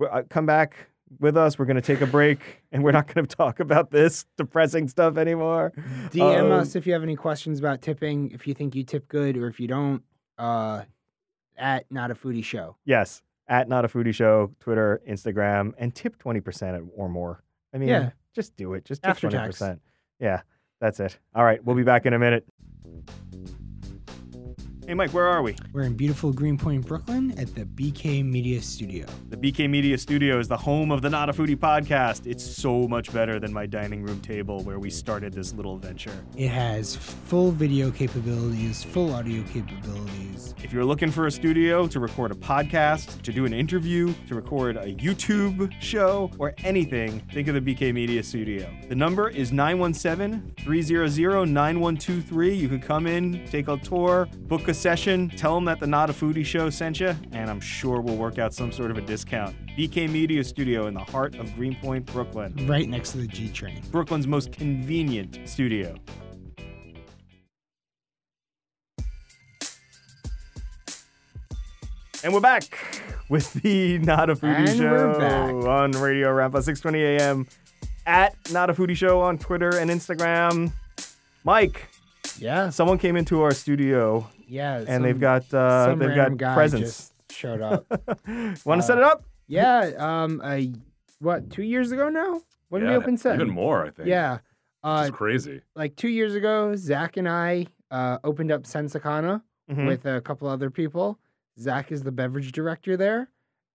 uh, 0.00 0.22
come 0.28 0.44
back 0.44 0.88
with 1.20 1.36
us. 1.36 1.56
We're 1.56 1.66
gonna 1.66 1.80
take 1.82 2.00
a 2.00 2.06
break, 2.06 2.40
and 2.72 2.82
we're 2.82 2.90
not 2.92 3.06
gonna 3.14 3.28
talk 3.28 3.60
about 3.60 3.92
this 3.92 4.26
depressing 4.36 4.88
stuff 4.88 5.16
anymore. 5.16 5.72
DM 6.10 6.46
Um, 6.46 6.50
us 6.52 6.74
if 6.74 6.88
you 6.88 6.94
have 6.94 7.04
any 7.04 7.14
questions 7.14 7.60
about 7.60 7.80
tipping. 7.80 8.32
If 8.32 8.48
you 8.48 8.54
think 8.54 8.74
you 8.74 8.82
tip 8.82 9.06
good, 9.06 9.36
or 9.36 9.46
if 9.46 9.60
you 9.60 9.68
don't. 9.68 10.02
Uh, 10.36 10.82
at 11.56 11.84
not 11.90 12.10
a 12.10 12.14
foodie 12.14 12.44
show. 12.44 12.76
Yes, 12.84 13.22
at 13.48 13.68
not 13.68 13.84
a 13.84 13.88
foodie 13.88 14.14
show, 14.14 14.50
Twitter, 14.60 15.00
Instagram, 15.08 15.72
and 15.78 15.94
tip 15.94 16.18
twenty 16.18 16.40
percent 16.40 16.84
or 16.96 17.08
more. 17.08 17.42
I 17.72 17.78
mean, 17.78 17.88
Yeah. 17.88 18.10
just 18.34 18.56
do 18.56 18.74
it. 18.74 18.84
Just 18.84 19.02
tip 19.02 19.10
After 19.10 19.28
twenty 19.28 19.36
tax. 19.44 19.58
percent. 19.58 19.82
Yeah, 20.18 20.42
that's 20.80 21.00
it. 21.00 21.18
All 21.34 21.44
right, 21.44 21.62
we'll 21.64 21.76
be 21.76 21.82
back 21.82 22.06
in 22.06 22.12
a 22.14 22.18
minute. 22.18 22.46
Hey, 24.86 24.92
Mike, 24.92 25.14
where 25.14 25.26
are 25.26 25.42
we? 25.42 25.56
We're 25.72 25.84
in 25.84 25.94
beautiful 25.94 26.30
Greenpoint, 26.30 26.86
Brooklyn, 26.86 27.32
at 27.38 27.54
the 27.54 27.64
BK 27.64 28.22
Media 28.22 28.60
Studio. 28.60 29.06
The 29.30 29.36
BK 29.38 29.70
Media 29.70 29.96
Studio 29.96 30.38
is 30.38 30.46
the 30.46 30.58
home 30.58 30.90
of 30.90 31.00
the 31.00 31.08
Not 31.08 31.30
a 31.30 31.32
Foodie 31.32 31.56
podcast. 31.56 32.26
It's 32.26 32.44
so 32.44 32.86
much 32.86 33.10
better 33.10 33.40
than 33.40 33.50
my 33.50 33.64
dining 33.64 34.02
room 34.02 34.20
table 34.20 34.62
where 34.62 34.78
we 34.78 34.90
started 34.90 35.32
this 35.32 35.54
little 35.54 35.78
venture. 35.78 36.12
It 36.36 36.48
has 36.48 36.96
full 36.96 37.50
video 37.50 37.90
capabilities, 37.90 38.84
full 38.84 39.14
audio 39.14 39.42
capabilities. 39.44 40.54
If 40.62 40.70
you're 40.70 40.84
looking 40.84 41.10
for 41.10 41.28
a 41.28 41.30
studio 41.30 41.86
to 41.86 41.98
record 41.98 42.30
a 42.30 42.34
podcast, 42.34 43.22
to 43.22 43.32
do 43.32 43.46
an 43.46 43.54
interview, 43.54 44.12
to 44.28 44.34
record 44.34 44.76
a 44.76 44.94
YouTube 44.96 45.72
show, 45.80 46.30
or 46.38 46.52
anything, 46.58 47.20
think 47.32 47.48
of 47.48 47.54
the 47.54 47.74
BK 47.74 47.94
Media 47.94 48.22
Studio. 48.22 48.70
The 48.90 48.94
number 48.94 49.30
is 49.30 49.50
917 49.50 50.52
300 50.58 51.46
9123. 51.48 52.54
You 52.54 52.68
can 52.68 52.80
come 52.80 53.06
in, 53.06 53.46
take 53.46 53.68
a 53.68 53.78
tour, 53.78 54.28
book 54.42 54.68
a 54.68 54.73
session, 54.74 55.30
tell 55.30 55.54
them 55.54 55.64
that 55.66 55.80
the 55.80 55.86
Not 55.86 56.10
a 56.10 56.12
Foodie 56.12 56.44
Show 56.44 56.70
sent 56.70 57.00
you, 57.00 57.14
and 57.32 57.48
I'm 57.50 57.60
sure 57.60 58.00
we'll 58.00 58.16
work 58.16 58.38
out 58.38 58.52
some 58.54 58.70
sort 58.72 58.90
of 58.90 58.98
a 58.98 59.00
discount. 59.00 59.54
BK 59.76 60.08
Media 60.10 60.42
Studio 60.44 60.86
in 60.86 60.94
the 60.94 61.00
heart 61.00 61.34
of 61.36 61.54
Greenpoint, 61.54 62.06
Brooklyn. 62.06 62.54
Right 62.66 62.88
next 62.88 63.12
to 63.12 63.18
the 63.18 63.26
G 63.26 63.48
train. 63.48 63.80
Brooklyn's 63.90 64.26
most 64.26 64.52
convenient 64.52 65.38
studio. 65.48 65.96
And 72.22 72.32
we're 72.32 72.40
back 72.40 72.64
with 73.28 73.52
the 73.54 73.98
Not 73.98 74.30
a 74.30 74.34
Foodie 74.34 74.68
And 74.68 74.78
Show 74.78 75.68
on 75.68 75.90
Radio 75.92 76.28
Rampa 76.28 76.62
620 76.62 77.02
AM 77.02 77.46
at 78.06 78.34
Not 78.50 78.70
a 78.70 78.74
Foodie 78.74 78.96
Show 78.96 79.20
on 79.20 79.36
Twitter 79.36 79.76
and 79.78 79.90
Instagram. 79.90 80.72
Mike, 81.44 81.88
Yeah. 82.38 82.70
someone 82.70 82.96
came 82.98 83.16
into 83.16 83.42
our 83.42 83.50
studio 83.52 84.26
Yeah. 84.46 84.84
and 84.86 85.04
they've 85.04 85.18
got 85.20 85.52
uh, 85.54 85.86
some 85.86 85.98
they've 85.98 86.14
got 86.14 86.36
guy 86.36 86.54
presents. 86.54 86.82
just 86.90 87.32
showed 87.32 87.60
up. 87.60 87.86
Want 88.64 88.80
to 88.80 88.82
set 88.82 88.98
uh, 88.98 89.00
it 89.00 89.04
up? 89.04 89.24
yeah. 89.46 89.90
Um. 89.98 90.40
Uh, 90.42 90.60
what? 91.20 91.50
Two 91.50 91.62
years 91.62 91.92
ago 91.92 92.08
now? 92.08 92.40
When 92.68 92.80
did 92.82 92.88
we 92.88 92.92
Yeah, 92.92 92.98
open 92.98 93.16
set? 93.16 93.34
Even 93.36 93.50
more, 93.50 93.84
I 93.86 93.90
think. 93.90 94.08
Yeah. 94.08 94.38
Uh, 94.82 95.04
It's 95.08 95.16
crazy. 95.16 95.62
like 95.74 95.96
two 95.96 96.08
years 96.08 96.34
ago, 96.34 96.74
Zak 96.76 97.16
and 97.16 97.28
I 97.28 97.66
uh, 97.90 98.18
opened 98.24 98.50
up 98.52 98.66
Sen 98.66 98.86
Sakana 98.88 99.42
Mhm. 99.70 99.86
with 99.86 100.04
a 100.06 100.20
couple 100.20 100.46
other 100.48 100.70
people. 100.70 101.18
Zak 101.58 101.90
is 101.92 102.02
the 102.02 102.12
beverage 102.12 102.52
director 102.52 102.96
there, 102.96 103.30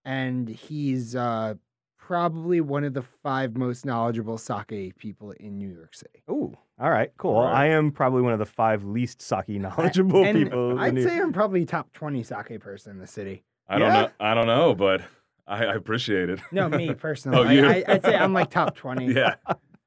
and 0.05 0.47
he's 0.49 1.15
uh, 1.15 1.55
probably 1.97 2.61
one 2.61 2.83
of 2.83 2.93
the 2.93 3.01
five 3.01 3.55
most 3.57 3.85
knowledgeable 3.85 4.37
sake 4.37 4.97
people 4.97 5.31
in 5.31 5.57
New 5.57 5.69
York 5.69 5.95
City. 5.95 6.21
Ooh, 6.29 6.55
all 6.79 6.89
right, 6.89 7.11
cool. 7.17 7.41
Right. 7.41 7.53
I 7.53 7.65
am 7.67 7.91
probably 7.91 8.21
one 8.21 8.33
of 8.33 8.39
the 8.39 8.45
five 8.45 8.83
least 8.83 9.21
sake 9.21 9.47
knowledgeable 9.49 10.23
And 10.23 10.37
people. 10.45 10.79
I'd 10.79 10.95
the- 10.95 11.03
say 11.03 11.19
I'm 11.19 11.33
probably 11.33 11.65
top 11.65 11.91
twenty 11.93 12.23
sake 12.23 12.59
person 12.59 12.91
in 12.93 12.99
the 12.99 13.07
city. 13.07 13.43
I 13.67 13.77
don't 13.77 13.89
know. 13.89 14.09
I 14.19 14.33
don't 14.33 14.47
know, 14.47 14.73
but 14.73 15.01
I, 15.47 15.65
I 15.65 15.73
appreciate 15.75 16.29
it. 16.29 16.39
No, 16.51 16.69
me 16.69 16.93
personally. 16.95 17.37
Oh, 17.37 17.49
you? 17.51 17.65
I, 17.67 17.83
I, 17.87 17.93
I'd 17.93 18.03
say 18.03 18.15
I'm 18.15 18.33
like 18.33 18.49
top 18.49 18.75
twenty. 18.75 19.13
yeah. 19.13 19.35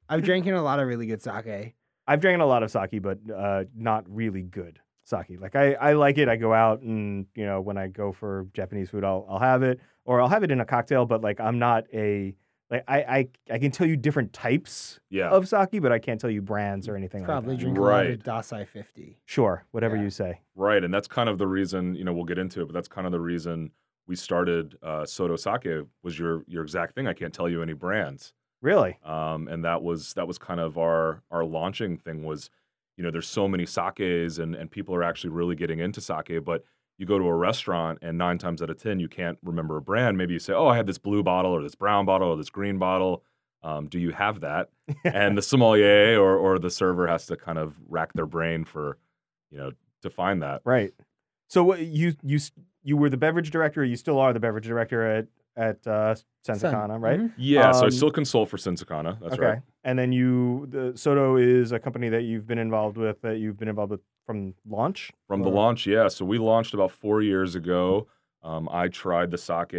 I've 0.09 0.23
drinking 0.23 0.53
a 0.53 0.63
lot 0.63 0.79
of 0.81 0.87
really 0.87 1.07
good 1.07 1.23
sake. 1.23 1.75
I've 2.07 2.21
drank 2.21 2.43
a 2.43 2.45
lot 2.45 2.63
of 2.63 2.71
sake, 2.71 3.01
but 3.01 3.19
uh, 3.35 3.65
not 3.75 4.05
really 4.09 4.43
good 4.43 4.79
sake. 5.05 5.39
Like 5.41 5.57
I, 5.57 5.73
I 5.75 5.93
like 5.95 6.19
it. 6.19 6.29
I 6.29 6.37
go 6.37 6.53
out 6.53 6.83
and 6.83 7.27
you 7.35 7.47
know 7.47 7.61
when 7.61 7.77
I 7.79 7.89
go 7.89 8.13
for 8.13 8.47
Japanese 8.53 8.91
food, 8.91 9.05
I'll 9.05 9.27
I'll 9.29 9.39
have 9.39 9.63
it 9.63 9.81
or 10.05 10.21
I'll 10.21 10.29
have 10.29 10.43
it 10.43 10.51
in 10.51 10.61
a 10.61 10.65
cocktail. 10.65 11.07
But 11.07 11.23
like 11.23 11.41
I'm 11.41 11.59
not 11.59 11.85
a 11.95 12.35
like 12.73 12.85
I 12.89 12.99
I, 13.03 13.29
I 13.53 13.59
can 13.59 13.71
tell 13.71 13.87
you 13.87 13.97
different 13.97 14.33
types 14.33 14.99
Yeah. 15.11 15.29
of 15.31 15.47
sake, 15.47 15.81
but 15.83 15.93
I 15.93 15.99
can't 15.99 16.21
tell 16.21 16.31
you 16.31 16.43
brands 16.43 16.89
or 16.89 16.97
anything 16.97 17.25
Probably 17.25 17.51
like 17.51 17.59
that. 17.59 17.63
drink 17.65 17.79
a 17.79 17.81
lot 17.81 17.89
Right. 17.89 18.11
of 18.11 18.23
Dassai 18.25 18.67
50. 18.67 19.19
Sure, 19.27 19.65
whatever 19.71 19.97
Yeah. 19.97 20.03
you 20.03 20.11
say. 20.11 20.41
Right. 20.57 20.83
And 20.83 20.93
that's 20.93 21.07
kind 21.07 21.29
of 21.29 21.39
the 21.39 21.47
reason, 21.47 21.95
you 21.95 22.05
know, 22.05 22.13
we'll 22.13 22.25
get 22.25 22.39
into 22.39 22.63
it, 22.63 22.67
but 22.67 22.73
that's 22.75 22.89
kind 22.89 23.07
of 23.07 23.13
the 23.13 23.21
reason 23.21 23.71
we 24.09 24.17
started 24.17 24.77
uh, 24.83 25.05
Soto 25.07 25.37
Sake 25.37 25.87
was 26.03 26.19
your 26.19 26.43
your 26.49 26.63
exact 26.63 26.95
thing. 26.95 27.07
I 27.07 27.13
can't 27.13 27.33
tell 27.33 27.49
you 27.49 27.63
any 27.63 27.75
brands. 27.75 28.33
Really? 28.63 28.99
um, 29.05 29.49
and 29.49 29.65
that 29.65 29.83
was 29.83 30.15
that 30.15 30.27
was 30.27 30.39
kind 30.39 30.61
of 30.61 30.79
our 30.79 31.23
our 31.31 31.45
launching 31.45 31.99
thing 31.99 32.25
was 32.25 32.49
you 32.97 33.03
know 33.05 33.11
there's 33.11 33.27
so 33.29 33.49
many 33.49 33.67
sakes 33.67 34.39
and 34.39 34.55
and 34.55 34.71
people 34.71 34.95
are 34.95 35.03
actually 35.03 35.31
really 35.31 35.57
getting 35.57 35.79
into 35.81 36.01
sake 36.01 36.45
but 36.45 36.63
you 37.03 37.07
go 37.07 37.19
to 37.19 37.27
a 37.27 37.35
restaurant 37.35 37.99
and 38.01 38.17
nine 38.17 38.39
times 38.39 38.63
out 38.63 38.71
of 38.71 38.81
ten 38.81 39.01
you 39.01 39.09
can't 39.09 39.37
remember 39.43 39.77
a 39.77 39.83
brand 39.83 40.17
maybe 40.17 40.33
you 40.33 40.39
say 40.39 40.53
oh 40.53 40.69
i 40.69 40.77
had 40.77 40.87
this 40.87 40.99
blue 40.99 41.23
bottle 41.23 41.51
or 41.51 41.63
this 41.63 41.75
brown 41.75 42.07
bottle 42.07 42.29
or 42.29 42.37
this 42.37 42.51
green 42.51 42.79
bottle 42.79 43.25
um, 43.65 43.89
do 43.89 43.99
you 43.99 44.11
have 44.13 44.41
that 44.41 44.71
and 45.05 45.37
the 45.37 45.43
sommelier 45.43 46.19
or 46.19 46.37
or 46.37 46.59
the 46.59 46.71
server 46.71 47.07
has 47.07 47.27
to 47.27 47.37
kind 47.37 47.59
of 47.59 47.75
rack 47.89 48.13
their 48.13 48.27
brain 48.27 48.65
for 48.65 48.99
you 49.51 49.59
know 49.59 49.73
to 50.03 50.11
find 50.11 50.43
that 50.43 50.61
Right. 50.65 50.93
So 51.49 51.63
what 51.63 51.81
you 51.81 52.15
you 52.23 52.39
you 52.83 52.97
were 52.97 53.11
the 53.11 53.17
beverage 53.17 53.51
director. 53.51 53.85
You 53.85 53.97
still 53.97 54.19
are 54.19 54.33
the 54.33 54.41
beverage 54.41 54.67
director 54.67 55.07
at 55.07 55.27
at 55.57 55.87
uh, 55.87 56.15
Sen 56.45 56.57
Sakana, 56.57 57.01
right? 57.01 57.21
Mhm. 57.21 57.33
yeah 57.37 57.73
so 57.73 57.83
i 57.83 57.85
Um, 57.87 57.91
still 57.91 58.11
consult 58.11 58.49
for 58.49 58.59
Sen 58.59 58.75
Sakana. 58.77 59.19
that's 59.21 59.35
okay. 59.35 59.43
right 59.47 59.63
And 59.85 59.99
then 59.99 60.13
you, 60.13 60.67
the 60.71 60.93
Soto 60.97 61.37
is 61.37 61.73
a 61.73 61.79
company 61.79 62.09
that 62.09 62.23
you've 62.23 62.47
been 62.47 62.59
involved 62.59 62.97
with, 62.97 63.21
that 63.23 63.39
you've 63.39 63.59
been 63.59 63.69
involved 63.69 63.91
with 63.91 64.01
from 64.27 64.55
launch. 64.69 65.11
From 65.27 65.43
the 65.43 65.49
launch, 65.51 65.87
yeah. 65.89 66.07
So 66.09 66.25
we 66.25 66.39
launched 66.39 66.73
about 66.75 66.93
four 66.93 67.21
years 67.23 67.57
ago. 67.57 68.07
Um, 68.45 68.69
I 68.71 68.87
tried 68.89 69.31
the 69.33 69.39
sake 69.39 69.71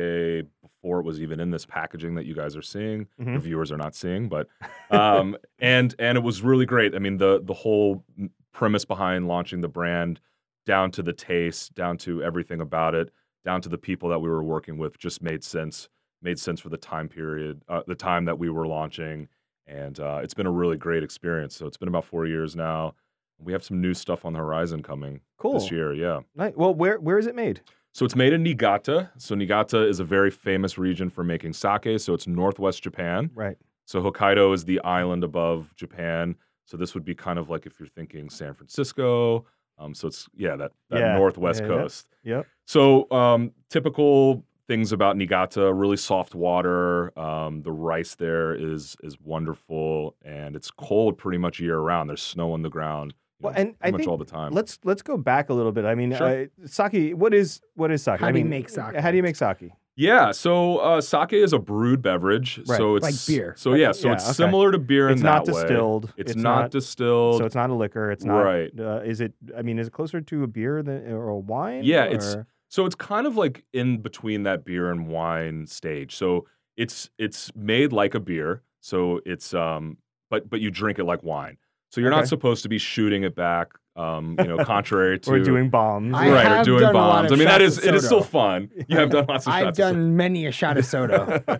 before 0.62 1.00
it 1.00 1.06
was 1.06 1.22
even 1.22 1.40
in 1.40 1.50
this 1.52 1.66
packaging 1.66 2.16
that 2.16 2.26
you 2.26 2.36
guys 2.36 2.56
are 2.58 2.62
seeing. 2.62 3.08
The 3.18 3.24
Mhm. 3.24 3.40
viewers 3.40 3.72
are 3.72 3.78
not 3.78 3.96
seeing, 3.96 4.28
but 4.28 4.48
um, 4.92 5.38
and 5.60 5.96
and 6.00 6.18
it 6.18 6.22
was 6.24 6.42
really 6.42 6.66
great. 6.66 6.94
I 6.96 7.00
mean, 7.00 7.18
the 7.18 7.42
the 7.44 7.54
whole 7.54 8.04
premise 8.52 8.84
behind 8.86 9.28
launching 9.30 9.62
the 9.62 9.70
brand, 9.70 10.20
down 10.66 10.92
to 10.92 11.02
the 11.04 11.14
taste, 11.14 11.74
down 11.74 11.98
to 12.00 12.22
everything 12.24 12.60
about 12.62 12.94
it, 12.96 13.10
down 13.46 13.62
to 13.62 13.70
the 13.70 13.78
people 13.78 14.10
that 14.10 14.20
we 14.20 14.30
were 14.30 14.44
working 14.44 14.78
with, 14.78 14.98
just 14.98 15.22
made 15.22 15.44
sense. 15.44 15.90
Made 16.22 16.40
sense 16.40 16.62
for 16.62 16.70
the 16.70 16.78
time 16.78 17.10
period, 17.10 17.62
uh, 17.68 17.82
the 17.86 17.96
time 17.96 18.24
that 18.26 18.40
we 18.40 18.50
were 18.50 18.66
launching, 18.66 19.28
and 19.68 20.00
uh, 20.00 20.22
it's 20.24 20.34
been 20.34 20.46
a 20.48 20.52
really 20.52 20.78
great 20.78 21.04
experience. 21.04 21.54
So 21.54 21.66
it's 21.66 21.76
been 21.76 21.90
about 21.90 22.06
four 22.06 22.26
years 22.26 22.56
now. 22.56 22.96
We 23.40 23.52
have 23.52 23.62
some 23.64 23.82
new 23.82 23.94
stuff 23.94 24.24
on 24.24 24.32
the 24.32 24.40
horizon 24.40 24.82
coming 24.84 25.20
Cool. 25.38 25.56
this 25.56 25.70
year. 25.70 25.94
Yeah. 25.94 26.22
Nice. 26.34 26.54
Well, 26.56 26.74
where 26.74 26.98
where 27.00 27.18
is 27.18 27.28
it 27.28 27.36
made? 27.36 27.60
So 27.92 28.06
it's 28.06 28.16
made 28.16 28.32
in 28.32 28.42
Niigata. 28.42 29.10
So 29.18 29.36
Niigata 29.36 29.86
is 29.86 30.00
a 30.00 30.06
very 30.06 30.32
famous 30.32 30.78
region 30.78 31.10
for 31.10 31.26
making 31.26 31.52
sake. 31.54 32.00
So 32.00 32.14
it's 32.14 32.26
northwest 32.26 32.82
Japan. 32.82 33.30
Right. 33.36 33.58
So 33.86 34.02
Hokkaido 34.02 34.54
is 34.54 34.64
the 34.64 34.80
island 34.82 35.26
above 35.26 35.74
Japan. 35.76 36.36
So 36.66 36.78
this 36.78 36.94
would 36.94 37.04
be 37.04 37.14
kind 37.14 37.38
of 37.38 37.50
like 37.50 37.66
if 37.66 37.80
you're 37.82 37.90
thinking 37.90 38.30
San 38.30 38.54
Francisco. 38.54 39.46
Um, 39.78 39.94
so 39.94 40.08
it's 40.08 40.28
yeah 40.36 40.56
that 40.56 40.72
that 40.90 41.00
Yeah, 41.00 41.14
northwest 41.18 41.62
yeah, 41.64 41.68
yeah. 41.68 41.88
Yep. 42.24 42.48
So 42.66 43.12
um, 43.12 43.52
typical 43.70 44.44
things 44.68 44.92
about 44.92 45.18
Niigata: 45.18 45.74
really 45.74 45.98
soft 45.98 46.36
water. 46.36 47.18
Um, 47.20 47.62
the 47.64 47.72
rice 47.72 48.16
there 48.16 48.54
is 48.56 48.96
is 49.04 49.20
wonderful, 49.20 50.16
and 50.24 50.56
it's 50.56 50.72
cold 50.72 51.18
pretty 51.18 51.38
much 51.38 51.60
year 51.60 51.80
round. 51.80 52.10
There's 52.10 52.22
snow 52.22 52.54
on 52.54 52.62
the 52.62 52.70
ground. 52.70 53.14
you 53.40 53.46
Well, 53.46 53.54
know, 53.54 53.60
and 53.60 53.76
I 53.82 53.92
much 53.92 54.00
think 54.00 54.10
all 54.10 54.18
the 54.18 54.26
time. 54.26 54.54
Let's 54.54 54.80
let's 54.84 55.02
go 55.02 55.18
back 55.18 55.50
a 55.50 55.54
little 55.54 55.72
bit. 55.74 55.86
I 55.86 55.96
mean, 55.96 56.16
Sure. 56.16 56.44
uh, 56.44 56.68
sake. 56.68 57.12
What 57.18 57.34
is 57.34 57.62
what 57.76 57.92
is 57.92 58.04
sake? 58.04 58.20
How 58.22 58.28
I 58.28 58.32
do 58.32 58.38
you 58.40 58.46
mean, 58.46 58.52
make 58.52 58.70
sake? 58.70 58.96
How 58.96 59.12
do 59.12 59.18
you 59.18 59.24
make 59.24 59.36
sake? 59.36 59.72
Yeah, 59.96 60.32
so 60.32 60.78
uh, 60.80 61.02
sake 61.02 61.34
is 61.34 61.54
a 61.54 61.60
brewed 61.60 62.02
beverage. 62.02 62.60
Right. 62.68 62.78
So 62.78 62.96
it's 62.96 63.04
Like 63.04 63.16
beer. 63.28 63.54
So 63.58 63.76
yeah, 63.76 63.92
so 63.92 64.08
Yeah, 64.08 64.14
it's 64.16 64.24
okay. 64.26 64.34
similar 64.34 64.72
to 64.72 64.80
beer 64.80 65.08
in 65.08 65.14
It's 65.14 65.22
not 65.22 65.46
that 65.46 65.54
way. 65.54 65.62
distilled. 65.62 66.14
It's, 66.18 66.32
It's 66.32 66.42
not, 66.42 66.62
not- 66.62 66.72
distilled. 66.72 67.38
So 67.40 67.46
it's 67.46 67.54
not 67.56 67.70
a 67.70 67.74
liquor. 67.76 68.10
It's 68.12 68.24
not. 68.24 68.40
Right. 68.42 68.72
Uh, 68.78 69.02
is 69.06 69.22
it? 69.22 69.34
I 69.58 69.62
mean, 69.62 69.78
is 69.78 69.88
it 69.88 69.94
closer 69.94 70.20
to 70.20 70.44
a 70.44 70.48
beer 70.48 70.82
than 70.82 71.12
or 71.12 71.30
a 71.30 71.38
wine? 71.38 71.84
Yeah, 71.84 72.06
it's- 72.06 72.36
so 72.70 72.88
it's 72.88 72.96
kind 72.96 73.28
of 73.28 73.38
like 73.38 73.66
in 73.72 74.00
between 74.00 74.44
that 74.44 74.66
beer 74.66 74.90
and 74.90 75.08
wine 75.08 75.68
stage. 75.68 76.16
So 76.16 76.48
it's 76.76 77.12
it's 77.20 77.52
made 77.56 77.94
like 77.94 78.16
a 78.16 78.20
beer. 78.20 78.64
So 78.80 79.22
it's 79.28 79.54
um 79.54 79.98
but 80.32 80.50
but 80.50 80.60
you 80.60 80.72
drink 80.72 80.98
it 80.98 81.04
like 81.04 81.22
wine. 81.22 81.58
So 81.94 82.02
you're 82.02 82.10
Okay. 82.12 82.22
not 82.22 82.28
supposed 82.28 82.64
to 82.64 82.70
be 82.70 82.80
shooting 82.80 83.24
it 83.24 83.36
back 83.36 83.68
um 83.96 84.36
you 84.40 84.48
know 84.48 84.58
contrary 84.66 85.20
to 85.20 85.30
or 85.32 85.40
doing 85.40 85.70
bombs. 85.70 86.16
I 86.16 86.32
right 86.32 86.46
or 86.48 86.50
have 86.56 86.66
doing 86.66 86.80
done 86.82 86.96
a 86.96 86.98
lot 86.98 87.22
bombs. 87.22 87.32
of 87.32 87.36
I 87.36 87.40
mean 87.40 87.48
that 87.48 87.62
shots 87.62 87.74
is 87.74 87.78
of 87.78 87.86
it 87.86 87.96
is 87.96 88.06
still 88.06 88.24
fun. 88.24 88.72
You 88.88 88.98
have 88.98 89.12
done 89.12 89.26
lots 89.28 89.46
of 89.46 89.54
I've 89.54 89.66
shots 89.66 89.80
of 89.80 89.94
done 89.94 90.16
many 90.18 90.48
a 90.48 90.52
shot 90.52 90.78
of 90.80 90.86
Soto. 90.86 91.44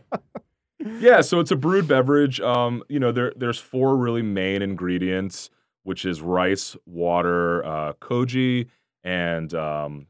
Yeah, 1.00 1.22
so 1.22 1.40
it's 1.40 1.52
a 1.52 1.56
brewed 1.56 1.88
beverage. 1.88 2.42
Um, 2.42 2.84
you 2.90 3.00
know, 3.00 3.14
there 3.14 3.32
there's 3.38 3.58
four 3.58 3.96
really 3.96 4.22
main 4.22 4.62
ingredients, 4.62 5.50
which 5.84 6.04
is 6.04 6.22
rice, 6.22 6.76
water, 6.86 7.64
uh, 7.66 7.94
koji, 8.02 8.68
and 9.04 9.54
um, 9.54 10.08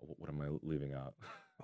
what 0.00 0.28
am 0.28 0.38
I 0.42 0.48
leaving 0.62 0.92
out? 0.92 1.14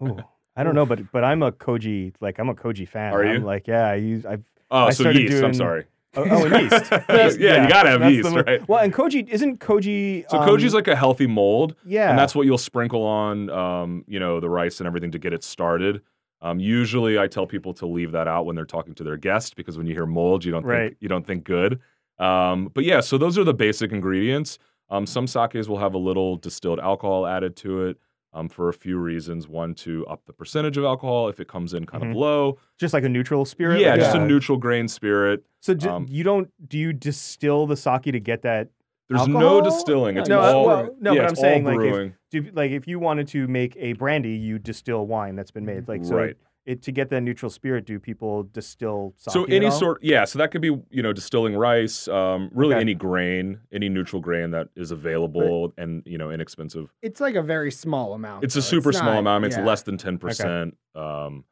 Ooh, 0.02 0.18
I 0.56 0.62
don't 0.64 0.74
know, 0.74 0.86
but 0.86 1.12
but 1.12 1.24
I'm 1.24 1.42
a 1.42 1.52
Koji 1.52 2.14
like 2.22 2.38
I'm 2.38 2.48
a 2.48 2.54
Koji 2.54 2.88
fan. 2.88 3.12
Are 3.12 3.22
I'm 3.22 3.40
you? 3.40 3.46
like, 3.46 3.66
yeah, 3.66 3.86
I 3.90 3.96
use 3.96 4.24
I've 4.24 4.44
Oh, 4.70 4.84
I 4.86 4.90
so 4.92 5.02
started 5.02 5.20
yeast. 5.22 5.34
I'm 5.34 5.40
doing- 5.40 5.54
sorry. 5.54 5.84
Oh, 6.16 6.24
oh 6.28 6.44
and 6.46 6.62
yeast. 6.70 6.90
Yeast, 7.08 7.40
yeah, 7.40 7.62
you 7.62 7.68
gotta 7.68 7.90
have 7.90 8.00
that's 8.00 8.12
yeast, 8.14 8.32
the- 8.34 8.42
right? 8.42 8.68
Well, 8.68 8.80
and 8.80 8.92
Koji 8.92 9.28
isn't 9.28 9.60
Koji. 9.60 10.28
So 10.30 10.38
um, 10.38 10.48
koji's 10.48 10.74
like 10.74 10.88
a 10.88 10.96
healthy 10.96 11.26
mold, 11.26 11.74
yeah, 11.84 12.10
and 12.10 12.18
that's 12.18 12.34
what 12.34 12.46
you'll 12.46 12.58
sprinkle 12.58 13.02
on, 13.04 13.50
um, 13.50 14.04
you 14.08 14.18
know, 14.20 14.40
the 14.40 14.48
rice 14.50 14.80
and 14.80 14.86
everything 14.86 15.10
to 15.12 15.18
get 15.18 15.32
it 15.32 15.44
started. 15.44 16.00
Um, 16.42 16.60
usually, 16.60 17.18
I 17.18 17.26
tell 17.26 17.46
people 17.46 17.72
to 17.74 17.86
leave 17.86 18.12
that 18.12 18.28
out 18.28 18.46
when 18.46 18.54
they're 18.56 18.64
talking 18.66 18.94
to 18.96 19.04
their 19.04 19.16
guest 19.16 19.56
because 19.56 19.78
when 19.78 19.86
you 19.86 19.94
hear 19.94 20.06
mold, 20.06 20.44
you 20.44 20.52
don't 20.52 20.64
Right. 20.64 20.88
think 20.90 20.96
you 21.00 21.08
don't 21.08 21.26
think 21.26 21.44
good. 21.44 21.80
Um, 22.18 22.70
but 22.74 22.84
yeah, 22.84 23.00
so 23.00 23.18
those 23.18 23.36
are 23.38 23.44
the 23.44 23.54
basic 23.54 23.92
ingredients. 23.92 24.58
Um, 24.90 25.04
some 25.06 25.26
sakes 25.26 25.66
will 25.68 25.78
have 25.78 25.94
a 25.94 25.98
little 25.98 26.36
distilled 26.36 26.78
alcohol 26.78 27.26
added 27.26 27.56
to 27.56 27.86
it 27.86 27.98
um, 28.36 28.48
for 28.48 28.68
a 28.68 28.72
few 28.74 28.98
reasons. 28.98 29.48
One, 29.48 29.74
to 29.76 30.06
up 30.06 30.24
the 30.26 30.32
percentage 30.32 30.76
of 30.76 30.84
alcohol 30.84 31.28
if 31.28 31.40
it 31.40 31.48
comes 31.48 31.74
in 31.74 31.86
kind 31.86 32.04
Mhm. 32.04 32.10
of 32.10 32.16
low. 32.16 32.58
just 32.78 32.92
like 32.94 33.04
a 33.04 33.08
neutral 33.08 33.44
spirit. 33.44 33.80
Yeah, 33.80 33.92
like 33.92 34.00
just 34.00 34.14
a 34.16 34.22
a- 34.22 34.26
neutral 34.26 34.58
grain 34.58 34.86
spirit. 34.88 35.42
So 35.60 35.72
d- 35.74 35.88
um, 35.88 36.06
you 36.08 36.22
don't 36.22 36.48
do 36.68 36.78
you 36.78 36.92
distill 36.92 37.66
the 37.66 37.76
sake 37.76 38.02
to 38.02 38.20
get 38.20 38.42
that? 38.42 38.68
There's 39.08 39.20
Alcohol? 39.20 39.40
no 39.40 39.60
distilling. 39.62 40.16
It's 40.18 40.28
No, 40.28 40.40
all 40.40 40.66
well, 40.66 40.96
no, 41.00 41.12
yeah, 41.12 41.20
but 41.22 41.28
I'm 41.30 41.36
saying, 41.36 41.64
like, 41.64 41.78
if- 41.80 42.12
Do, 42.32 42.50
like 42.54 42.72
if 42.72 42.86
you 42.88 42.98
wanted 42.98 43.28
to 43.28 43.46
make 43.46 43.76
a 43.78 43.92
brandy, 43.94 44.30
you 44.36 44.58
distill 44.58 45.06
wine 45.06 45.36
that's 45.36 45.52
been 45.52 45.64
made. 45.64 45.86
Like 45.88 46.04
so, 46.04 46.16
Right. 46.16 46.36
It, 46.66 46.82
to 46.82 46.92
get 46.92 47.08
that 47.10 47.20
neutral 47.22 47.48
spirit, 47.48 47.86
do 47.86 47.98
people 47.98 48.42
distill 48.42 49.14
sake? 49.16 49.32
So 49.32 49.44
at 49.44 49.52
any 49.52 49.66
all? 49.66 49.72
sort, 49.72 50.02
yeah. 50.02 50.24
So 50.24 50.38
that 50.40 50.50
could 50.50 50.60
be, 50.60 50.76
you 50.90 51.02
know, 51.02 51.12
distilling 51.12 51.54
rice, 51.56 52.08
um, 52.08 52.50
really 52.52 52.74
Okay. 52.74 52.80
any 52.80 52.94
grain, 52.94 53.60
any 53.72 53.88
neutral 53.88 54.20
grain 54.20 54.50
that 54.50 54.68
is 54.74 54.90
available 54.90 55.72
and 55.78 56.02
you 56.04 56.18
know 56.18 56.30
inexpensive. 56.30 56.92
it's 57.02 57.20
like 57.20 57.36
a 57.36 57.42
very 57.42 57.70
small 57.70 58.14
amount. 58.14 58.44
It's 58.44 58.56
a 58.56 58.58
though. 58.58 58.62
super 58.62 58.92
small 58.92 59.14
not- 59.14 59.18
amount. 59.20 59.44
It's 59.46 59.56
yeah. 59.56 59.64
less 59.64 59.82
than 59.82 59.96
ten 59.96 60.18
percent. 60.18 60.76
Um, 60.94 61.44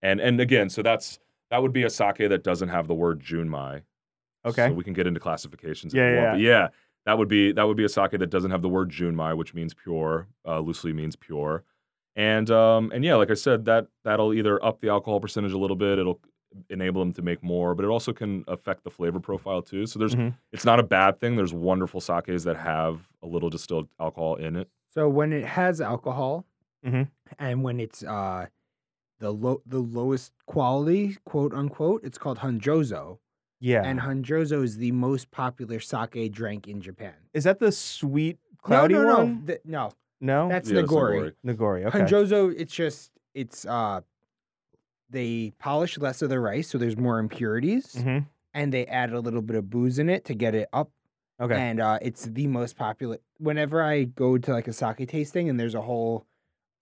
and 0.00 0.20
and 0.20 0.40
again, 0.40 0.70
so 0.70 0.82
that's 0.82 1.18
that 1.50 1.60
would 1.62 1.72
be 1.72 1.84
a 1.84 1.90
sake 1.90 2.16
that 2.16 2.42
doesn't 2.42 2.70
have 2.70 2.88
the 2.88 2.94
word 2.94 3.20
junmai. 3.20 3.82
Okay. 4.44 4.68
So 4.68 4.72
we 4.72 4.82
can 4.84 4.94
get 4.94 5.06
into 5.06 5.20
classifications. 5.20 5.92
Yeah, 5.94 6.08
if 6.08 6.14
yeah, 6.14 6.22
want. 6.22 6.32
But 6.34 6.40
yeah, 6.40 6.68
that 7.04 7.18
would 7.18 7.28
be 7.28 7.52
that 7.52 7.62
would 7.64 7.76
be 7.76 7.84
a 7.84 7.88
sake 7.88 8.12
that 8.12 8.30
doesn't 8.30 8.50
have 8.50 8.62
the 8.62 8.68
word 8.68 8.90
junmai, 8.90 9.36
which 9.36 9.52
means 9.54 9.74
pure, 9.74 10.28
uh, 10.46 10.60
loosely 10.60 10.92
means 10.92 11.14
pure. 11.14 11.62
And 12.16 12.50
um 12.50 12.90
and 12.92 13.04
yeah, 13.04 13.14
like 13.16 13.30
I 13.30 13.34
said, 13.34 13.64
that 13.66 13.86
that'll 14.04 14.34
either 14.34 14.62
up 14.64 14.80
the 14.80 14.88
alcohol 14.90 15.20
percentage 15.20 15.52
a 15.52 15.58
little 15.58 15.76
bit. 15.76 15.98
It'll 15.98 16.20
enable 16.68 17.00
them 17.00 17.12
to 17.14 17.22
make 17.22 17.42
more, 17.42 17.74
but 17.74 17.84
it 17.84 17.88
also 17.88 18.12
can 18.12 18.44
affect 18.46 18.84
the 18.84 18.90
flavor 18.90 19.18
profile 19.20 19.62
too. 19.62 19.86
So 19.86 19.98
there's 19.98 20.14
Mhm. 20.14 20.34
it's 20.52 20.64
not 20.66 20.78
a 20.78 20.82
bad 20.82 21.18
thing. 21.20 21.36
There's 21.36 21.54
wonderful 21.54 22.00
sakes 22.00 22.44
that 22.44 22.56
have 22.58 23.08
a 23.22 23.26
little 23.26 23.48
distilled 23.48 23.88
alcohol 23.98 24.36
in 24.36 24.56
it. 24.56 24.68
So 24.90 25.08
when 25.08 25.32
it 25.32 25.44
has 25.46 25.80
alcohol, 25.80 26.44
Mhm. 26.84 27.08
and 27.38 27.62
when 27.62 27.80
it's 27.80 28.02
uh, 28.04 28.46
the 29.20 29.30
low 29.30 29.62
the 29.64 29.78
lowest 29.78 30.32
quality, 30.46 31.16
quote 31.24 31.54
unquote, 31.54 32.04
it's 32.04 32.18
called 32.18 32.38
Honjozo, 32.40 33.18
Yeah. 33.60 33.82
and 33.84 34.00
Honjozo 34.00 34.62
is 34.62 34.76
the 34.76 34.92
most 34.92 35.30
popular 35.30 35.80
sake 35.80 36.30
drank 36.32 36.68
in 36.68 36.82
Japan. 36.82 37.14
is 37.32 37.44
that 37.44 37.58
the 37.60 37.72
sweet 37.72 38.38
cloudy 38.58 38.92
no, 38.94 39.04
no, 39.04 39.16
one? 39.16 39.40
No, 39.40 39.46
th- 39.46 39.60
no, 39.64 39.90
No. 40.22 40.48
that's 40.48 40.70
Yeah, 40.70 40.80
it's 40.80 40.90
Nigori. 40.90 41.34
Nigori. 41.44 41.56
Nigori. 41.82 41.86
Okay. 41.86 41.98
Honjozo, 42.00 42.54
it's 42.56 42.72
just 42.72 43.10
it's 43.34 43.66
uh, 43.66 44.00
they 45.10 45.52
polish 45.58 45.98
less 45.98 46.22
of 46.22 46.30
the 46.30 46.40
rice, 46.40 46.68
so 46.68 46.78
there's 46.78 46.96
more 46.96 47.18
impurities, 47.18 48.00
hmm 48.02 48.18
and 48.54 48.70
they 48.72 48.84
add 48.86 49.12
a 49.14 49.18
little 49.18 49.40
bit 49.40 49.56
of 49.56 49.70
booze 49.70 49.98
in 49.98 50.10
it 50.10 50.26
to 50.26 50.34
get 50.34 50.54
it 50.54 50.68
up 50.74 50.90
Okay. 51.40 51.54
and 51.58 51.80
uh, 51.80 51.98
it's 52.02 52.26
the 52.26 52.46
most 52.46 52.76
popular. 52.76 53.16
Whenever 53.38 53.82
I 53.82 54.04
go 54.04 54.36
to 54.36 54.52
like 54.52 54.68
a 54.68 54.72
sake 54.74 55.08
tasting 55.08 55.48
and 55.48 55.58
there's 55.58 55.74
a 55.74 55.80
whole 55.80 56.26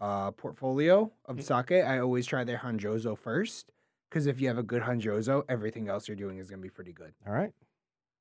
uh, 0.00 0.32
portfolio 0.32 1.12
of 1.26 1.36
Mm. 1.36 1.42
sake, 1.42 1.84
I 1.84 2.00
always 2.00 2.26
try 2.26 2.42
their 2.44 2.58
Honjozo 2.58 3.16
first 3.16 3.70
because 4.08 4.26
if 4.26 4.40
you 4.40 4.48
have 4.48 4.58
a 4.58 4.64
good 4.64 4.82
Honjozo, 4.82 5.44
everything 5.48 5.88
else 5.88 6.08
you're 6.08 6.16
doing 6.16 6.38
is 6.38 6.50
gonna 6.50 6.60
be 6.60 6.70
pretty 6.70 6.92
good, 6.92 7.14
All 7.26 7.32
right. 7.32 7.52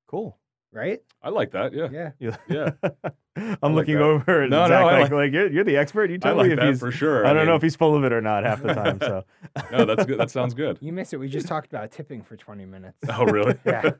Cool. 0.07 0.37
Right? 0.71 1.01
I 1.23 1.29
like 1.29 1.51
that. 1.51 1.73
Yeah. 1.73 1.87
Yeah. 1.91 2.11
You- 2.19 2.33
Yeah. 2.47 2.71
I'm 3.35 3.57
like 3.61 3.87
looking 3.87 3.95
that. 3.95 4.03
over 4.03 4.43
at 4.43 4.49
No, 4.49 4.63
no, 4.63 4.67
Zak 4.67 4.81
I 4.81 4.83
like, 4.83 5.01
like- 5.03 5.11
like, 5.11 5.33
you're, 5.33 5.49
you're 5.49 5.63
the 5.63 5.77
expert. 5.77 6.09
You 6.09 6.15
I 6.15 6.17
tell 6.19 6.35
like 6.35 6.47
me 6.47 6.53
if 6.53 6.59
that 6.59 6.67
he's. 6.67 6.79
for 6.79 6.91
sure. 6.91 7.25
I 7.25 7.31
don't 7.33 7.45
know 7.45 7.55
if 7.55 7.61
he's 7.61 7.75
full 7.75 7.95
of 7.95 8.03
it 8.03 8.11
or 8.11 8.21
not 8.21 8.43
half 8.43 8.61
the 8.61 8.73
time. 8.73 8.99
So. 8.99 9.23
No, 9.71 9.85
that's 9.85 10.05
good. 10.05 10.19
That 10.19 10.29
sounds 10.29 10.53
good. 10.53 10.77
You 10.81 10.91
missed 10.93 11.13
it. 11.13 11.17
We 11.17 11.27
just 11.29 11.47
talked 11.47 11.67
about 11.73 11.89
tipping 11.91 12.21
for 12.21 12.35
20 12.35 12.65
minutes. 12.65 12.97
Oh, 13.09 13.25
really? 13.25 13.57
Yeah. 13.65 13.91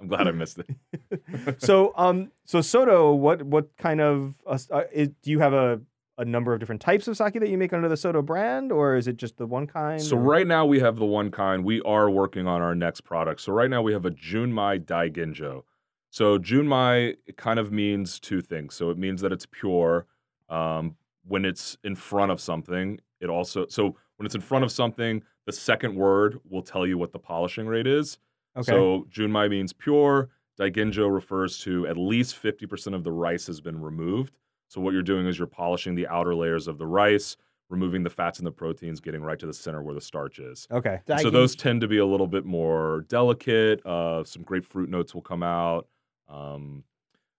I'm 0.00 0.08
glad 0.08 0.26
I 0.28 0.32
missed 0.32 0.58
it. 0.58 1.56
so 1.62 1.92
um 1.96 2.30
so 2.44 2.60
Soto, 2.60 3.12
what 3.14 3.42
what 3.42 3.74
kind 3.78 4.00
of 4.00 4.34
uh, 4.46 4.58
uh, 4.70 4.82
is, 4.92 5.08
do 5.22 5.30
you 5.30 5.38
have 5.40 5.52
a 5.54 5.80
a 6.18 6.24
number 6.24 6.52
of 6.52 6.60
different 6.60 6.82
types 6.82 7.08
of 7.08 7.16
sake 7.16 7.32
that 7.34 7.48
you 7.48 7.56
make 7.56 7.72
under 7.72 7.88
the 7.88 7.96
Soto 7.96 8.20
brand, 8.20 8.72
or 8.72 8.94
is 8.96 9.08
it 9.08 9.16
just 9.16 9.38
the 9.38 9.46
one 9.46 9.66
kind? 9.66 10.02
So 10.02 10.16
or- 10.16 10.20
right 10.20 10.46
now 10.46 10.66
we 10.66 10.80
have 10.80 10.96
the 10.96 11.06
one 11.06 11.30
kind. 11.30 11.64
We 11.64 11.80
are 11.82 12.10
working 12.10 12.46
on 12.46 12.60
our 12.60 12.74
next 12.74 13.02
product. 13.02 13.40
So 13.40 13.52
right 13.52 13.70
now 13.70 13.80
we 13.82 13.92
have 13.94 14.04
a 14.04 14.10
Junmai 14.10 14.84
Daiginjo. 14.84 15.62
So 16.10 16.38
Junmai 16.38 17.16
it 17.26 17.36
kind 17.36 17.58
of 17.58 17.72
means 17.72 18.20
two 18.20 18.40
things. 18.40 18.74
So 18.74 18.90
it 18.90 18.98
means 18.98 19.20
that 19.22 19.32
it's 19.32 19.46
pure. 19.46 20.06
Um, 20.48 20.96
when 21.26 21.44
it's 21.44 21.76
in 21.84 21.94
front 21.94 22.32
of 22.32 22.40
something, 22.40 23.00
it 23.20 23.30
also 23.30 23.66
so 23.68 23.96
when 24.16 24.26
it's 24.26 24.34
in 24.34 24.40
front 24.40 24.64
of 24.64 24.72
something, 24.72 25.22
the 25.46 25.52
second 25.52 25.94
word 25.94 26.40
will 26.48 26.62
tell 26.62 26.86
you 26.86 26.98
what 26.98 27.12
the 27.12 27.18
polishing 27.18 27.66
rate 27.66 27.86
is. 27.86 28.18
Okay. 28.56 28.70
So 28.70 29.06
Junmai 29.10 29.48
means 29.48 29.72
pure. 29.72 30.30
Daiginjo 30.58 31.12
refers 31.12 31.58
to 31.60 31.86
at 31.86 31.96
least 31.96 32.40
50% 32.40 32.94
of 32.94 33.02
the 33.04 33.12
rice 33.12 33.46
has 33.46 33.60
been 33.60 33.80
removed. 33.80 34.36
So 34.68 34.80
what 34.80 34.92
you're 34.92 35.02
doing 35.02 35.26
is 35.26 35.38
you're 35.38 35.46
polishing 35.46 35.94
the 35.94 36.06
outer 36.08 36.34
layers 36.34 36.68
of 36.68 36.76
the 36.76 36.86
rice, 36.86 37.36
removing 37.70 38.02
the 38.02 38.10
fats 38.10 38.38
and 38.38 38.46
the 38.46 38.52
proteins, 38.52 39.00
getting 39.00 39.22
right 39.22 39.38
to 39.38 39.46
the 39.46 39.54
center 39.54 39.82
where 39.82 39.94
the 39.94 40.00
starch 40.00 40.38
is. 40.38 40.68
okay. 40.70 41.00
And 41.08 41.20
so 41.20 41.30
those 41.30 41.56
tend 41.56 41.80
to 41.80 41.88
be 41.88 41.98
a 41.98 42.06
little 42.06 42.26
bit 42.26 42.44
more 42.44 43.06
delicate. 43.08 43.84
Uh, 43.86 44.22
some 44.24 44.42
grapefruit 44.42 44.90
notes 44.90 45.14
will 45.14 45.22
come 45.22 45.42
out. 45.42 45.88
Um, 46.30 46.84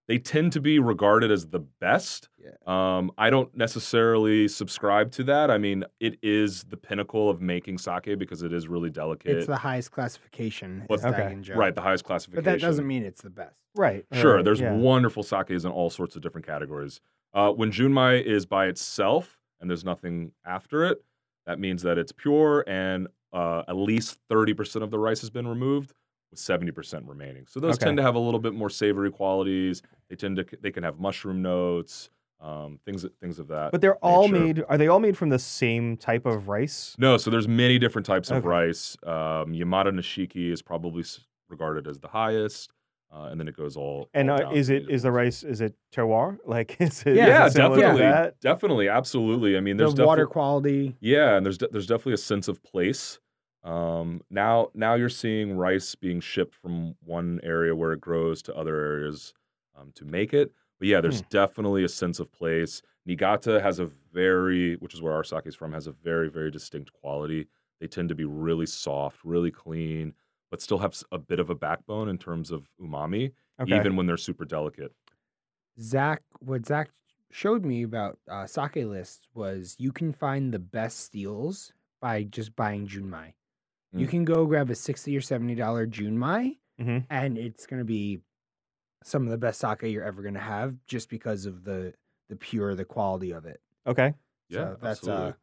they 0.07 0.17
tend 0.17 0.51
to 0.51 0.59
be 0.59 0.77
regarded 0.79 1.31
as 1.31 1.47
the 1.47 1.59
best. 1.59 2.27
Yeah. 2.37 2.49
Um, 2.65 3.11
I 3.17 3.29
don't 3.29 3.55
necessarily 3.55 4.49
subscribe 4.49 5.11
to 5.13 5.23
that. 5.23 5.49
I 5.49 5.57
mean, 5.57 5.85
it 6.01 6.17
is 6.21 6.65
the 6.65 6.75
pinnacle 6.75 7.29
of 7.29 7.39
making 7.39 7.77
sake 7.77 8.19
because 8.19 8.43
it 8.43 8.51
is 8.51 8.67
really 8.67 8.89
delicate. 8.89 9.37
It's 9.37 9.47
the 9.47 9.55
highest 9.55 9.91
classification. 9.91 10.85
But- 10.89 10.99
is 10.99 11.05
Okay. 11.05 11.53
Right, 11.53 11.73
the 11.73 11.81
highest 11.81 12.03
classification. 12.03 12.43
But 12.43 12.51
that 12.51 12.59
doesn't 12.59 12.85
mean 12.85 13.03
it's 13.03 13.21
the 13.21 13.29
best. 13.29 13.55
Right. 13.73 14.05
Sure, 14.11 14.35
right, 14.35 14.43
there's 14.43 14.59
yeah. 14.59 14.73
wonderful 14.73 15.23
sakes 15.23 15.63
in 15.63 15.71
all 15.71 15.89
sorts 15.89 16.17
of 16.17 16.21
different 16.21 16.45
categories. 16.45 16.99
Uh, 17.33 17.51
when 17.51 17.71
Junmai 17.71 18.21
is 18.21 18.45
by 18.45 18.65
itself 18.67 19.39
and 19.61 19.69
there's 19.69 19.85
nothing 19.85 20.33
after 20.45 20.83
it, 20.83 21.01
that 21.45 21.57
means 21.57 21.83
that 21.83 21.97
it's 21.97 22.11
pure 22.11 22.65
and 22.67 23.07
uh, 23.31 23.63
at 23.67 23.77
least 23.77 24.19
30% 24.29 24.83
of 24.83 24.91
the 24.91 24.99
rice 24.99 25.21
has 25.21 25.29
been 25.29 25.47
removed 25.47 25.93
with 26.31 26.39
70% 26.39 27.07
remaining. 27.07 27.45
So 27.47 27.59
those 27.59 27.75
Okay. 27.75 27.85
tend 27.85 27.97
to 27.97 28.03
have 28.03 28.15
a 28.15 28.19
little 28.19 28.39
bit 28.39 28.53
more 28.53 28.69
savory 28.69 29.11
qualities. 29.11 29.81
They 30.09 30.15
tend 30.15 30.37
to 30.37 30.45
they 30.61 30.71
can 30.71 30.83
have 30.83 30.99
mushroom 30.99 31.41
notes, 31.41 32.09
um, 32.39 32.79
things 32.85 33.05
things 33.19 33.37
of 33.37 33.47
that. 33.49 33.71
But 33.71 33.81
they're 33.81 33.97
all 33.97 34.27
nature. 34.27 34.39
made. 34.45 34.63
Are 34.69 34.77
they 34.77 34.87
all 34.87 34.99
made 34.99 35.17
from 35.17 35.29
the 35.29 35.39
same 35.39 35.97
type 35.97 36.25
of 36.25 36.47
rice? 36.47 36.95
No, 36.97 37.17
so 37.17 37.29
there's 37.29 37.47
many 37.47 37.77
different 37.77 38.05
types 38.05 38.31
of 38.31 38.45
rice. 38.45 38.97
Um, 39.03 39.53
Yamada 39.53 39.91
Nishiki 39.93 40.51
is 40.51 40.61
probably 40.61 41.03
regarded 41.49 41.85
as 41.87 41.99
the 41.99 42.07
highest, 42.07 42.71
uh, 43.13 43.23
and 43.29 43.39
then 43.39 43.47
it 43.47 43.55
goes 43.55 43.75
all. 43.77 44.09
And 44.13 44.29
all 44.31 44.37
uh, 44.37 44.41
down 44.43 44.55
is 44.55 44.69
it 44.69 44.89
is 44.89 45.03
the 45.03 45.11
rice? 45.11 45.43
Is 45.43 45.59
it 45.61 45.75
terroir? 45.93 46.37
Like 46.45 46.77
is 46.79 47.03
it? 47.05 47.15
Yeah, 47.17 47.45
is 47.47 47.53
it 47.53 47.55
similar 47.57 47.75
to 47.75 47.81
definitely, 47.81 48.01
that? 48.11 48.39
definitely, 48.41 48.89
absolutely. 48.89 49.57
I 49.57 49.59
mean, 49.59 49.75
The 49.77 49.85
there's 49.85 49.95
water 49.95 50.25
quality. 50.27 50.95
yeah, 51.01 51.35
and 51.35 51.45
there's 51.45 51.57
de- 51.57 51.67
there's 51.67 51.87
definitely 51.87 52.13
a 52.13 52.17
sense 52.17 52.47
of 52.47 52.63
place. 52.63 53.19
Um, 53.63 54.21
now 54.29 54.69
now 54.73 54.95
you're 54.95 55.09
seeing 55.09 55.55
rice 55.55 55.93
being 55.95 56.19
shipped 56.19 56.55
from 56.55 56.95
one 57.03 57.39
area 57.43 57.75
where 57.75 57.93
it 57.93 58.01
grows 58.01 58.41
to 58.43 58.55
other 58.55 58.75
areas 58.75 59.33
um, 59.75 59.91
to 59.95 60.05
make 60.05 60.33
it. 60.33 60.51
But 60.79 60.87
yeah, 60.87 60.99
there's 61.01 61.21
definitely 61.23 61.83
a 61.83 61.89
sense 61.89 62.19
of 62.19 62.31
place. 62.31 62.81
Niigata 63.05 63.61
has 63.61 63.79
a 63.79 63.85
very, 63.85 64.75
which 64.77 64.93
is 64.95 65.01
where 65.01 65.13
our 65.13 65.23
sake 65.23 65.45
is 65.45 65.55
from, 65.55 65.73
has 65.73 65.85
a 65.87 65.91
very 65.91 66.29
very 66.29 66.49
distinct 66.49 66.91
quality. 66.93 67.47
They 67.79 67.87
tend 67.87 68.09
to 68.09 68.15
be 68.15 68.25
really 68.25 68.65
soft, 68.65 69.23
really 69.23 69.51
clean, 69.51 70.13
but 70.49 70.61
still 70.61 70.77
have 70.79 70.95
a 71.11 71.17
bit 71.19 71.39
of 71.39 71.49
a 71.49 71.55
backbone 71.55 72.09
in 72.09 72.17
terms 72.17 72.51
of 72.51 72.67
umami, 72.79 73.33
Okay. 73.59 73.77
even 73.77 73.95
when 73.95 74.05
they're 74.07 74.17
super 74.17 74.45
delicate. 74.45 74.93
Zak, 75.79 76.21
what 76.39 76.65
Zak 76.65 76.89
showed 77.31 77.63
me 77.65 77.83
about 77.83 78.19
uh, 78.29 78.45
sake 78.45 78.75
lists 78.75 79.27
was 79.33 79.75
you 79.79 79.91
can 79.91 80.13
find 80.13 80.53
the 80.53 80.59
best 80.59 80.99
steals 80.99 81.73
by 81.99 82.23
just 82.23 82.55
buying 82.55 82.87
Junmai. 82.87 83.33
You 83.93 84.07
Mm. 84.07 84.09
can 84.09 84.25
go 84.25 84.45
grab 84.45 84.69
a 84.69 84.75
sixty 84.75 85.15
or 85.17 85.21
seventy 85.21 85.55
dollar 85.55 85.85
Junmai, 85.85 86.57
Mhm. 86.79 87.05
and 87.09 87.37
it's 87.37 87.65
gonna 87.65 87.83
be 87.83 88.21
some 89.03 89.23
of 89.23 89.29
the 89.29 89.37
best 89.37 89.59
sake 89.59 89.81
you're 89.83 90.03
ever 90.03 90.21
gonna 90.21 90.39
have, 90.39 90.75
just 90.85 91.09
because 91.09 91.45
of 91.45 91.63
the 91.63 91.93
the 92.29 92.35
pure, 92.37 92.75
the 92.75 92.85
quality 92.85 93.31
of 93.31 93.45
it. 93.45 93.61
okay. 93.85 94.13
Yeah, 94.47 94.57
so 94.57 94.77
that's 94.81 94.99
absolutely. 94.99 95.31
uh, 95.31 95.33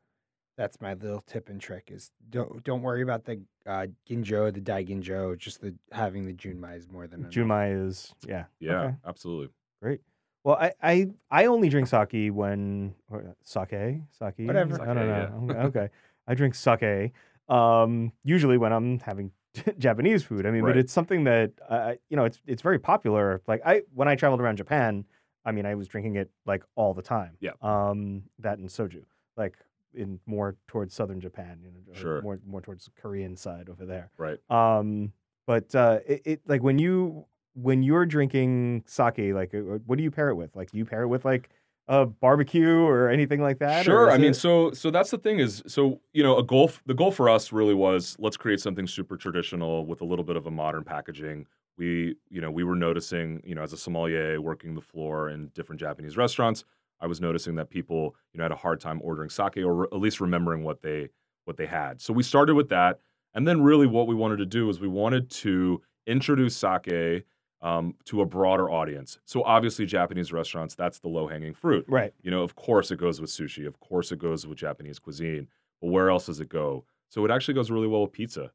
that's 0.56 0.80
my 0.80 0.94
little 0.94 1.20
tip 1.20 1.48
and 1.50 1.60
trick 1.60 1.90
is 1.90 2.10
don't 2.30 2.62
don't 2.64 2.82
worry 2.82 3.02
about 3.02 3.24
the 3.24 3.42
uh, 3.66 3.86
ginjo, 4.08 4.52
the 4.52 4.60
dai 4.60 4.84
ginjo, 4.84 5.36
just 5.36 5.60
the 5.60 5.74
having 5.92 6.24
the 6.24 6.32
Junmai 6.32 6.76
is 6.76 6.88
more 6.90 7.06
than 7.06 7.20
enough. 7.20 7.32
Junmai 7.32 7.86
is 7.86 8.14
yeah. 8.26 8.46
yeah, 8.60 8.72
Okay. 8.84 8.96
absolutely. 9.04 9.50
Great. 9.82 10.00
Well, 10.44 10.56
I, 10.56 10.72
I 10.82 11.10
I 11.30 11.46
only 11.46 11.68
drink 11.68 11.88
sake 11.88 12.32
when 12.34 12.94
or 13.10 13.36
sake 13.42 13.70
sake. 14.10 14.38
Whatever. 14.38 14.80
I 14.80 14.94
don't 14.94 14.96
know. 14.96 15.44
Sake, 15.48 15.56
Okay, 15.56 15.80
okay. 15.80 15.90
I 16.26 16.34
drink 16.34 16.54
sake. 16.54 17.12
Um, 17.48 18.12
usually 18.24 18.58
when 18.58 18.72
I'm 18.72 19.00
having 19.00 19.32
Japanese 19.78 20.22
food. 20.22 20.46
I 20.46 20.50
mean, 20.50 20.62
but 20.62 20.76
it's 20.76 20.92
something 20.92 21.24
that 21.24 21.52
uh, 21.68 21.94
you 22.08 22.16
know 22.16 22.24
it's 22.24 22.40
it's 22.46 22.62
very 22.62 22.78
popular. 22.78 23.42
Like 23.46 23.62
I 23.64 23.82
when 23.94 24.08
I 24.08 24.14
traveled 24.14 24.40
around 24.40 24.56
Japan, 24.56 25.04
I 25.44 25.52
mean, 25.52 25.66
I 25.66 25.74
was 25.74 25.88
drinking 25.88 26.16
it 26.16 26.30
like 26.46 26.62
all 26.74 26.94
the 26.94 27.02
time. 27.02 27.36
Yeah. 27.40 27.52
Um, 27.62 28.24
that 28.38 28.58
and 28.58 28.68
soju, 28.68 29.04
like 29.36 29.56
in 29.94 30.20
more 30.26 30.56
towards 30.66 30.94
southern 30.94 31.20
Japan. 31.20 31.60
You 31.62 31.70
know, 31.70 31.98
Sure. 31.98 32.22
More 32.22 32.40
more 32.46 32.60
towards 32.60 32.84
the 32.84 32.90
Korean 33.00 33.36
side 33.36 33.68
over 33.68 33.86
there. 33.86 34.10
Right. 34.18 34.38
Um, 34.50 35.12
but 35.46 35.74
uh, 35.74 36.00
it, 36.06 36.22
it 36.24 36.40
like 36.46 36.62
when 36.62 36.78
you 36.78 37.26
when 37.54 37.82
you're 37.82 38.06
drinking 38.06 38.84
sake, 38.86 39.34
like 39.34 39.54
uh, 39.54 39.78
what 39.86 39.96
do 39.96 40.04
you 40.04 40.10
pair 40.10 40.28
it 40.28 40.34
with? 40.34 40.54
Like, 40.54 40.70
do 40.70 40.78
you 40.78 40.84
pair 40.84 41.02
it 41.02 41.08
with 41.08 41.24
like 41.24 41.50
a 41.88 42.04
barbecue 42.04 42.80
or 42.80 43.08
anything 43.08 43.40
like 43.40 43.58
that? 43.58 43.84
Sure. 43.84 44.10
I 44.10 44.18
mean, 44.18 44.34
so 44.34 44.70
so 44.72 44.90
that's 44.90 45.10
the 45.10 45.18
thing 45.18 45.38
is 45.38 45.62
so 45.66 46.00
you 46.12 46.22
know 46.22 46.36
a 46.36 46.42
goal 46.42 46.70
the 46.86 46.94
goal 46.94 47.10
for 47.10 47.28
us 47.28 47.50
really 47.50 47.74
was 47.74 48.14
let's 48.18 48.36
create 48.36 48.60
something 48.60 48.86
super 48.86 49.16
traditional 49.16 49.86
with 49.86 50.02
a 50.02 50.04
little 50.04 50.24
bit 50.24 50.36
of 50.36 50.46
a 50.46 50.50
modern 50.50 50.84
packaging. 50.84 51.46
We 51.78 52.16
you 52.28 52.40
know 52.40 52.50
we 52.50 52.62
were 52.62 52.76
noticing 52.76 53.42
you 53.44 53.54
know 53.54 53.62
as 53.62 53.72
a 53.72 53.78
sommelier 53.78 54.40
working 54.40 54.74
the 54.74 54.82
floor 54.82 55.30
in 55.30 55.48
different 55.54 55.80
Japanese 55.80 56.16
restaurants, 56.16 56.64
I 57.00 57.06
was 57.06 57.20
noticing 57.20 57.54
that 57.56 57.70
people 57.70 58.14
you 58.32 58.38
know 58.38 58.44
had 58.44 58.52
a 58.52 58.56
hard 58.56 58.80
time 58.80 59.00
ordering 59.02 59.30
sake 59.30 59.56
or 59.58 59.74
re- 59.74 59.88
at 59.90 59.98
least 59.98 60.20
remembering 60.20 60.64
what 60.64 60.82
they 60.82 61.08
what 61.46 61.56
they 61.56 61.66
had. 61.66 62.00
So 62.02 62.12
we 62.12 62.22
started 62.22 62.54
with 62.54 62.68
that, 62.68 63.00
and 63.34 63.48
then 63.48 63.62
really 63.62 63.86
what 63.86 64.06
we 64.06 64.14
wanted 64.14 64.36
to 64.38 64.46
do 64.46 64.68
is 64.68 64.78
we 64.78 64.88
wanted 64.88 65.30
to 65.30 65.80
introduce 66.06 66.56
sake. 66.56 67.24
Um, 67.60 67.94
to 68.04 68.20
a 68.20 68.24
broader 68.24 68.70
audience. 68.70 69.18
So 69.24 69.42
obviously, 69.42 69.84
Japanese 69.84 70.32
restaurants, 70.32 70.76
that's 70.76 71.00
the 71.00 71.08
low 71.08 71.26
hanging 71.26 71.54
fruit. 71.54 71.84
right. 71.88 72.14
You 72.22 72.30
know, 72.30 72.42
of 72.42 72.54
course 72.54 72.92
it 72.92 73.00
goes 73.00 73.20
with 73.20 73.30
sushi. 73.30 73.66
Of 73.66 73.80
course 73.80 74.12
it 74.12 74.20
goes 74.20 74.46
with 74.46 74.58
Japanese 74.58 75.00
cuisine. 75.00 75.48
But 75.80 75.88
where 75.88 76.08
else 76.08 76.26
does 76.26 76.38
it 76.38 76.48
go? 76.48 76.84
So 77.08 77.24
it 77.24 77.32
actually 77.32 77.54
goes 77.54 77.68
really 77.68 77.88
well 77.88 78.02
with 78.02 78.12
pizza. 78.12 78.52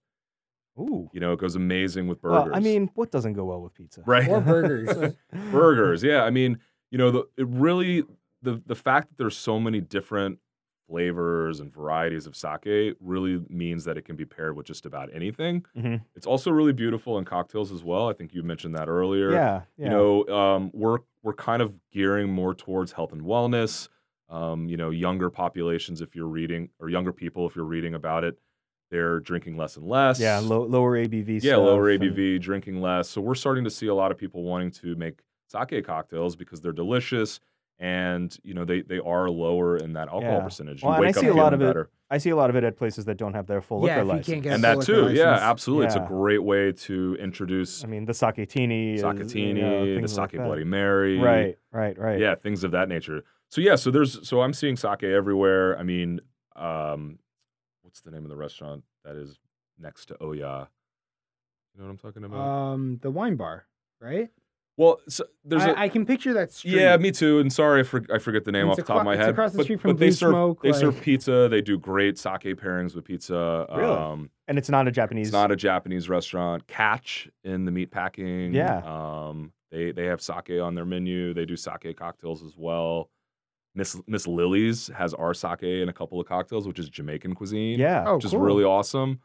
Ooh. 0.80 1.10
You 1.14 1.20
know, 1.20 1.34
it 1.34 1.40
goes 1.40 1.56
amazing 1.56 2.08
with 2.08 2.22
burgers. 2.22 2.46
Well, 2.46 2.56
I 2.56 2.60
mean, 2.60 2.90
what 2.96 3.12
doesn't 3.12 3.34
go 3.34 3.44
well 3.46 3.62
with 3.62 3.74
pizza? 3.74 4.04
right? 4.06 4.28
Or 4.28 4.40
burgers. 4.40 5.14
burgers. 5.52 6.02
Yeah, 6.02 6.24
I 6.24 6.30
mean, 6.30 6.60
you 6.90 6.98
know, 6.98 7.12
the, 7.12 7.28
it 7.38 7.48
really 7.48 8.04
the 8.42 8.62
the 8.66 8.76
fact 8.76 9.10
that 9.10 9.18
there's 9.18 9.38
so 9.38 9.60
many 9.60 9.82
different 9.82 10.40
flavors 10.88 11.60
and 11.60 11.74
varieties 11.74 12.28
of 12.28 12.36
sake 12.36 12.96
really 13.00 13.44
means 13.50 13.84
that 13.86 13.98
it 13.98 14.04
can 14.06 14.16
be 14.16 14.26
paired 14.26 14.56
with 14.56 14.66
just 14.66 14.86
about 14.86 15.10
anything. 15.14 15.66
Mhm. 15.76 16.02
It's 16.16 16.28
also 16.28 16.52
really 16.52 16.74
beautiful 16.74 17.18
in 17.18 17.26
cocktails 17.26 17.72
as 17.72 17.84
well. 17.84 18.10
I 18.10 18.14
think 18.14 18.34
you 18.34 18.44
mentioned 18.44 18.76
that 18.76 18.88
earlier. 18.90 19.32
Yeah, 19.32 19.62
yeah. 19.78 19.86
You 19.86 19.90
know, 19.90 20.28
um, 20.28 20.72
we're 20.74 21.00
we're 21.24 21.34
kind 21.34 21.62
of 21.62 21.74
gearing 21.92 22.30
more 22.32 22.54
towards 22.54 22.92
health 22.92 23.14
and 23.14 23.22
wellness. 23.22 23.88
Um, 24.30 24.68
you 24.68 24.78
know, 24.78 24.90
younger 24.90 25.30
populations, 25.30 26.02
if 26.02 26.16
you're 26.16 26.28
reading, 26.28 26.70
or 26.80 26.90
younger 26.90 27.14
people, 27.14 27.48
if 27.48 27.56
you're 27.56 27.66
reading 27.66 27.94
about 27.94 28.24
it, 28.24 28.38
they're 28.92 29.20
drinking 29.20 29.56
less 29.58 29.78
and 29.78 29.88
less. 29.88 30.20
yeah, 30.20 30.40
low, 30.40 30.64
lower 30.66 30.98
ABV. 30.98 31.44
yeah, 31.44 31.56
lower 31.56 31.94
stuff 31.94 32.02
and- 32.08 32.18
ABV, 32.18 32.40
drinking 32.42 32.82
less. 32.82 33.10
So 33.10 33.22
we're 33.22 33.36
starting 33.36 33.64
to 33.64 33.70
see 33.70 33.88
a 33.88 33.94
lot 33.96 34.12
of 34.12 34.18
people 34.18 34.44
wanting 34.44 34.72
to 34.72 34.96
make 34.96 35.22
sake 35.48 35.86
cocktails 35.86 36.36
because 36.36 36.62
they're 36.62 36.72
delicious 36.74 37.40
and 37.80 38.38
you 38.44 38.54
know 38.54 38.66
they 38.66 38.82
they 38.82 39.00
are 39.00 39.30
lower 39.30 39.78
in 39.78 39.94
that 39.94 40.08
alcohol 40.08 40.38
Yeah. 40.38 40.44
percentage. 40.44 40.84
Well, 40.84 40.92
you 40.92 40.96
and 40.98 41.04
I 41.06 41.08
wake 41.08 41.16
see 41.16 41.28
a 41.28 41.34
lot 41.34 41.54
of 41.54 41.62
it 41.62 41.66
better. 41.66 41.90
I 42.10 42.18
see 42.20 42.30
a 42.30 42.36
lot 42.36 42.50
of 42.52 42.56
it 42.56 42.64
at 42.64 42.78
places 42.78 43.06
that 43.06 43.18
don't 43.18 43.34
have 43.34 43.48
their 43.48 43.62
full 43.62 43.86
Yeah, 43.86 43.96
liquor 43.98 44.06
license. 44.06 44.28
can't 44.28 44.44
get 44.44 44.54
and 44.54 44.64
that 44.64 44.82
too, 44.82 45.02
liquor 45.06 45.14
yeah, 45.14 45.32
license. 45.32 45.44
absolutely. 45.50 45.86
It's 45.88 45.96
a 45.96 46.06
great 46.08 46.44
way 46.44 46.72
to 46.72 47.18
introduce 47.20 47.84
I 47.84 47.88
mean, 47.88 48.06
the 48.06 48.14
sakatini, 48.14 48.94
is, 48.96 49.02
you 49.02 49.08
know, 49.08 49.14
sakatini, 49.14 49.56
the 49.88 49.96
things 49.96 50.18
like 50.18 50.32
sake. 50.32 50.42
Bloody 50.44 50.64
Mary, 50.64 51.18
Right, 51.18 51.58
right, 51.72 51.98
right. 51.98 52.20
yeah, 52.20 52.36
things 52.36 52.64
of 52.64 52.72
that 52.72 52.88
nature. 52.88 53.24
So 53.50 53.62
yeah, 53.62 53.76
so 53.76 53.90
there's 53.92 54.28
so 54.28 54.42
I'm 54.42 54.54
seeing 54.54 54.76
sake 54.78 55.04
everywhere. 55.04 55.78
I 55.78 55.84
mean, 55.84 56.20
um, 56.56 57.18
what's 57.82 58.02
the 58.02 58.12
name 58.12 58.24
of 58.24 58.30
the 58.30 58.36
restaurant 58.38 58.84
that 59.04 59.16
is 59.16 59.40
next 59.80 60.06
to 60.08 60.24
Oya? 60.24 60.70
You 61.74 61.82
know 61.82 61.86
what 61.88 61.92
I'm 61.92 61.98
talking 61.98 62.24
about? 62.24 62.40
Um, 62.40 63.00
the 63.02 63.10
wine 63.10 63.36
bar, 63.36 63.66
right? 64.00 64.30
Well, 64.78 65.00
so 65.08 65.24
there's 65.46 65.64
I 65.64 65.70
a 65.70 65.76
I 65.78 65.90
can 65.90 66.06
picture 66.06 66.34
that 66.34 66.52
street. 66.52 66.74
yeah, 66.76 66.98
me 66.98 67.12
too. 67.12 67.40
And 67.40 67.52
sorry, 67.54 67.82
I, 67.82 67.84
for, 67.84 68.04
I 68.14 68.18
forget 68.20 68.44
the 68.44 68.52
name 68.52 68.68
It's 68.70 68.72
off 68.80 68.86
the 68.88 68.94
top 68.94 68.96
of 68.96 69.02
acro- 69.02 69.06
my 69.06 69.14
it's 69.14 69.22
head. 69.22 69.30
across 69.30 69.52
the 69.52 69.58
but, 69.58 69.64
street 69.66 69.82
from 69.82 69.92
but 69.92 70.00
they 70.00 70.08
Blue 70.08 70.12
serve 70.14 70.32
Smoke, 70.32 70.62
they 70.64 70.72
serve 70.74 71.02
pizza. 71.02 71.48
They 71.50 71.62
do 71.62 71.78
great 71.78 72.18
sake 72.18 72.42
pairings 72.58 72.96
with 72.96 73.06
pizza. 73.06 73.68
Really? 73.70 73.84
Um, 73.96 74.30
And 74.48 74.58
it's 74.58 74.70
not 74.70 74.88
a 74.88 74.92
Japanese. 74.92 75.28
It's 75.28 75.34
not 75.34 75.52
a 75.52 75.56
Japanese 75.56 76.10
restaurant. 76.10 76.66
Catch 76.68 77.30
in 77.44 77.66
the 77.66 77.72
meat 77.72 77.92
packing. 77.92 78.54
Yeah. 78.54 78.78
Um, 78.84 79.52
they 79.72 79.92
they 79.92 80.06
have 80.06 80.22
sake 80.22 80.50
on 80.62 80.76
their 80.76 80.86
menu. 80.86 81.34
They 81.34 81.46
do 81.46 81.56
sake 81.56 81.96
cocktails 81.96 82.44
as 82.44 82.54
well. 82.58 83.10
Miss 83.76 84.00
Miss 84.08 84.28
Lily's 84.28 84.88
has 84.96 85.14
our 85.16 85.34
sake 85.34 85.64
in 85.64 85.90
a 85.90 85.94
couple 85.94 86.20
of 86.20 86.28
cocktails, 86.28 86.68
which 86.68 86.78
is 86.80 86.90
Jamaican 86.90 87.34
cuisine. 87.36 87.80
Yeah. 87.80 88.04
Oh, 88.08 88.16
which 88.16 88.24
cool. 88.26 88.30
is 88.32 88.36
really 88.36 88.64
awesome. 88.64 89.20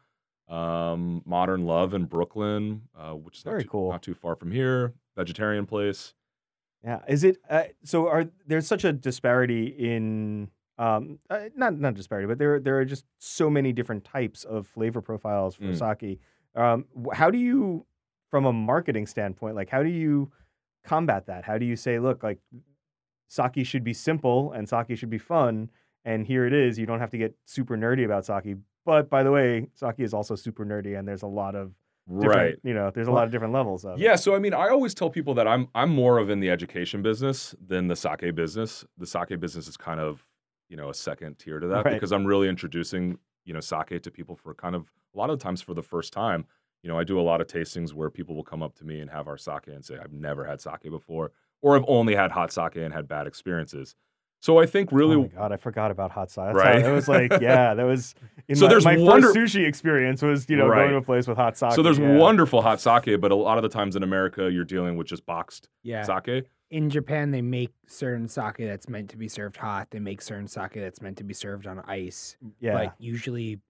Um, 0.49 1.21
Modern 1.27 1.67
Love 1.67 1.93
in 1.93 2.07
Brooklyn, 2.07 2.81
uh, 2.99 3.13
which 3.13 3.39
is 3.39 3.45
not 3.45 3.51
Very 3.53 3.65
too, 3.65 3.69
cool. 3.69 3.91
not 3.93 4.03
too 4.03 4.15
far 4.15 4.35
from 4.35 4.51
here. 4.51 4.95
Vegetarian 5.19 5.67
place. 5.67 6.15
Yeah. 6.85 7.01
Is 7.09 7.25
it 7.25 7.39
uh, 7.51 7.65
so? 7.85 8.09
Are 8.09 8.25
there's 8.47 8.67
such 8.67 8.85
a 8.85 8.93
disparity 8.93 9.67
in 9.67 10.49
um 10.79 11.19
uh, 11.29 11.51
not 11.57 11.77
not 11.79 11.95
disparity, 11.95 12.27
but 12.29 12.39
there 12.39 12.61
there 12.61 12.79
are 12.79 12.85
just 12.85 13.05
so 13.19 13.51
many 13.51 13.73
different 13.73 14.05
types 14.05 14.45
of 14.45 14.67
flavor 14.67 15.03
profiles 15.03 15.57
for 15.57 15.65
Mm. 15.65 15.79
sake. 15.99 16.21
Um, 16.55 16.87
how 17.13 17.31
do 17.31 17.39
you, 17.39 17.85
from 18.31 18.45
a 18.47 18.53
marketing 18.53 19.07
standpoint, 19.07 19.55
like 19.57 19.69
how 19.69 19.83
do 19.83 19.89
you 19.91 20.31
combat 20.85 21.27
that? 21.27 21.45
How 21.45 21.59
do 21.59 21.67
you 21.67 21.77
say, 21.77 21.99
look, 21.99 22.23
like 22.23 22.39
sake 23.29 23.67
should 23.67 23.85
be 23.85 23.93
simple 23.93 24.53
and 24.53 24.69
sake 24.69 24.97
should 24.97 25.11
be 25.11 25.19
fun, 25.19 25.71
and 26.05 26.25
here 26.27 26.47
it 26.47 26.53
is. 26.53 26.79
You 26.79 26.87
don't 26.87 27.01
have 27.01 27.11
to 27.11 27.19
get 27.19 27.35
super 27.45 27.77
nerdy 27.77 28.05
about 28.05 28.25
sake. 28.25 28.57
But 28.85 29.11
by 29.11 29.23
the 29.23 29.31
way, 29.33 29.69
sake 29.75 29.99
is 29.99 30.15
also 30.15 30.35
super 30.37 30.65
nerdy, 30.65 30.99
and 30.99 31.07
there's 31.07 31.23
a 31.23 31.27
lot 31.27 31.55
of 31.55 31.73
Right. 32.09 32.57
you 32.63 32.73
know, 32.75 32.91
there's 32.91 33.09
a 33.09 33.13
lot 33.13 33.25
of 33.25 33.31
different 33.31 33.53
levels 33.53 33.85
of 33.85 33.99
it. 33.99 34.01
Yeah, 34.01 34.17
so 34.17 34.35
I 34.35 34.39
mean, 34.39 34.55
I 34.55 34.69
always 34.69 34.95
tell 34.95 35.11
people 35.11 35.35
that 35.35 35.47
I'm 35.47 35.69
I'm 35.75 35.91
more 35.91 36.19
of 36.19 36.31
in 36.31 36.41
the 36.41 36.51
education 36.51 37.03
business 37.03 37.55
than 37.65 37.89
the 37.89 37.97
sake 37.97 38.35
business. 38.35 38.85
The 38.97 39.07
sake 39.07 39.39
business 39.41 39.69
is 39.69 39.77
kind 39.77 40.01
of 40.01 40.25
you 40.69 40.77
know 40.77 40.89
a 40.91 40.95
second 40.95 41.39
tier 41.39 41.61
to 41.61 41.67
that 41.69 41.85
Right. 41.85 41.95
because 41.95 42.13
I'm 42.13 42.25
really 42.25 42.49
introducing 42.49 43.19
you 43.45 43.53
know 43.55 43.61
sake 43.61 44.01
to 44.03 44.11
people 44.11 44.37
for 44.37 44.55
kind 44.55 44.75
of 44.75 44.91
a 45.15 45.19
lot 45.19 45.31
of 45.31 45.39
times 45.39 45.61
for 45.63 45.75
the 45.75 45.83
first 45.83 46.13
time. 46.13 46.47
You 46.83 46.89
know, 46.89 46.99
I 46.99 47.05
do 47.05 47.19
a 47.19 47.23
lot 47.23 47.41
of 47.41 47.49
tastings 47.49 47.93
where 47.93 48.09
people 48.09 48.37
will 48.37 48.45
come 48.45 48.63
up 48.63 48.75
to 48.77 48.85
me 48.85 49.01
and 49.01 49.11
have 49.11 49.27
our 49.29 49.37
sake 49.37 49.67
and 49.67 49.85
say, 49.85 49.99
"I've 50.03 50.13
never 50.13 50.45
had 50.45 50.61
sake 50.61 50.89
before," 50.91 51.33
or 51.61 51.77
"I've 51.77 51.85
only 51.89 52.15
had 52.15 52.31
hot 52.31 52.53
sake 52.53 52.77
and 52.77 52.95
had 52.95 53.09
bad 53.09 53.27
experiences." 53.27 53.95
So 54.41 54.59
I 54.59 54.67
think 54.67 54.93
really, 54.93 55.17
Oh 55.17 55.23
my 55.23 55.27
god, 55.27 55.53
I 55.53 55.57
forgot 55.57 55.91
about 55.91 56.13
hot 56.13 56.31
sauce. 56.31 56.55
That's 56.55 56.65
Right? 56.65 56.85
It 56.87 56.93
was 56.93 57.09
like, 57.09 57.33
yeah, 57.41 57.75
that 57.75 57.83
was. 57.85 58.15
In 58.49 58.57
So 58.57 58.65
my, 58.65 58.71
there's 58.71 58.85
my 58.85 58.97
wonder- 58.97 59.33
first 59.35 59.55
sushi 59.55 59.67
experience 59.67 60.23
was, 60.23 60.49
you 60.49 60.57
know, 60.57 60.67
Right. 60.69 60.79
going 60.83 60.91
to 60.93 60.97
a 60.97 61.03
place 61.03 61.29
with 61.29 61.37
hot 61.37 61.57
sake. 61.59 61.73
so 61.73 61.83
there's 61.83 61.99
yeah. 61.99 62.17
wonderful 62.17 62.63
hot 62.63 62.81
sake, 62.81 63.21
but 63.21 63.31
a 63.31 63.35
lot 63.35 63.59
of 63.59 63.63
the 63.63 63.69
times 63.69 63.95
in 63.95 64.03
America, 64.03 64.51
you're 64.51 64.65
dealing 64.65 64.97
with 64.97 65.07
just 65.07 65.27
boxed 65.27 65.69
Yeah. 65.83 66.03
sake. 66.03 66.49
In 66.71 66.89
Japan, 66.91 67.31
they 67.31 67.43
make 67.43 67.73
certain 67.87 68.27
sake 68.29 68.57
that's 68.59 68.89
meant 68.89 69.11
to 69.11 69.17
be 69.19 69.29
served 69.29 69.57
hot. 69.57 69.91
They 69.91 69.99
make 70.01 70.23
certain 70.23 70.49
sake 70.49 70.73
that's 70.75 71.01
meant 71.03 71.19
to 71.19 71.25
be 71.25 71.35
served 71.35 71.67
on 71.67 71.81
ice. 71.81 72.37
Yeah, 72.61 72.73
But 72.75 72.95
usually, 72.99 73.61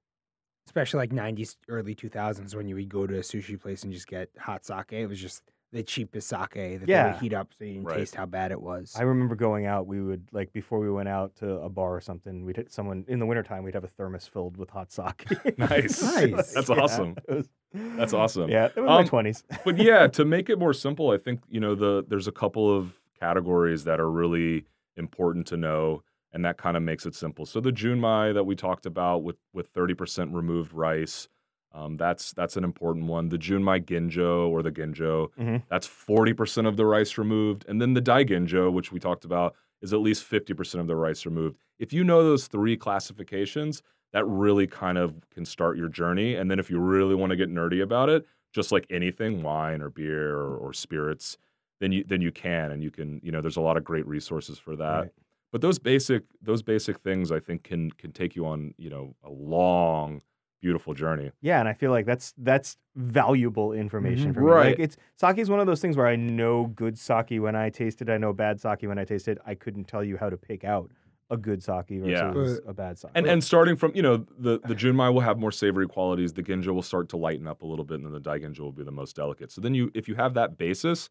especially 0.67 0.99
like 0.99 1.13
90s, 1.13 1.57
early 1.69 1.95
2000s, 1.95 2.55
when 2.55 2.69
you 2.69 2.75
would 2.77 2.89
go 2.89 3.07
to 3.07 3.17
a 3.17 3.21
sushi 3.21 3.59
place 3.61 3.83
and 3.83 3.93
just 3.93 4.07
get 4.07 4.31
hot 4.39 4.65
sake, 4.65 4.93
it 4.93 5.07
was 5.07 5.21
just 5.21 5.43
the 5.73 5.83
cheapest 5.83 6.29
sake 6.29 6.51
that 6.55 6.87
they 6.87 6.93
Yeah. 6.93 7.13
would 7.13 7.21
heat 7.21 7.35
up 7.35 7.49
so 7.59 7.65
you 7.65 7.75
didn't 7.75 7.87
Right. 7.89 7.99
taste 7.99 8.15
how 8.15 8.25
bad 8.27 8.53
it 8.53 8.61
was. 8.61 8.95
I 8.99 9.03
remember 9.03 9.35
going 9.35 9.67
out. 9.67 9.87
We 9.87 10.01
would 10.01 10.27
like 10.33 10.53
before 10.53 10.79
we 10.79 10.91
went 10.91 11.09
out 11.09 11.35
to 11.37 11.61
a 11.61 11.69
bar 11.69 11.95
or 11.95 12.01
something. 12.01 12.45
We'd 12.45 12.57
hit 12.57 12.73
someone 12.73 13.05
in 13.07 13.19
the 13.19 13.27
wintertime. 13.27 13.65
We'd 13.65 13.75
have 13.75 13.85
a 13.85 13.89
thermos 13.89 14.27
filled 14.27 14.57
with 14.57 14.71
hot 14.71 14.91
sake. 14.91 15.27
Nice. 15.59 16.03
Nice. 16.03 16.53
That's 16.55 16.71
Yeah, 16.71 16.77
awesome. 16.81 17.17
was- 17.29 17.49
That's 17.75 18.15
awesome. 18.15 18.49
Yeah, 18.49 18.67
it 18.67 18.77
was 18.77 18.89
Um, 18.89 19.03
my 19.03 19.05
twenties. 19.05 19.45
but 19.65 19.77
yeah, 19.77 20.07
to 20.07 20.25
make 20.25 20.49
it 20.49 20.59
more 20.59 20.73
simple, 20.73 21.11
I 21.11 21.19
think 21.19 21.41
you 21.51 21.61
know 21.61 21.75
the 21.75 22.03
there's 22.09 22.27
a 22.29 22.33
couple 22.33 22.75
of 22.75 22.99
categories 23.21 23.85
that 23.85 24.01
are 24.01 24.11
really 24.11 24.65
important 24.97 25.47
to 25.49 25.57
know, 25.59 26.03
and 26.33 26.45
that 26.47 26.57
kind 26.57 26.77
of 26.79 26.83
makes 26.83 27.05
it 27.05 27.15
simple. 27.15 27.45
So 27.45 27.61
the 27.61 27.71
junmai 27.73 28.33
that 28.33 28.45
we 28.45 28.55
talked 28.57 28.87
about 28.87 29.23
with 29.23 29.37
with 29.53 29.71
30% 29.75 30.35
removed 30.35 30.73
rice, 30.73 31.29
um, 31.73 31.97
that's 31.97 32.33
that's 32.33 32.57
an 32.57 32.65
important 32.65 33.07
one. 33.07 33.29
The 33.29 33.39
junmai 33.39 33.85
ginjo 33.85 34.49
or 34.49 34.63
the 34.63 34.73
ginjo, 34.73 35.31
Mhm. 35.39 35.63
that's 35.69 35.87
40% 35.87 36.67
of 36.67 36.77
the 36.77 36.87
rice 36.87 37.19
removed, 37.19 37.65
and 37.69 37.81
then 37.81 37.95
the 37.95 38.03
Daiginjo, 38.03 38.73
which 38.73 38.91
we 38.93 38.99
talked 38.99 39.25
about, 39.25 39.55
is 39.83 39.93
at 39.93 40.01
least 40.01 40.25
50% 40.25 40.81
of 40.81 40.87
the 40.87 40.97
rice 40.97 41.25
removed. 41.27 41.59
If 41.79 41.93
you 41.93 42.03
know 42.05 42.23
those 42.25 42.49
three 42.49 42.77
classifications, 42.77 43.83
that 44.13 44.25
really 44.27 44.67
kind 44.67 44.99
of 44.99 45.15
can 45.31 45.45
start 45.45 45.77
your 45.77 45.89
journey. 45.89 46.35
And 46.35 46.51
then 46.51 46.59
if 46.59 46.71
you 46.71 46.79
really 46.81 47.15
want 47.15 47.31
to 47.31 47.37
get 47.37 47.51
nerdy 47.51 47.83
about 47.83 48.09
it, 48.09 48.27
just 48.53 48.73
like 48.73 48.87
anything, 48.91 49.43
wine 49.43 49.83
or 49.83 49.91
beer 49.91 50.35
or, 50.37 50.57
or 50.57 50.73
spirits, 50.73 51.37
then 51.81 51.93
you 51.93 52.03
then 52.05 52.21
you 52.23 52.33
can 52.33 52.73
and 52.73 52.83
you 52.83 52.91
can, 52.91 53.21
you 53.23 53.31
know, 53.31 53.41
there's 53.43 53.57
a 53.59 53.61
lot 53.61 53.77
of 53.77 53.85
great 53.85 54.07
resources 54.07 54.59
for 54.59 54.75
that. 54.77 55.01
Right. 55.03 55.11
But 55.53 55.61
those 55.61 55.79
basic 55.79 56.25
those 56.43 56.63
basic 56.63 56.99
things 57.01 57.31
I 57.31 57.41
think 57.41 57.63
can 57.63 57.91
can 57.93 58.11
take 58.13 58.35
you 58.35 58.47
on, 58.47 58.75
you 58.79 58.91
know, 58.91 59.15
a 59.23 59.31
long, 59.31 60.23
beautiful 60.61 60.95
journey. 60.95 61.31
Yeah, 61.41 61.61
and 61.61 61.69
I 61.69 61.73
feel 61.73 61.91
like 61.91 62.07
that's 62.07 62.35
that's 62.39 62.77
valuable 62.97 63.73
information 63.73 64.31
Mhm. 64.31 64.35
for 64.35 64.41
me. 64.41 64.47
Right. 64.47 64.67
Like 64.71 64.79
it's 64.79 64.97
sake 65.17 65.39
is 65.39 65.49
one 65.51 65.61
of 65.61 65.67
those 65.67 65.81
things 65.81 65.97
where 65.97 66.07
I 66.07 66.17
know 66.17 66.67
good 66.67 66.99
sake 66.99 67.31
when 67.41 67.55
I 67.57 67.71
taste 67.71 68.03
it. 68.03 68.09
I 68.11 68.19
know 68.19 68.33
bad 68.33 68.61
sake 68.61 68.83
when 68.83 68.99
I 68.99 69.05
taste 69.05 69.29
it. 69.29 69.39
I 69.47 69.55
couldn't 69.55 69.85
tell 69.85 70.03
you 70.05 70.17
how 70.17 70.29
to 70.31 70.37
pick 70.37 70.65
out 70.65 70.91
a 71.31 71.37
good 71.37 71.63
sake 71.63 71.89
versus 71.91 72.61
Yeah. 72.65 72.71
a 72.71 72.75
bad 72.75 72.99
sake. 72.99 73.11
And 73.15 73.27
and 73.27 73.43
starting 73.45 73.77
from, 73.77 73.93
you 73.95 74.03
know, 74.03 74.17
the 74.39 74.59
the 74.61 74.75
junmai 74.83 75.13
will 75.13 75.21
have 75.21 75.39
more 75.39 75.53
savory 75.53 75.87
qualities, 75.87 76.33
the 76.33 76.43
ginjo 76.43 76.69
will 76.75 76.83
start 76.83 77.09
to 77.11 77.17
lighten 77.17 77.47
up 77.47 77.63
a 77.63 77.67
little 77.67 77.85
bit 77.85 77.95
and 77.97 78.05
then 78.07 78.13
the 78.13 78.21
dai 78.21 78.39
ginjo 78.41 78.61
will 78.61 78.73
be 78.73 78.83
the 78.85 78.91
most 78.91 79.15
delicate. 79.17 79.51
So 79.53 79.61
then 79.61 79.75
you 79.75 79.91
if 79.95 80.09
you 80.09 80.15
have 80.17 80.35
that 80.35 80.57
basis, 80.59 81.09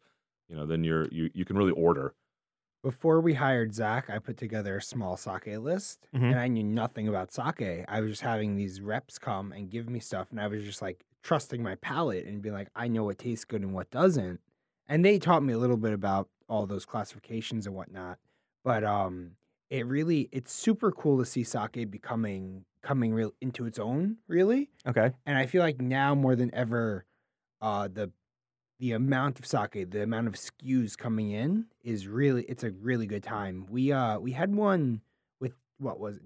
you 0.48 0.56
know, 0.56 0.66
then 0.66 0.84
you're 0.84 1.06
you 1.08 1.30
you 1.34 1.44
can 1.44 1.56
really 1.56 1.72
order. 1.72 2.14
Before 2.82 3.20
we 3.20 3.34
hired 3.34 3.74
Zak, 3.74 4.08
I 4.08 4.18
put 4.18 4.36
together 4.36 4.76
a 4.76 4.82
small 4.82 5.16
sake 5.16 5.46
list 5.58 6.06
Mhm. 6.12 6.30
and 6.30 6.38
I 6.38 6.48
knew 6.48 6.62
nothing 6.62 7.08
about 7.08 7.32
sake. 7.32 7.84
I 7.88 8.00
was 8.00 8.10
just 8.12 8.22
having 8.22 8.54
these 8.56 8.80
reps 8.80 9.18
come 9.18 9.52
and 9.52 9.70
give 9.70 9.88
me 9.88 10.00
stuff, 10.00 10.30
and 10.30 10.40
I 10.40 10.46
was 10.46 10.64
just 10.64 10.80
like 10.82 11.04
trusting 11.22 11.62
my 11.62 11.74
palate 11.76 12.26
and 12.26 12.40
being 12.40 12.54
like, 12.54 12.70
I 12.76 12.88
know 12.88 13.04
what 13.04 13.18
tastes 13.18 13.44
good 13.44 13.62
and 13.62 13.74
what 13.74 13.90
doesn't. 13.90 14.40
And 14.86 15.04
they 15.04 15.18
taught 15.18 15.42
me 15.42 15.52
a 15.52 15.58
little 15.58 15.76
bit 15.76 15.92
about 15.92 16.30
all 16.48 16.66
those 16.66 16.86
classifications 16.86 17.66
and 17.66 17.74
whatnot. 17.74 18.18
But 18.64 18.84
um 18.84 19.36
it 19.70 19.84
really 19.86 20.28
it's 20.32 20.52
super 20.52 20.92
cool 20.92 21.18
to 21.18 21.24
see 21.26 21.44
sake 21.44 21.90
becoming 21.90 22.64
coming 22.82 23.12
real 23.12 23.34
into 23.40 23.66
its 23.66 23.78
own, 23.78 24.18
really. 24.28 24.70
okay. 24.86 25.12
And 25.26 25.36
I 25.36 25.46
feel 25.46 25.62
like 25.62 25.80
now 25.80 26.14
more 26.14 26.36
than 26.36 26.54
ever, 26.54 27.04
uh, 27.60 27.88
the 27.88 28.12
the 28.78 28.92
amount 28.92 29.38
of 29.38 29.46
sake, 29.46 29.90
the 29.90 30.02
amount 30.02 30.28
of 30.28 30.34
SKUs 30.34 30.96
coming 30.96 31.30
in 31.32 31.66
is 31.82 32.06
really 32.06 32.44
it's 32.44 32.64
a 32.64 32.70
really 32.70 33.06
good 33.06 33.22
time. 33.22 33.66
We 33.70 33.92
uh 33.92 34.18
we 34.18 34.32
had 34.32 34.54
one 34.54 35.00
with 35.40 35.52
what 35.78 35.98
was 35.98 36.16
it? 36.16 36.22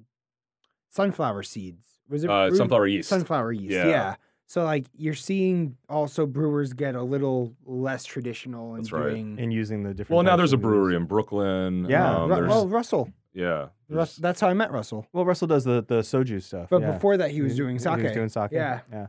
Sunflower 0.91 1.43
seeds. 1.45 1.87
Was 2.09 2.25
it 2.25 2.31
Uh 2.31 2.49
brewed- 2.49 2.59
sunflower 2.59 2.87
yeast. 2.87 3.09
Sunflower 3.09 3.53
yeast. 3.53 3.73
Yeah. 3.73 3.87
Yeah. 3.89 4.15
So 4.47 4.65
like 4.65 4.85
you're 4.95 5.15
seeing 5.15 5.77
also 5.89 6.27
brewers 6.27 6.75
get 6.75 6.95
a 6.95 7.03
little 7.03 7.55
less 7.65 8.05
traditional 8.05 8.75
and 8.75 8.85
That's 8.85 8.93
right. 8.93 9.09
doing 9.11 9.37
And 9.39 9.51
using 9.53 9.83
the 9.83 9.95
different. 9.95 10.17
well, 10.17 10.23
now 10.23 10.37
there's 10.37 10.53
a 10.53 10.57
of 10.57 10.63
brewery 10.63 10.95
in 10.97 11.07
Brooklyn. 11.07 11.87
Yeah. 11.89 12.17
um, 12.25 12.31
Ru- 12.31 12.49
well, 12.49 12.69
Russell. 12.69 13.11
yeah. 13.33 13.69
Russ, 13.89 14.17
that's 14.17 14.41
how 14.41 14.49
I 14.49 14.55
met 14.55 14.71
Russell. 14.73 15.07
Well, 15.13 15.25
Russell 15.25 15.49
does 15.49 15.65
the 15.65 15.83
the 15.87 16.01
soju 16.01 16.43
stuff. 16.43 16.69
But 16.71 16.83
yeah. 16.83 16.93
before 16.93 17.17
that, 17.19 17.31
he 17.31 17.41
was 17.41 17.57
doing 17.57 17.79
sake. 17.79 17.99
He 17.99 18.03
was 18.05 18.13
doing 18.13 18.29
sake. 18.29 18.51
Yeah. 18.53 18.81
Yeah. 18.91 18.99
Yeah, 19.01 19.07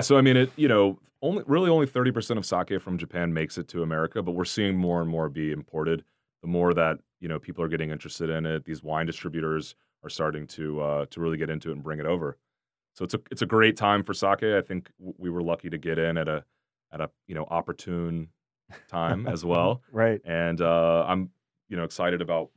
so 0.00 0.16
I 0.16 0.20
mean, 0.20 0.36
it 0.36 0.50
you 0.56 0.68
know, 0.68 0.98
only 1.22 1.42
really 1.46 1.70
only 1.70 1.86
thirty 1.86 2.10
percent 2.10 2.38
of 2.38 2.46
sake 2.46 2.80
from 2.80 2.98
Japan 2.98 3.32
makes 3.32 3.58
it 3.58 3.68
to 3.68 3.82
America, 3.82 4.22
but 4.22 4.32
we're 4.32 4.44
seeing 4.44 4.76
more 4.76 5.00
and 5.00 5.10
more 5.10 5.28
be 5.28 5.52
imported. 5.52 6.04
The 6.42 6.48
more 6.48 6.72
that 6.74 6.98
you 7.20 7.28
know 7.28 7.38
people 7.38 7.62
are 7.64 7.68
getting 7.68 7.90
interested 7.90 8.30
in 8.30 8.46
it, 8.46 8.64
these 8.64 8.82
wine 8.82 9.06
distributors 9.06 9.74
are 10.02 10.08
starting 10.10 10.46
to 10.48 10.80
uh, 10.80 11.06
to 11.10 11.20
really 11.20 11.36
get 11.36 11.50
into 11.50 11.70
it 11.70 11.74
and 11.74 11.82
bring 11.82 12.00
it 12.00 12.06
over. 12.06 12.38
So 12.94 13.04
it's 13.04 13.14
a 13.14 13.20
it's 13.30 13.42
a 13.42 13.46
great 13.46 13.76
time 13.76 14.02
for 14.02 14.14
sake. 14.14 14.42
I 14.42 14.62
think 14.62 14.90
we 14.98 15.30
were 15.30 15.42
lucky 15.42 15.70
to 15.70 15.78
get 15.78 15.98
in 15.98 16.16
at 16.16 16.28
a 16.28 16.44
at 16.92 17.00
a 17.00 17.10
you 17.26 17.34
know 17.34 17.46
opportune 17.50 18.28
time 18.88 19.26
as 19.26 19.44
well, 19.52 19.82
Right. 19.92 20.20
and 20.24 20.60
uh, 20.60 21.04
I'm 21.06 21.30
you 21.68 21.76
know 21.76 21.84
excited 21.84 22.20
about 22.22 22.50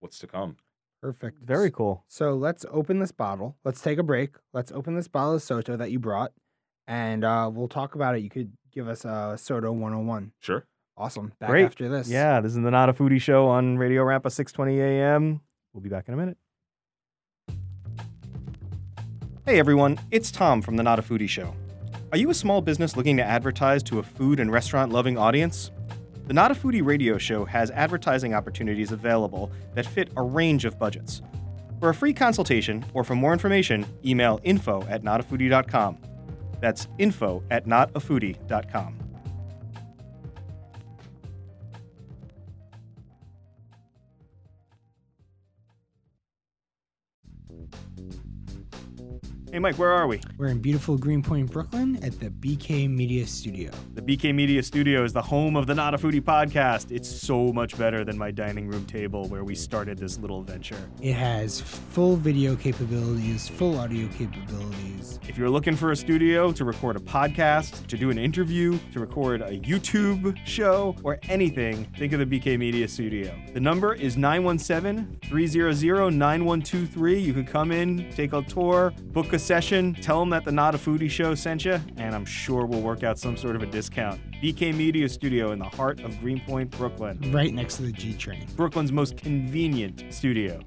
what's 0.00 0.18
to 0.20 0.26
come. 0.26 0.56
Perfect. 1.00 1.40
Very 1.40 1.70
cool. 1.70 2.04
So 2.08 2.34
let's 2.34 2.64
open 2.70 3.00
this 3.00 3.10
bottle. 3.12 3.56
Let's 3.64 3.80
take 3.80 3.98
a 3.98 4.02
break. 4.04 4.36
Let's 4.52 4.70
open 4.70 4.94
this 4.94 5.08
bottle 5.08 5.34
of 5.34 5.42
Soto 5.42 5.76
that 5.76 5.90
you 5.90 5.98
brought, 5.98 6.32
and 6.92 7.24
uh, 7.24 7.50
we'll 7.50 7.68
talk 7.68 7.94
about 7.94 8.16
it. 8.16 8.22
You 8.22 8.28
could 8.28 8.52
give 8.70 8.86
us 8.86 9.06
a 9.06 9.34
Soto 9.38 9.72
101. 9.72 10.32
Sure. 10.40 10.66
Awesome. 10.94 11.32
Back 11.40 11.48
Great. 11.48 11.64
after 11.64 11.88
this. 11.88 12.06
Yeah, 12.06 12.42
this 12.42 12.50
is 12.54 12.62
the 12.62 12.70
Not 12.70 12.90
a 12.90 12.92
Foodie 12.92 13.20
show 13.20 13.48
on 13.48 13.78
Radio 13.78 14.04
Rampa 14.04 14.30
620 14.30 14.78
AM. 14.78 15.40
We'll 15.72 15.80
be 15.80 15.88
back 15.88 16.06
in 16.08 16.14
a 16.14 16.16
minute. 16.18 16.36
Hey 19.46 19.58
everyone, 19.58 19.98
it's 20.10 20.30
Tom 20.30 20.60
from 20.60 20.76
the 20.76 20.82
Not 20.82 20.98
a 20.98 21.02
Foodie 21.02 21.30
show. 21.30 21.54
Are 22.12 22.18
you 22.18 22.28
a 22.28 22.34
small 22.34 22.60
business 22.60 22.94
looking 22.94 23.16
to 23.16 23.24
advertise 23.24 23.82
to 23.84 23.98
a 23.98 24.02
food 24.02 24.38
and 24.38 24.52
restaurant 24.52 24.92
loving 24.92 25.16
audience? 25.16 25.70
The 26.26 26.34
Not 26.34 26.50
a 26.50 26.54
Foodie 26.54 26.84
radio 26.84 27.16
show 27.16 27.46
has 27.46 27.70
advertising 27.70 28.34
opportunities 28.34 28.92
available 28.92 29.50
that 29.74 29.86
fit 29.86 30.10
a 30.18 30.22
range 30.22 30.66
of 30.66 30.78
budgets. 30.78 31.22
For 31.80 31.88
a 31.88 31.94
free 31.94 32.12
consultation 32.12 32.84
or 32.92 33.02
for 33.02 33.14
more 33.14 33.32
information, 33.32 33.86
email 34.04 34.40
info 34.44 34.86
at 34.90 35.02
notafoodie.com. 35.02 35.98
That's 36.62 36.86
info 36.96 37.42
at 37.50 37.66
notafoodie.com. 37.66 39.02
Hey 49.50 49.58
Mike, 49.58 49.76
where 49.76 49.90
are 49.90 50.06
we? 50.06 50.18
We're 50.38 50.46
in 50.46 50.60
beautiful 50.60 50.96
Greenpoint, 50.96 51.50
Brooklyn 51.50 52.02
at 52.02 52.18
the 52.20 52.30
BK 52.30 52.88
Media 52.88 53.26
Studio. 53.26 53.70
The 53.92 54.00
BK 54.00 54.34
Media 54.34 54.62
Studio 54.62 55.04
is 55.04 55.12
the 55.12 55.20
home 55.20 55.56
of 55.56 55.66
the 55.66 55.74
Not 55.74 55.92
a 55.92 55.98
Foodie 55.98 56.22
podcast. 56.22 56.90
It's 56.90 57.06
so 57.06 57.52
much 57.52 57.76
better 57.76 58.02
than 58.02 58.16
my 58.16 58.30
dining 58.30 58.66
room 58.66 58.86
table 58.86 59.28
where 59.28 59.44
we 59.44 59.54
started 59.54 59.98
this 59.98 60.16
little 60.16 60.42
venture. 60.42 60.88
It 61.02 61.12
has 61.12 61.60
full 61.60 62.16
video 62.16 62.56
capabilities, 62.56 63.46
full 63.46 63.78
audio 63.78 64.08
capabilities. 64.16 65.01
If 65.28 65.38
you're 65.38 65.50
looking 65.50 65.76
for 65.76 65.90
a 65.90 65.96
studio 65.96 66.52
to 66.52 66.64
record 66.64 66.96
a 66.96 67.00
podcast, 67.00 67.86
to 67.86 67.96
do 67.96 68.10
an 68.10 68.18
interview, 68.18 68.78
to 68.92 69.00
record 69.00 69.40
a 69.42 69.58
YouTube 69.58 70.36
show, 70.44 70.94
or 71.02 71.18
anything, 71.28 71.84
think 71.96 72.12
of 72.12 72.18
the 72.20 72.40
BK 72.40 72.58
Media 72.58 72.86
Studio. 72.86 73.34
The 73.52 73.60
number 73.60 73.94
is 73.94 74.16
917 74.16 75.18
300 75.24 76.10
9123. 76.12 77.18
You 77.18 77.34
could 77.34 77.46
come 77.46 77.72
in, 77.72 78.10
take 78.12 78.32
a 78.32 78.42
tour, 78.42 78.92
book 79.12 79.32
a 79.32 79.38
session, 79.38 79.94
tell 79.94 80.20
them 80.20 80.30
that 80.30 80.44
the 80.44 80.52
Not 80.52 80.74
a 80.74 80.78
Foodie 80.78 81.10
show 81.10 81.34
sent 81.34 81.64
you, 81.64 81.80
and 81.96 82.14
I'm 82.14 82.24
sure 82.24 82.66
we'll 82.66 82.82
work 82.82 83.02
out 83.02 83.18
some 83.18 83.36
sort 83.36 83.56
of 83.56 83.62
a 83.62 83.66
discount. 83.66 84.20
BK 84.42 84.74
Media 84.74 85.08
Studio 85.08 85.52
in 85.52 85.58
the 85.58 85.64
heart 85.64 86.00
of 86.00 86.18
Greenpoint, 86.20 86.70
Brooklyn. 86.70 87.18
Right 87.32 87.54
next 87.54 87.76
to 87.76 87.82
the 87.82 87.92
G 87.92 88.14
train. 88.14 88.46
Brooklyn's 88.56 88.92
most 88.92 89.16
convenient 89.16 90.04
studio. 90.10 90.60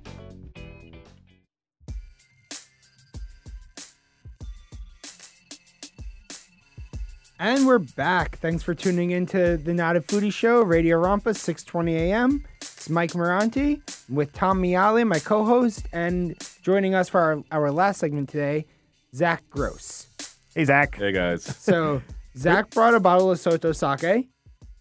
And 7.39 7.67
we're 7.67 7.79
back. 7.79 8.37
Thanks 8.37 8.63
for 8.63 8.73
tuning 8.73 9.11
in 9.11 9.25
to 9.27 9.57
the 9.57 9.73
Not 9.73 9.97
a 9.97 10.01
Foodie 10.01 10.31
Show, 10.31 10.61
Radio 10.61 11.01
Rampa, 11.01 11.35
620 11.35 11.95
a.m. 12.11 12.45
It's 12.61 12.89
Mike 12.89 13.11
Miranti 13.11 13.81
with 14.09 14.31
Tom 14.31 14.61
Miale, 14.61 15.05
my 15.05 15.19
co-host, 15.19 15.85
and 15.91 16.35
joining 16.61 16.95
us 16.95 17.09
for 17.09 17.19
our, 17.19 17.43
our 17.51 17.71
last 17.71 17.99
segment 17.99 18.29
today, 18.29 18.65
Zak 19.13 19.43
Gross. 19.49 20.07
Hey, 20.55 20.63
Zak. 20.63 20.95
Hey 20.95 21.11
guys. 21.11 21.43
So 21.43 22.01
Zak 22.37 22.69
brought 22.69 22.93
a 22.95 22.99
bottle 23.01 23.29
of 23.31 23.39
Soto 23.39 23.73
sake. 23.73 24.29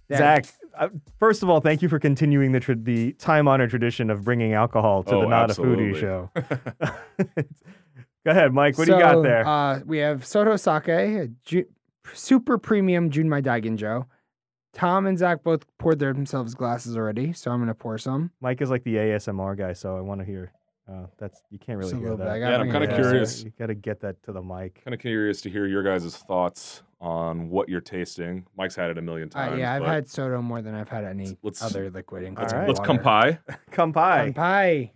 that- 0.09 0.19
Zak, 0.19 0.45
uh, 0.79 0.89
first 1.19 1.43
of 1.43 1.51
all, 1.51 1.61
thank 1.61 1.83
you 1.83 1.89
for 1.89 1.99
continuing 1.99 2.53
the 2.53 2.61
tra- 2.61 2.77
the 2.77 3.13
time 3.15 3.49
honored 3.49 3.71
tradition 3.71 4.11
of 4.11 4.23
bringing 4.25 4.53
alcohol 4.55 5.03
to 5.05 5.15
Oh, 5.17 5.21
the 5.23 5.27
Not 5.29 5.51
absolutely. 5.51 5.91
a 5.91 5.95
Foodie 5.95 6.01
show. 6.01 6.31
Go 8.25 8.31
ahead, 8.31 8.53
Mike. 8.53 8.79
What 8.79 8.87
do 8.87 8.95
you 8.95 9.01
got 9.01 9.23
there? 9.23 9.45
Uh, 9.47 9.81
we 9.85 9.99
have 9.99 10.25
Soto 10.25 10.55
sake, 10.57 10.89
a 10.89 11.29
ju- 11.45 11.67
super 12.13 12.59
premium 12.59 13.11
Junmai 13.11 13.43
Daiginjo. 13.43 14.07
Tom 14.73 15.07
and 15.07 15.17
Zak 15.17 15.45
both 15.45 15.65
poured 15.79 16.01
their 16.01 16.13
themselves 16.13 16.55
glasses 16.55 16.97
already, 16.97 17.33
so 17.33 17.51
I'm 17.51 17.61
gonna 17.61 17.75
pour 17.75 17.97
some. 17.97 18.31
Mike 18.41 18.61
is 18.61 18.71
like 18.71 18.83
the 18.85 18.97
ASMR 18.97 19.57
guy, 19.57 19.73
so 19.73 19.97
I 19.97 20.01
want 20.01 20.21
to 20.21 20.25
hear. 20.25 20.53
Uh, 20.91 21.07
that's 21.17 21.41
you 21.51 21.59
can't 21.59 21.79
really 21.79 21.95
hear. 21.97 22.13
I 22.13 22.17
that. 22.17 22.25
gotta 22.25 22.41
Yeah, 22.41 22.59
I'm 22.59 22.71
kinda 22.71 22.89
closer. 22.89 23.03
curious. 23.03 23.43
You 23.45 23.53
got 23.59 23.67
to 23.69 23.75
get 23.75 24.01
that 24.01 24.23
to 24.25 24.33
the 24.33 24.43
mic. 24.43 24.83
kind 24.85 24.93
of 24.93 25.01
curious 25.01 25.41
to 25.43 25.49
hear 25.51 25.67
your 25.67 25.83
guys' 25.83 26.15
thoughts 26.17 26.83
on 27.01 27.49
what 27.49 27.69
you're 27.71 27.81
tasting. 27.81 28.45
Mike's 28.59 28.75
had 28.77 28.91
it 28.91 28.99
a 28.99 29.03
million 29.03 29.31
Uh, 29.35 29.47
times. 29.47 29.59
yeah, 29.61 29.73
I've 29.75 29.85
had 29.85 30.09
Soto 30.11 30.43
more 30.43 30.61
than 30.61 30.75
I've 30.75 30.89
had 30.91 31.05
any 31.05 31.39
Let's- 31.43 31.63
other 31.63 31.89
liquid, 31.89 32.25
Let's- 32.25 32.53
including 32.53 32.69
Let's 32.69 32.81
water. 32.81 32.93
kampai. 33.03 33.39
Come 33.71 33.93
pie. 33.95 34.93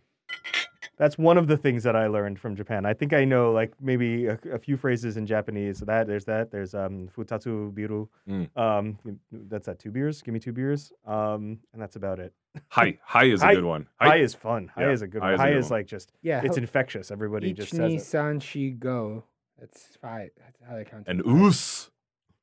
Kampai. 0.99 1.03
That's 1.05 1.19
one 1.19 1.39
of 1.39 1.47
the 1.47 1.57
things 1.57 1.83
that 1.85 1.97
I 1.97 2.07
learned 2.07 2.39
from 2.39 2.57
Japan. 2.57 2.85
I 2.87 2.95
think 2.95 3.13
I 3.13 3.25
know 3.25 3.53
like 3.53 3.73
maybe 3.81 4.27
a, 4.27 4.39
a 4.53 4.59
few 4.59 4.77
phrases 4.77 5.17
in 5.17 5.27
Japanese. 5.27 5.79
So 5.79 5.85
that 5.87 6.07
there's 6.07 6.25
that. 6.27 6.51
There's 6.51 6.75
um 6.75 7.09
futatsu 7.17 7.73
biru. 7.73 8.09
Mm. 8.29 8.57
Um, 8.57 8.99
that's 9.33 9.67
that 9.67 9.79
two 9.79 9.91
beers. 9.91 10.23
Give 10.23 10.35
me 10.35 10.41
two 10.41 10.53
beers. 10.53 10.93
Um, 11.07 11.59
and 11.73 11.81
that's 11.81 11.97
about 11.97 12.19
it. 12.19 12.33
Hi. 12.69 12.99
Hi 13.05 13.25
is 13.25 13.43
a 13.43 13.55
good 13.55 13.65
one. 13.65 13.87
Hi, 14.01 14.17
is 14.19 14.35
fun. 14.35 14.71
Hi 14.75 14.83
Yeah, 14.83 14.91
is 14.91 15.03
a 15.03 15.07
good 15.07 15.23
high 15.23 15.33
one. 15.33 15.35
is 15.35 15.41
a 15.41 15.43
High 15.43 15.51
is 15.59 15.65
one. 15.71 15.79
like 15.79 15.87
just 15.87 16.13
Yeah, 16.23 16.43
it's 16.45 16.57
infectious. 16.57 17.11
Everybody 17.11 17.53
just 17.53 17.71
says 17.71 17.79
it. 17.93 17.97
Ichni 17.97 18.01
san 18.01 18.41
shi 18.41 18.71
go. 18.71 19.25
That's 19.59 19.97
five. 20.01 20.31
That's 20.39 20.59
how 20.69 20.77
they 20.77 20.85
count. 20.85 21.05
And 21.07 21.23
five. 21.23 21.33
oos. 21.33 21.91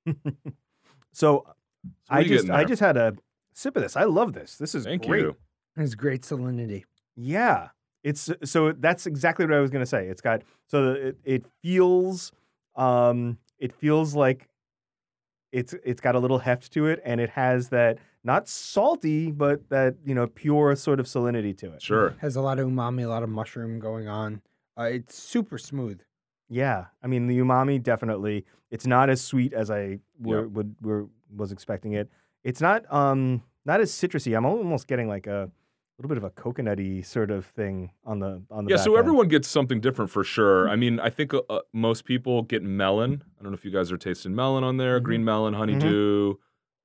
So 1.12 1.46
So 1.48 1.56
I 2.10 2.24
just 2.24 2.50
I 2.50 2.64
just 2.66 2.82
had 2.82 2.98
a 2.98 3.16
sip 3.54 3.76
of 3.78 3.84
this. 3.84 3.96
I 3.96 4.04
love 4.04 4.34
this. 4.34 4.58
This 4.58 4.76
is 4.76 4.84
Thank 4.84 5.06
great. 5.08 5.22
you. 5.22 5.36
It's 5.78 5.96
great 5.96 6.24
salinity. 6.24 6.84
Yeah. 7.16 7.70
It's 8.10 8.30
so 8.44 8.72
that's 8.72 9.08
exactly 9.08 9.46
what 9.48 9.56
I 9.56 9.60
was 9.60 9.72
gonna 9.72 9.86
say. 9.98 10.08
It's 10.08 10.22
got 10.22 10.44
so 10.68 10.92
it, 10.92 11.18
it 11.24 11.46
feels 11.64 12.32
um 12.76 13.40
it 13.58 13.74
feels 13.74 14.14
like 14.14 14.48
it's 15.52 15.74
it's 15.84 16.02
got 16.02 16.14
a 16.16 16.20
little 16.20 16.40
heft 16.40 16.72
to 16.74 16.86
it 16.86 17.02
and 17.04 17.20
it 17.20 17.32
has 17.32 17.70
that 17.70 17.98
not 18.24 18.48
salty 18.48 19.32
but 19.32 19.68
that 19.70 19.96
you 20.06 20.14
know 20.14 20.28
pure 20.28 20.76
sort 20.76 21.00
of 21.00 21.08
salinity 21.08 21.58
to 21.58 21.72
it. 21.74 21.82
Sure. 21.82 22.14
Has 22.20 22.36
a 22.36 22.42
lot 22.42 22.60
of 22.60 22.68
umami, 22.68 23.04
a 23.06 23.08
lot 23.08 23.24
of 23.24 23.30
mushroom 23.30 23.80
going 23.80 24.08
on. 24.08 24.42
Uh, 24.78 24.84
it's 24.84 25.16
super 25.18 25.58
smooth. 25.58 26.00
Yeah, 26.48 26.86
I 27.02 27.08
mean 27.08 27.26
the 27.28 27.40
umami 27.40 27.82
definitely. 27.82 28.46
It's 28.70 28.86
not 28.86 29.10
as 29.10 29.22
sweet 29.22 29.52
as 29.54 29.72
I 29.72 30.00
were, 30.20 30.42
Yeah. 30.42 30.46
would 30.48 30.76
were, 30.82 31.08
was 31.36 31.52
expecting 31.52 31.94
it. 31.94 32.10
It's 32.44 32.62
not 32.62 32.86
um 32.94 33.42
not 33.66 33.82
as 33.82 33.92
citrusy. 33.92 34.38
I'm 34.38 34.46
almost 34.46 34.86
getting 34.88 35.08
like 35.08 35.26
a 35.26 35.50
little 35.98 36.10
bit 36.10 36.18
of 36.18 36.24
a 36.26 36.30
coconutty 36.30 37.06
sort 37.06 37.32
of 37.32 37.46
thing 37.46 37.92
on 38.06 38.20
the 38.20 38.42
on 38.52 38.66
the 38.66 38.72
Yeah, 38.72 38.78
so 38.78 38.92
end. 38.96 39.00
everyone 39.00 39.28
gets 39.30 39.48
something 39.48 39.80
different 39.80 40.12
for 40.12 40.24
sure. 40.24 40.68
I 40.70 40.76
mean, 40.76 41.00
I 41.00 41.10
think 41.10 41.34
uh, 41.34 41.42
uh, 41.50 41.62
most 41.74 42.04
people 42.06 42.42
get 42.44 42.64
melon. 42.64 43.24
I 43.40 43.44
don't 43.44 43.52
know 43.52 43.56
if 43.56 43.64
you 43.64 43.72
guys 43.72 43.92
are 43.92 43.98
tasting 43.98 44.36
melon 44.36 44.64
on 44.64 44.78
there. 44.78 45.00
Mhm. 45.00 45.04
Green 45.04 45.24
melon, 45.26 45.54
honeydew, 45.54 46.36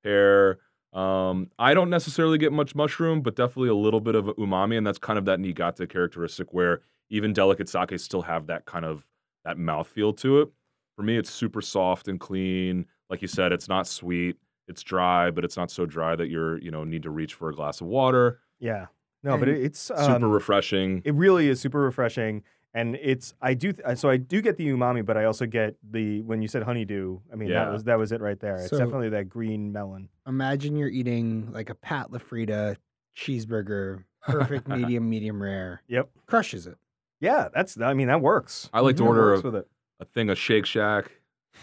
pear. 0.04 0.58
Um, 0.92 1.50
I 1.58 1.74
don't 1.74 1.90
necessarily 1.90 2.38
get 2.38 2.52
much 2.52 2.74
mushroom, 2.74 3.20
but 3.22 3.36
definitely 3.36 3.68
a 3.68 3.74
little 3.74 4.00
bit 4.00 4.14
of 4.14 4.24
umami, 4.26 4.76
and 4.76 4.86
that's 4.86 4.98
kind 4.98 5.18
of 5.18 5.24
that 5.26 5.38
Niigata 5.40 5.86
characteristic 5.86 6.52
where 6.52 6.82
even 7.10 7.32
delicate 7.32 7.68
sake 7.68 7.98
still 7.98 8.22
have 8.22 8.46
that 8.46 8.64
kind 8.66 8.84
of 8.84 9.06
that 9.44 9.56
mouthfeel 9.56 10.16
to 10.18 10.40
it. 10.42 10.48
For 10.96 11.02
me, 11.02 11.16
it's 11.16 11.30
super 11.30 11.60
soft 11.62 12.08
and 12.08 12.18
clean. 12.20 12.86
Like 13.08 13.22
you 13.22 13.28
said, 13.28 13.52
it's 13.52 13.68
not 13.68 13.86
sweet. 13.86 14.36
It's 14.68 14.82
dry, 14.82 15.30
but 15.30 15.44
it's 15.44 15.56
not 15.56 15.70
so 15.70 15.86
dry 15.86 16.14
that 16.14 16.28
you're 16.28 16.58
you 16.58 16.70
know 16.70 16.84
need 16.84 17.02
to 17.04 17.10
reach 17.10 17.34
for 17.34 17.48
a 17.48 17.54
glass 17.54 17.80
of 17.80 17.86
water. 17.88 18.40
Yeah. 18.60 18.86
No, 19.22 19.36
but 19.36 19.48
And 19.48 19.58
it, 19.58 19.64
it's 19.64 19.78
Super 19.80 20.02
um, 20.02 20.24
refreshing. 20.30 21.02
It 21.04 21.14
really 21.14 21.48
is 21.48 21.60
super 21.60 21.80
refreshing, 21.80 22.42
and 22.72 22.96
it's 22.96 23.34
I 23.42 23.54
do 23.54 23.72
th- 23.72 23.98
so 23.98 24.08
I 24.08 24.16
do 24.16 24.40
get 24.40 24.56
the 24.56 24.68
umami, 24.68 25.04
but 25.04 25.16
I 25.16 25.24
also 25.24 25.44
get 25.46 25.76
the 25.90 26.22
when 26.22 26.40
you 26.42 26.48
said 26.48 26.62
honeydew. 26.62 27.18
I 27.32 27.36
mean 27.36 27.48
Yeah. 27.50 27.64
that 27.64 27.72
was 27.72 27.84
that 27.84 27.98
was 27.98 28.12
it 28.12 28.20
right 28.20 28.38
there. 28.40 28.56
It's 28.56 28.70
So- 28.70 28.78
definitely 28.78 29.10
that 29.10 29.28
green 29.28 29.72
melon. 29.72 30.08
Imagine 30.26 30.76
you're 30.76 30.88
eating 30.88 31.50
like 31.52 31.68
a 31.70 31.74
Pat 31.74 32.10
LaFrida 32.10 32.76
cheeseburger, 33.16 34.04
perfect 34.22 34.68
medium, 34.68 35.08
medium 35.10 35.42
rare. 35.42 35.82
Yep. 35.88 36.08
Crushes 36.26 36.66
it. 36.66 36.76
Yeah, 37.20 37.48
that's 37.54 37.78
I 37.80 37.92
mean 37.94 38.08
that 38.08 38.20
works. 38.22 38.70
I 38.72 38.80
like 38.80 38.96
to 38.96 39.02
That 39.02 39.08
order 39.08 39.20
works 39.32 39.42
a, 39.42 39.46
with 39.46 39.56
it. 39.56 39.68
a 40.00 40.04
thing 40.06 40.30
of 40.30 40.38
Shake 40.38 40.64
Shack 40.66 41.10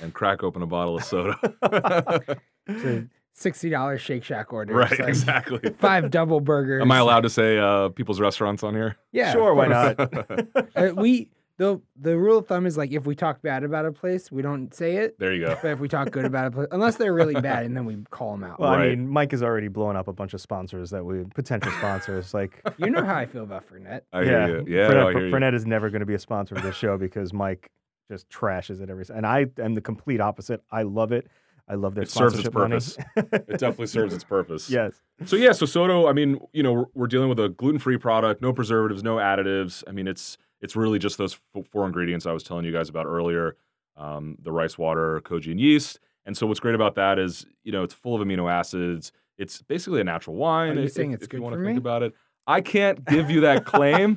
and 0.01 0.13
crack 0.13 0.43
open 0.43 0.61
a 0.61 0.67
bottle 0.67 0.95
of 0.97 1.03
Soto. 1.03 1.33
It's 2.69 2.83
a 2.83 3.07
sixty 3.37 3.69
dollars 3.69 4.01
Shake 4.01 4.23
Shack 4.23 4.51
order. 4.51 4.73
right, 4.73 4.89
like 4.99 5.07
exactly. 5.07 5.69
Five 5.79 6.09
double 6.11 6.39
burgers. 6.41 6.81
Am 6.81 6.91
I 6.91 6.97
allowed 6.97 7.21
to 7.21 7.29
say 7.29 7.57
uh, 7.59 7.89
people's 7.89 8.19
restaurants 8.19 8.63
on 8.63 8.73
here? 8.73 8.97
Yeah, 9.11 9.31
sure, 9.31 9.53
why 9.53 9.67
not? 9.67 9.97
Uh, 10.75 10.91
we 10.95 11.29
the 11.57 11.81
the 11.99 12.15
rule 12.15 12.37
of 12.37 12.45
thumb 12.47 12.65
is 12.67 12.77
like 12.77 12.91
if 12.91 13.05
we 13.07 13.15
talk 13.15 13.41
bad 13.41 13.63
about 13.63 13.85
a 13.85 13.91
place, 13.91 14.31
we 14.31 14.41
don't 14.43 14.71
say 14.75 14.97
it. 14.97 15.17
There 15.17 15.33
you 15.33 15.45
go. 15.47 15.57
But 15.61 15.69
if 15.71 15.79
we 15.79 15.87
talk 15.87 16.11
good 16.11 16.25
about 16.25 16.45
a 16.47 16.51
place, 16.51 16.67
unless 16.71 16.97
they're 16.97 17.13
really 17.13 17.33
bad, 17.41 17.65
and 17.65 17.75
then 17.75 17.85
we 17.85 17.97
call 18.11 18.31
them 18.33 18.43
out. 18.43 18.59
Well, 18.59 18.69
I 18.71 18.89
mean, 18.89 19.07
Mike 19.07 19.33
is 19.33 19.41
already 19.41 19.67
blowing 19.67 19.97
up 19.97 20.07
a 20.07 20.13
bunch 20.13 20.33
of 20.35 20.41
sponsors 20.41 20.91
that 20.91 21.03
we 21.03 21.23
potential 21.33 21.71
sponsors. 21.73 22.33
Like, 22.33 22.61
you 22.77 22.89
know 22.91 23.03
how 23.03 23.15
I 23.15 23.25
feel 23.25 23.41
about 23.43 23.63
Fernet. 23.67 24.01
I 24.13 24.21
yeah, 24.21 24.47
hear 24.47 24.59
you. 24.59 24.65
Yeah, 24.77 24.87
Fernet, 24.89 25.05
I 25.07 25.11
hear 25.13 25.27
you. 25.27 25.33
Fernet 25.33 25.53
is 25.55 25.65
never 25.65 25.89
going 25.89 26.01
to 26.01 26.05
be 26.05 26.13
a 26.13 26.19
sponsor 26.19 26.53
of 26.55 26.61
this 26.61 26.75
show 26.75 26.95
because 26.97 27.33
Mike 27.33 27.71
just 28.11 28.29
trashes 28.29 28.79
it 28.79 28.89
every. 28.91 29.01
s- 29.03 29.09
And 29.09 29.25
I 29.25 29.47
am 29.57 29.73
the 29.73 29.81
complete 29.81 30.21
opposite. 30.21 30.61
I 30.71 30.83
love 30.83 31.11
it. 31.11 31.27
I 31.67 31.75
love 31.75 31.95
their 31.95 32.03
It 32.03 32.09
serves 32.11 32.35
its 32.39 32.47
sponsorship 32.47 32.53
money. 32.53 33.29
purpose. 33.29 33.43
It 33.49 33.59
definitely 33.59 33.87
serves 33.97 34.13
its 34.13 34.23
purpose. 34.23 34.69
yes. 34.69 34.93
So 35.25 35.35
yeah, 35.35 35.51
so 35.51 35.65
Soto, 35.65 36.07
I 36.07 36.13
mean, 36.13 36.39
you 36.53 36.63
know, 36.63 36.73
we're, 36.73 36.85
we're 36.93 37.07
dealing 37.07 37.27
with 37.29 37.39
a 37.39 37.49
gluten-free 37.49 37.97
product, 37.97 38.41
no 38.41 38.53
preservatives, 38.53 39.03
no 39.03 39.15
additives. 39.17 39.83
I 39.87 39.91
mean, 39.91 40.07
it's 40.07 40.37
it's 40.61 40.75
really 40.75 40.97
just 40.99 41.17
those 41.17 41.37
f- 41.55 41.65
four 41.67 41.85
ingredients 41.85 42.25
I 42.25 42.31
was 42.31 42.43
telling 42.43 42.65
you 42.65 42.71
guys 42.71 42.87
about 42.89 43.05
earlier: 43.05 43.55
um, 43.95 44.37
the 44.41 44.51
rice 44.51 44.77
water, 44.77 45.19
koji, 45.25 45.51
and 45.51 45.59
yeast. 45.59 45.99
And 46.25 46.35
so 46.37 46.45
what's 46.47 46.59
great 46.59 46.75
about 46.75 46.95
that 46.95 47.19
is, 47.19 47.45
you 47.63 47.71
know, 47.71 47.83
it's 47.83 47.93
full 47.93 48.19
of 48.19 48.25
amino 48.25 48.51
acids. 48.51 49.11
It's 49.37 49.61
basically 49.61 50.01
a 50.01 50.03
natural 50.03 50.35
wine. 50.35 50.71
Are 50.77 50.81
you 50.81 50.85
if, 50.87 50.91
saying 50.93 51.11
if- 51.11 51.17
it's 51.17 51.25
if 51.27 51.33
you 51.33 51.39
good 51.39 51.43
want 51.43 51.53
to 51.53 51.59
for 51.59 51.65
think 51.65 51.75
me? 51.75 51.79
about 51.79 52.03
it. 52.03 52.13
I 52.47 52.61
can't 52.61 53.03
give 53.09 53.29
you 53.29 53.41
that 53.41 53.65
claim, 53.65 54.15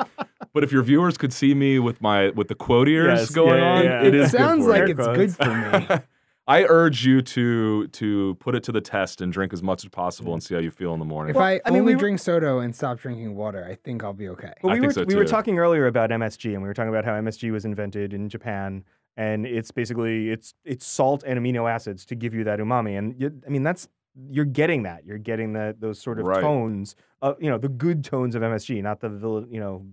but 0.54 0.62
if 0.62 0.70
your 0.70 0.82
viewers 0.82 1.18
could 1.18 1.32
see 1.32 1.52
me 1.54 1.78
with 1.80 2.00
my 2.00 2.28
with 2.30 2.46
the 2.48 2.54
quote 2.54 2.88
ears 2.88 3.18
Yes, 3.20 3.30
going 3.30 3.58
yeah, 3.58 3.72
on, 3.74 3.84
yeah. 3.84 4.00
it 4.02 4.06
It 4.08 4.14
is 4.14 4.30
good 4.30 4.38
sounds 4.38 4.64
for 4.64 4.70
like 4.70 4.88
it's 4.88 5.00
Air 5.00 5.14
good 5.14 5.34
for 5.34 5.54
me. 5.98 6.00
I 6.50 6.64
urge 6.64 7.06
you 7.06 7.22
to 7.22 7.86
to 7.86 8.34
put 8.40 8.56
it 8.56 8.64
to 8.64 8.72
the 8.72 8.80
test 8.80 9.20
and 9.20 9.32
drink 9.32 9.52
as 9.52 9.62
much 9.62 9.84
as 9.84 9.88
possible 9.90 10.32
and 10.32 10.42
see 10.42 10.54
how 10.54 10.60
you 10.60 10.72
feel 10.72 10.92
in 10.94 10.98
the 10.98 11.04
morning. 11.04 11.36
If 11.36 11.40
I, 11.40 11.60
I 11.64 11.70
mean, 11.70 11.82
only 11.82 11.94
we 11.94 12.00
drink 12.00 12.18
Soto 12.18 12.58
and 12.58 12.74
stop 12.74 12.98
drinking 12.98 13.36
water, 13.36 13.64
I 13.64 13.76
think 13.76 14.02
I'll 14.02 14.12
be 14.12 14.28
okay. 14.30 14.52
But 14.60 14.70
I 14.70 14.74
we 14.74 14.80
think 14.80 14.86
were 14.88 14.92
so 14.94 15.04
we 15.04 15.14
were 15.14 15.24
talking 15.24 15.60
earlier 15.60 15.86
about 15.86 16.10
MSG, 16.10 16.52
and 16.52 16.60
we 16.60 16.66
were 16.66 16.74
talking 16.74 16.88
about 16.88 17.04
how 17.04 17.12
MSG 17.12 17.52
was 17.52 17.64
invented 17.64 18.12
in 18.12 18.28
Japan, 18.28 18.82
and 19.16 19.46
it's 19.46 19.70
basically 19.70 20.30
it's 20.30 20.54
it's 20.64 20.84
salt 20.84 21.22
and 21.24 21.38
amino 21.38 21.70
acids 21.70 22.04
to 22.06 22.16
give 22.16 22.34
you 22.34 22.42
that 22.42 22.58
umami. 22.58 22.98
And 22.98 23.14
you, 23.16 23.40
I 23.46 23.48
mean, 23.48 23.62
that's 23.62 23.88
you're 24.28 24.44
getting 24.44 24.82
that. 24.82 25.06
You're 25.06 25.18
getting 25.18 25.52
that 25.52 25.80
those 25.80 26.00
sort 26.00 26.18
of 26.18 26.26
Right. 26.26 26.40
tones, 26.40 26.96
uh, 27.22 27.34
you 27.38 27.48
know, 27.48 27.58
the 27.58 27.68
good 27.68 28.02
tones 28.02 28.34
of 28.34 28.42
MSG, 28.42 28.82
not 28.82 28.98
the 28.98 29.08
villain, 29.08 29.46
you 29.52 29.60
know, 29.60 29.86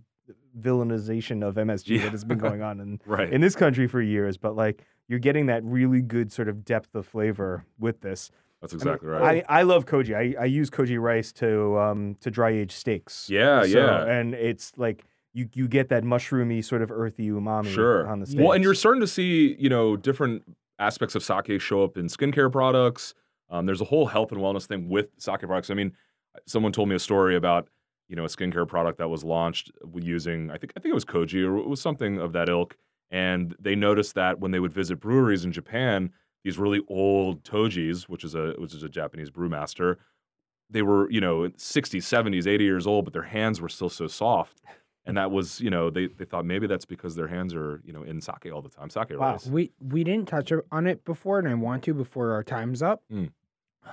villainization 0.60 1.47
of 1.47 1.55
MSG 1.55 1.97
Yeah. 1.97 2.03
that 2.03 2.12
has 2.14 2.24
been 2.24 2.39
going 2.39 2.64
on 2.64 2.80
in 2.84 2.99
right. 3.05 3.32
in 3.32 3.41
this 3.41 3.55
country 3.55 3.86
for 3.88 4.01
years. 4.01 4.38
But 4.38 4.55
like, 4.55 4.84
you're 5.08 5.20
getting 5.20 5.45
that 5.47 5.64
really 5.64 6.01
good 6.01 6.32
sort 6.32 6.47
of 6.49 6.66
depth 6.66 6.93
of 6.95 7.05
flavor 7.05 7.66
with 7.80 8.01
this. 8.01 8.32
That's 8.62 8.74
I 8.74 8.76
mean, 8.78 8.82
exactly 8.82 9.10
right. 9.10 9.45
I, 9.47 9.60
I 9.60 9.62
love 9.64 9.86
koji. 9.86 10.16
I, 10.16 10.41
I 10.41 10.45
use 10.45 10.70
koji 10.70 10.99
rice 10.99 11.32
to 11.34 11.78
um 11.80 12.16
to 12.22 12.32
dry 12.32 12.49
age 12.49 12.72
steaks. 12.72 13.30
Yeah, 13.30 13.62
So- 13.62 13.68
yeah. 13.68 14.05
And 14.05 14.34
it's 14.34 14.74
like 14.78 15.05
you 15.34 15.47
you 15.53 15.68
get 15.68 15.89
that 15.89 16.03
mushroomy 16.03 16.64
sort 16.64 16.82
of 16.82 16.91
earthy 16.91 17.30
umami 17.30 17.68
Sure. 17.74 18.08
on 18.08 18.20
the 18.20 18.26
steak. 18.26 18.39
Well, 18.41 18.53
and 18.53 18.64
you're 18.64 18.74
starting 18.74 19.01
to 19.01 19.08
see, 19.08 19.55
you 19.60 19.70
know, 19.70 19.95
different 19.95 20.43
aspects 20.80 21.16
of 21.16 21.24
sake 21.24 21.62
show 21.62 21.84
up 21.84 21.97
in 21.97 22.08
skincare 22.08 22.51
products. 22.51 23.14
Um, 23.49 23.66
there's 23.66 23.82
a 23.82 23.86
whole 23.86 24.08
health 24.08 24.32
and 24.32 24.41
wellness 24.41 24.66
thing 24.66 24.89
with 24.89 25.10
sake 25.18 25.39
products. 25.41 25.70
I 25.70 25.74
mean, 25.76 25.93
someone 26.45 26.72
told 26.72 26.89
me 26.89 26.95
a 26.95 26.99
story 26.99 27.36
about, 27.36 27.68
you 28.10 28.16
know, 28.16 28.24
a 28.26 28.28
skincare 28.28 28.68
product 28.68 28.97
that 28.97 29.08
was 29.10 29.24
launched 29.24 29.72
using, 29.95 30.49
I 30.51 30.58
think, 30.58 30.74
I 30.76 30.80
think 30.80 30.91
it 30.91 30.95
was 30.95 31.05
koji 31.05 31.47
or 31.47 31.58
it 31.58 31.68
was 31.68 31.80
something 31.80 32.20
of 32.20 32.34
that 32.34 32.49
ilk. 32.49 32.76
And 33.10 33.55
they 33.60 33.76
noticed 33.76 34.16
that 34.16 34.39
when 34.39 34.51
they 34.51 34.60
would 34.60 34.74
visit 34.74 34.99
breweries 34.99 35.45
in 35.45 35.51
Japan, 35.51 36.12
these 36.43 36.58
really 36.58 36.82
old 36.88 37.43
tojis, 37.43 38.03
which 38.03 38.24
is 38.24 38.36
a 38.36 38.53
which 38.58 38.74
is 38.74 38.84
a 38.84 38.89
Japanese 38.89 39.30
brewmaster, 39.32 39.97
they 40.70 40.82
were, 40.82 41.10
you 41.10 41.22
know, 41.22 41.49
60s, 41.58 42.03
70s, 42.03 42.47
80 42.47 42.64
years 42.64 42.86
old, 42.88 43.05
but 43.05 43.14
their 43.14 43.24
hands 43.24 43.62
were 43.62 43.70
still 43.70 43.89
so 43.89 44.08
soft. 44.08 44.62
And 45.05 45.16
that 45.16 45.32
was, 45.32 45.62
you 45.62 45.70
know, 45.70 45.89
they, 45.89 46.08
they 46.08 46.26
thought 46.26 46.43
maybe 46.43 46.68
that's 46.68 46.84
because 46.84 47.16
their 47.16 47.30
hands 47.30 47.55
are, 47.55 47.82
you 47.86 47.93
know, 47.93 48.03
in 48.03 48.20
sake 48.20 48.51
all 48.53 48.62
the 48.62 48.68
time, 48.68 48.89
sake 48.89 49.12
Wow. 49.12 49.34
rice. 49.34 49.45
We 49.45 49.72
we 49.80 50.03
didn't 50.03 50.28
touch 50.28 50.51
on 50.70 50.86
it 50.86 51.05
before, 51.05 51.39
and 51.39 51.47
I 51.47 51.53
want 51.53 51.84
to 51.86 51.93
before 51.93 52.34
our 52.34 52.43
time's 52.43 52.82
up. 52.82 53.03
Mm. 53.12 53.32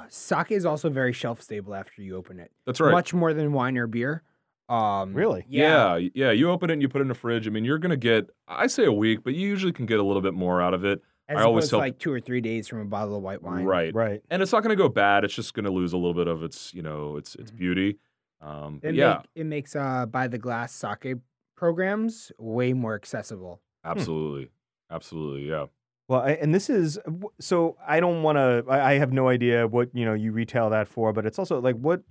Sake 0.08 0.50
is 0.50 0.66
also 0.66 0.90
very 0.90 1.12
shelf 1.12 1.40
stable 1.40 1.74
after 1.74 2.02
you 2.02 2.16
open 2.16 2.40
it, 2.40 2.50
That's 2.66 2.80
right. 2.80 2.90
much 2.90 3.14
more 3.14 3.32
than 3.32 3.52
wine 3.52 3.78
or 3.78 3.86
beer. 3.86 4.22
Um, 4.68 5.12
Really? 5.14 5.44
yeah. 5.48 5.96
yeah, 6.14 6.30
You 6.30 6.50
open 6.50 6.70
it 6.70 6.74
and 6.74 6.82
you 6.82 6.88
put 6.88 7.00
it 7.00 7.02
in 7.02 7.08
the 7.08 7.14
fridge. 7.14 7.46
I 7.46 7.50
mean, 7.50 7.64
you're 7.64 7.78
gonna 7.78 7.96
get, 7.96 8.30
I 8.48 8.66
say 8.66 8.84
a 8.86 8.92
week, 8.92 9.20
but 9.22 9.34
you 9.34 9.46
usually 9.46 9.72
can 9.72 9.84
get 9.86 10.00
a 10.00 10.02
little 10.02 10.22
bit 10.22 10.34
more 10.34 10.62
out 10.62 10.72
of 10.74 10.84
it. 10.84 11.02
As 11.28 11.38
I 11.38 11.42
always 11.42 11.64
opposed 11.64 11.70
tell- 11.70 11.78
like 11.80 11.98
two 11.98 12.12
or 12.12 12.20
three 12.20 12.40
days 12.40 12.68
from 12.68 12.80
a 12.80 12.84
bottle 12.84 13.16
of 13.16 13.22
white 13.22 13.42
wine. 13.42 13.64
Right. 13.64 13.94
right. 13.94 14.20
And 14.30 14.42
it's 14.42 14.52
not 14.52 14.62
gonna 14.62 14.76
go 14.76 14.88
bad. 14.88 15.24
It's 15.24 15.34
just 15.34 15.54
gonna 15.54 15.70
lose 15.70 15.92
a 15.92 15.96
little 15.96 16.14
bit 16.14 16.28
of 16.28 16.42
its, 16.42 16.72
you 16.74 16.82
know, 16.82 17.16
its 17.16 17.34
its 17.34 17.50
Mhm. 17.50 17.56
beauty. 17.56 17.98
Um, 18.40 18.78
but 18.82 18.90
It 18.90 18.94
yeah, 18.96 19.16
make, 19.18 19.26
it 19.34 19.44
makes 19.44 19.74
uh 19.76 20.04
by 20.06 20.28
the 20.28 20.36
glass 20.38 20.72
sake 20.74 21.16
programs 21.56 22.30
way 22.38 22.72
more 22.72 22.94
accessible. 22.94 23.60
absolutely, 23.84 24.50
absolutely, 24.90 25.48
yeah. 25.48 25.66
Well, 26.08 26.20
I, 26.20 26.32
and 26.32 26.54
this 26.54 26.68
is 26.68 26.98
so 27.40 27.76
I 27.86 28.00
don't 28.00 28.22
want 28.22 28.36
to. 28.36 28.64
I, 28.68 28.92
I 28.92 28.98
have 28.98 29.12
no 29.12 29.28
idea 29.28 29.66
what 29.66 29.88
you 29.94 30.04
know 30.04 30.12
you 30.12 30.32
retail 30.32 30.68
that 30.70 30.88
for, 30.88 31.12
but 31.14 31.24
it's 31.26 31.38
also 31.38 31.60
like 31.60 31.76
what. 31.76 32.02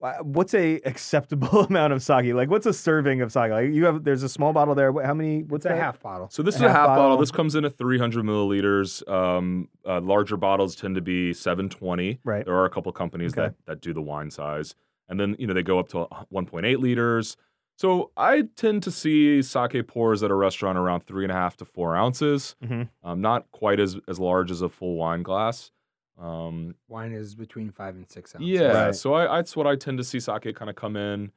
Wha- 0.00 0.18
What's 0.22 0.54
a 0.54 0.76
acceptable 0.84 1.60
amount 1.70 1.92
of 1.92 2.02
sake? 2.02 2.32
Like, 2.34 2.50
what's 2.50 2.66
a 2.66 2.72
serving 2.72 3.20
of 3.22 3.32
sake? 3.32 3.50
Like, 3.50 3.70
you 3.72 3.84
have 3.84 4.04
there's 4.04 4.22
a 4.22 4.28
small 4.28 4.52
bottle 4.52 4.74
there. 4.74 4.92
How 5.04 5.14
many? 5.14 5.42
What's 5.42 5.64
It's 5.66 5.72
a 5.72 5.74
that? 5.76 5.82
half 5.82 6.00
bottle. 6.00 6.28
So 6.30 6.42
this 6.42 6.54
A 6.56 6.58
is 6.58 6.62
a 6.62 6.68
half 6.68 6.76
half 6.76 6.86
bottle. 6.88 7.02
bottle. 7.04 7.16
This 7.18 7.30
comes 7.30 7.54
in 7.54 7.64
at 7.64 7.76
300 7.78 8.24
milliliters. 8.24 9.06
Um, 9.10 9.68
uh, 9.86 10.00
larger 10.00 10.36
bottles 10.36 10.76
tend 10.76 10.94
to 10.96 11.00
be 11.00 11.32
720. 11.32 12.20
Right. 12.24 12.44
There 12.44 12.54
are 12.54 12.64
a 12.64 12.70
couple 12.70 12.90
companies 12.92 13.32
Okay. 13.32 13.42
that 13.48 13.54
that 13.66 13.80
do 13.80 13.92
the 13.92 14.02
wine 14.02 14.30
size, 14.30 14.74
and 15.08 15.18
then 15.20 15.36
you 15.38 15.46
know 15.46 15.54
they 15.54 15.62
go 15.62 15.78
up 15.78 15.88
to 15.88 16.06
1.8 16.32 16.78
liters. 16.78 17.36
So 17.78 18.10
I 18.16 18.44
tend 18.56 18.82
to 18.84 18.90
see 18.90 19.42
sake 19.42 19.86
pours 19.86 20.22
at 20.22 20.30
a 20.30 20.34
restaurant 20.34 20.78
around 20.78 21.02
three 21.06 21.24
and 21.24 21.30
a 21.30 21.34
half 21.34 21.58
to 21.58 21.66
four 21.66 21.94
ounces. 21.94 22.56
Mhm. 22.64 22.88
Um, 23.04 23.20
not 23.20 23.50
quite 23.52 23.78
as 23.80 23.98
as 24.08 24.18
large 24.18 24.50
as 24.50 24.62
a 24.62 24.68
full 24.70 24.96
wine 24.96 25.22
glass. 25.22 25.70
Um, 26.18 26.74
Wine 26.88 27.12
is 27.12 27.34
between 27.34 27.70
five 27.70 27.94
and 27.94 28.08
six 28.10 28.34
ounces. 28.34 28.48
yeah. 28.48 28.84
Right. 28.86 28.94
So 28.94 29.14
I, 29.14 29.36
that's 29.36 29.54
what 29.56 29.66
I 29.66 29.76
tend 29.76 29.98
to 29.98 30.04
see 30.04 30.18
sake 30.20 30.54
kind 30.54 30.70
of 30.70 30.76
come 30.76 30.96
in, 30.96 31.30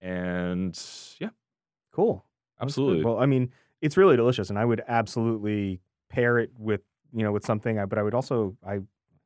and 0.00 0.78
yeah, 1.20 1.28
Cool. 1.92 2.24
That's 2.58 2.74
good. 2.74 2.82
absolutely. 2.82 3.04
Well, 3.04 3.18
I 3.18 3.26
mean, 3.26 3.50
it's 3.80 3.96
really 3.96 4.16
delicious, 4.16 4.50
and 4.50 4.58
I 4.58 4.64
would 4.64 4.82
absolutely 4.88 5.80
pair 6.08 6.38
it 6.38 6.50
with 6.58 6.80
you 7.12 7.22
know 7.22 7.32
with 7.32 7.44
something. 7.44 7.78
I- 7.78 7.86
But 7.86 7.98
I 7.98 8.02
would 8.02 8.14
also 8.14 8.56
I 8.66 8.80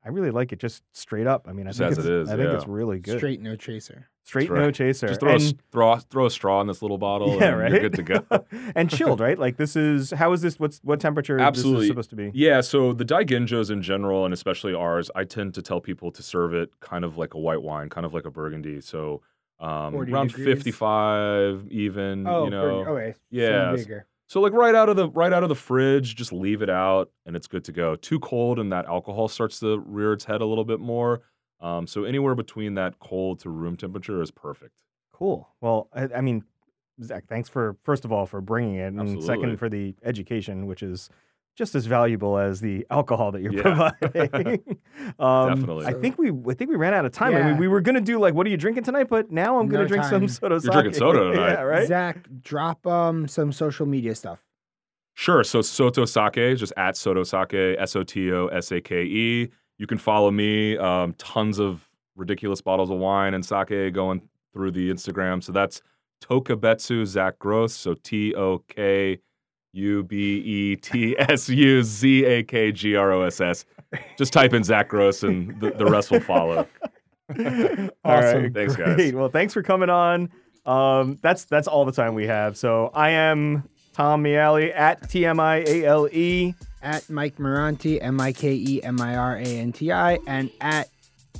I 0.05 0.11
really 0.11 0.31
like 0.31 0.53
it 0.53 0.59
just 0.59 0.83
straight 0.93 1.27
up. 1.27 1.47
I 1.49 1.53
mean, 1.53 1.67
I 1.67 1.71
Just 1.71 1.79
think 1.79 1.93
as 1.93 1.99
it's, 1.99 2.07
it 2.07 2.13
is, 2.13 2.29
I 2.31 2.37
think 2.37 2.49
yeah. 2.51 2.57
it's 2.57 2.67
really 2.67 2.99
good. 3.01 3.19
Straight 3.19 3.41
no 3.41 3.57
chaser. 3.57 4.09
Straight 4.23 4.49
That's 4.49 4.59
no 4.59 4.71
chaser. 4.71 5.09
Just 5.09 5.21
throw, 5.21 5.31
a, 5.31 5.35
and, 5.35 5.43
s- 5.43 5.55
throw, 5.73 5.97
throw 5.97 6.27
a 6.27 6.31
straw 6.31 6.61
in 6.61 6.67
this 6.67 6.81
little 6.83 6.97
bottle, 6.99 7.37
yeah, 7.37 7.45
and 7.51 7.59
right. 7.59 7.71
you're 7.73 7.81
good 7.89 7.95
to 7.95 8.03
go. 8.03 8.25
and 8.75 8.89
chilled, 8.91 9.21
right? 9.21 9.39
Like 9.39 9.57
this 9.57 9.77
is 9.77 10.11
how 10.11 10.33
is 10.33 10.41
this? 10.43 10.59
What's 10.59 10.79
what 10.83 11.01
temperature? 11.01 11.37
Is 11.37 11.41
this 11.41 11.47
Absolutely. 11.47 11.85
is 11.85 11.89
supposed 11.89 12.11
to 12.11 12.17
be. 12.17 12.31
Yeah, 12.35 12.61
so 12.61 12.93
the 12.93 13.05
Daiginjos 13.05 13.71
in 13.71 13.83
general, 13.83 14.25
and 14.25 14.33
especially 14.35 14.75
ours, 14.75 15.11
I 15.15 15.25
tend 15.25 15.55
to 15.55 15.63
tell 15.63 15.81
people 15.81 16.11
to 16.13 16.23
serve 16.23 16.55
it 16.55 16.71
kind 16.81 17.05
of 17.05 17.17
like 17.19 17.35
a 17.35 17.39
white 17.39 17.63
wine, 17.63 17.89
kind 17.91 18.07
of 18.07 18.15
like 18.15 18.25
a 18.25 18.31
Burgundy. 18.31 18.81
So 18.81 19.21
um, 19.61 19.93
40 19.93 20.13
around 20.13 20.29
degrees? 20.29 20.47
55 20.47 21.69
even, 21.71 22.27
Oh, 22.27 22.45
you 22.45 22.51
know. 22.51 22.85
okay. 22.87 23.13
so 23.13 23.19
Yeah, 23.31 23.73
bigger. 23.75 24.07
So 24.27 24.41
like 24.41 24.53
right 24.53 24.75
out 24.75 24.89
of 24.89 24.97
the 24.97 25.09
right 25.11 25.33
out 25.33 25.43
of 25.43 25.49
the 25.49 25.55
fridge, 25.55 26.16
just 26.16 26.33
leave 26.33 26.62
it 26.62 26.70
out 26.70 27.11
and 27.27 27.37
it's 27.37 27.47
good 27.47 27.64
to 27.64 27.72
go. 27.72 27.97
Too 27.97 28.18
cold 28.20 28.59
and 28.59 28.72
that 28.72 28.87
alcohol 28.87 29.29
starts 29.29 29.61
to 29.61 29.79
rear 29.81 30.12
its 30.12 30.25
head 30.25 30.41
a 30.41 30.47
little 30.47 30.64
bit 30.64 30.81
more. 30.81 31.22
Um, 31.61 31.87
so 31.87 32.05
anywhere 32.05 32.35
between 32.35 32.75
that 32.75 32.99
cold 32.99 33.41
to 33.41 33.51
room 33.51 33.77
temperature 33.77 34.20
is 34.22 34.31
perfect. 34.31 34.72
Cool. 35.12 35.49
Well, 35.61 35.89
I, 35.93 36.09
I 36.16 36.20
mean, 36.20 36.45
Zak, 37.03 37.25
thanks 37.29 37.49
for 37.49 37.77
first 37.85 38.05
of 38.05 38.12
all 38.12 38.27
for 38.27 38.41
bringing 38.41 38.77
it, 38.77 38.89
and 38.89 39.01
Absolutely. 39.01 39.27
second 39.27 39.57
for 39.59 39.68
the 39.68 39.95
education, 40.05 40.66
which 40.66 40.83
is 40.83 41.11
just 41.57 41.75
as 41.75 41.87
valuable 41.87 42.37
as 42.39 42.61
the 42.61 42.87
alcohol 42.91 43.31
that 43.33 43.41
you're 43.43 43.53
Yeah. 43.53 43.91
providing. 44.03 44.61
um, 45.19 45.49
Definitely. 45.61 45.87
I 45.87 45.93
think 45.93 46.19
we 46.19 46.31
I 46.51 46.55
think 46.55 46.71
we 46.71 46.77
ran 46.77 46.95
out 46.95 47.05
of 47.05 47.13
time. 47.13 47.35
I 47.37 47.43
mean, 47.43 47.57
we 47.59 47.69
were 47.69 47.81
gonna 47.81 48.01
do 48.01 48.19
like, 48.19 48.35
what 48.35 48.47
are 48.47 48.51
you 48.51 48.57
drinking 48.57 48.85
tonight? 48.85 49.09
But 49.09 49.31
now 49.31 49.59
I'm 49.59 49.69
gonna 49.69 49.85
No 49.85 49.89
drink 49.89 50.05
some 50.05 50.27
Soto. 50.29 50.55
You're 50.61 50.73
drinking 50.73 50.93
sake. 50.95 50.99
soda 51.01 51.19
tonight. 51.33 51.53
yeah, 51.53 51.61
right. 51.63 51.87
Zak, 51.89 52.27
drop 52.43 52.87
um 52.87 53.29
some 53.29 53.53
social 53.53 53.87
media 53.87 54.15
stuff. 54.15 54.41
Sure. 55.17 55.45
So 55.45 55.63
Soto 55.63 56.05
Sake, 56.05 56.57
just 56.57 56.73
at 56.77 56.97
Soto 56.97 57.23
Sake, 57.23 57.77
S 57.79 57.95
O 57.95 58.03
T 58.03 58.33
O 58.33 58.47
S 58.49 58.73
A 58.73 58.81
K 58.81 59.05
E. 59.05 59.49
You 59.79 59.87
can 59.87 59.99
follow 59.99 60.31
me. 60.33 60.77
Um, 60.79 61.15
tons 61.19 61.61
of 61.61 61.89
ridiculous 62.17 62.61
bottles 62.61 62.91
of 62.91 62.99
wine 62.99 63.35
and 63.35 63.45
sake 63.45 63.93
going 63.93 64.23
through 64.53 64.71
the 64.73 64.91
Instagram. 64.91 65.43
So 65.43 65.53
that's 65.53 65.83
Tokubetsu 66.23 67.07
Zach 67.07 67.39
Gross. 67.39 67.75
So 67.75 67.95
T 68.03 68.35
O 68.35 68.59
K 68.69 69.21
U 69.75 70.03
B 70.05 70.16
E 70.39 70.77
T 70.77 71.16
S 71.18 71.49
U 71.49 71.83
Z 71.83 72.25
A 72.25 72.43
K 72.43 72.72
G 72.72 72.97
R 72.97 73.12
O 73.12 73.22
S 73.22 73.41
S. 73.41 73.64
Just 74.16 74.33
type 74.33 74.55
in 74.55 74.64
Zak 74.64 74.89
Gross 74.89 75.22
and 75.22 75.59
the, 75.61 75.70
the 75.72 75.87
rest 75.87 76.11
will 76.11 76.20
follow. 76.20 76.66
awesome. 77.31 77.91
right. 78.05 78.55
Thanks, 78.55 78.77
guys. 78.77 79.12
Well, 79.12 79.29
thanks 79.29 79.53
for 79.53 79.62
coming 79.62 79.91
on. 79.91 80.31
Um, 80.66 81.18
that's 81.22 81.45
that's 81.45 81.68
all 81.68 81.85
the 81.85 81.93
time 81.93 82.14
we 82.14 82.27
have. 82.27 82.57
So 82.57 82.91
I 82.95 83.11
am 83.11 83.68
Tom 83.93 84.22
Miale 84.25 84.72
at 84.75 85.09
T 85.11 85.27
M 85.27 85.39
I 85.41 85.59
A 85.66 85.85
L 85.85 86.09
E. 86.11 86.55
At 86.83 87.09
Mike 87.09 87.37
Miranti, 87.37 87.99
M 88.03 88.20
I 88.20 88.33
K 88.33 88.53
E 88.53 88.83
M 88.83 89.01
I 89.01 89.16
R 89.16 89.37
A 89.39 89.43
N 89.43 89.72
T 89.72 89.91
I, 89.91 90.18
and 90.27 90.51
at 90.61 90.89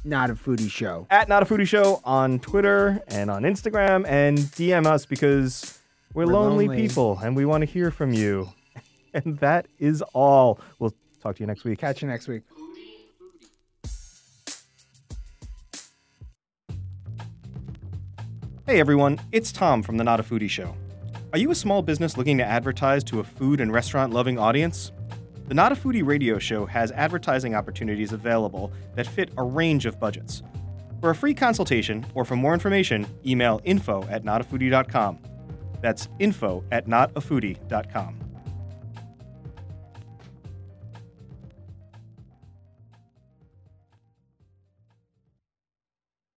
Not 0.05 0.30
a 0.30 0.35
Foodie 0.35 0.70
Show. 0.70 1.07
at 1.11 1.28
Not 1.28 1.43
a 1.43 1.47
Foodie 1.47 1.68
Show 1.68 2.01
on 2.05 2.39
Twitter 2.39 3.03
and 3.09 3.30
on 3.30 3.43
Instagram, 3.43 4.07
and 4.09 4.39
DM 4.39 4.87
us 4.87 5.05
because 5.05 5.78
We're, 6.15 6.27
We're 6.27 6.33
lonely, 6.33 6.69
lonely. 6.69 6.83
people 6.83 7.19
and 7.23 7.35
we 7.37 7.45
want 7.45 7.62
to 7.62 7.67
hear 7.67 7.91
from 7.91 8.12
you. 8.12 8.49
And 9.17 9.39
that 9.39 9.69
is 9.79 10.03
all. 10.12 10.59
We'll 10.81 10.93
talk 11.23 11.37
to 11.37 11.41
you 11.45 11.47
next 11.47 11.62
week. 11.62 11.79
Catch 11.79 12.03
you 12.03 12.09
next 12.09 12.27
week. 12.27 12.43
Hey 18.67 18.81
everyone, 18.81 19.21
it's 19.31 19.53
Tom 19.53 19.83
from 19.83 19.99
the 19.99 20.05
Not 20.05 20.21
a 20.21 20.23
Foodie 20.23 20.49
Show. 20.49 20.75
Are 21.33 21.39
you 21.39 21.51
a 21.51 21.55
small 21.55 21.83
business 21.83 22.17
looking 22.17 22.39
to 22.39 22.45
advertise 22.45 23.05
to 23.05 23.21
a 23.21 23.25
food 23.25 23.61
and 23.61 23.73
restaurant 23.73 24.12
loving 24.12 24.39
audience? 24.39 24.91
The 25.49 25.55
Not 25.55 25.73
a 25.73 25.75
Foodie 25.75 26.05
radio 26.05 26.39
show 26.39 26.65
has 26.67 26.91
advertising 26.93 27.55
opportunities 27.55 28.12
available 28.12 28.73
that 28.95 29.07
fit 29.07 29.31
a 29.37 29.43
range 29.43 29.85
of 29.85 30.01
budgets. 30.01 30.43
For 31.01 31.11
a 31.11 31.15
free 31.15 31.35
consultation 31.35 32.07
or 32.15 32.25
for 32.25 32.37
more 32.37 32.55
information, 32.55 33.07
email 33.27 33.61
info 33.65 34.05
at 34.09 34.25
notafoodie.com. 34.25 35.19
That's 35.85 36.09
info 36.18 36.64
at 36.72 36.87
notafoodie.com. 36.87 38.24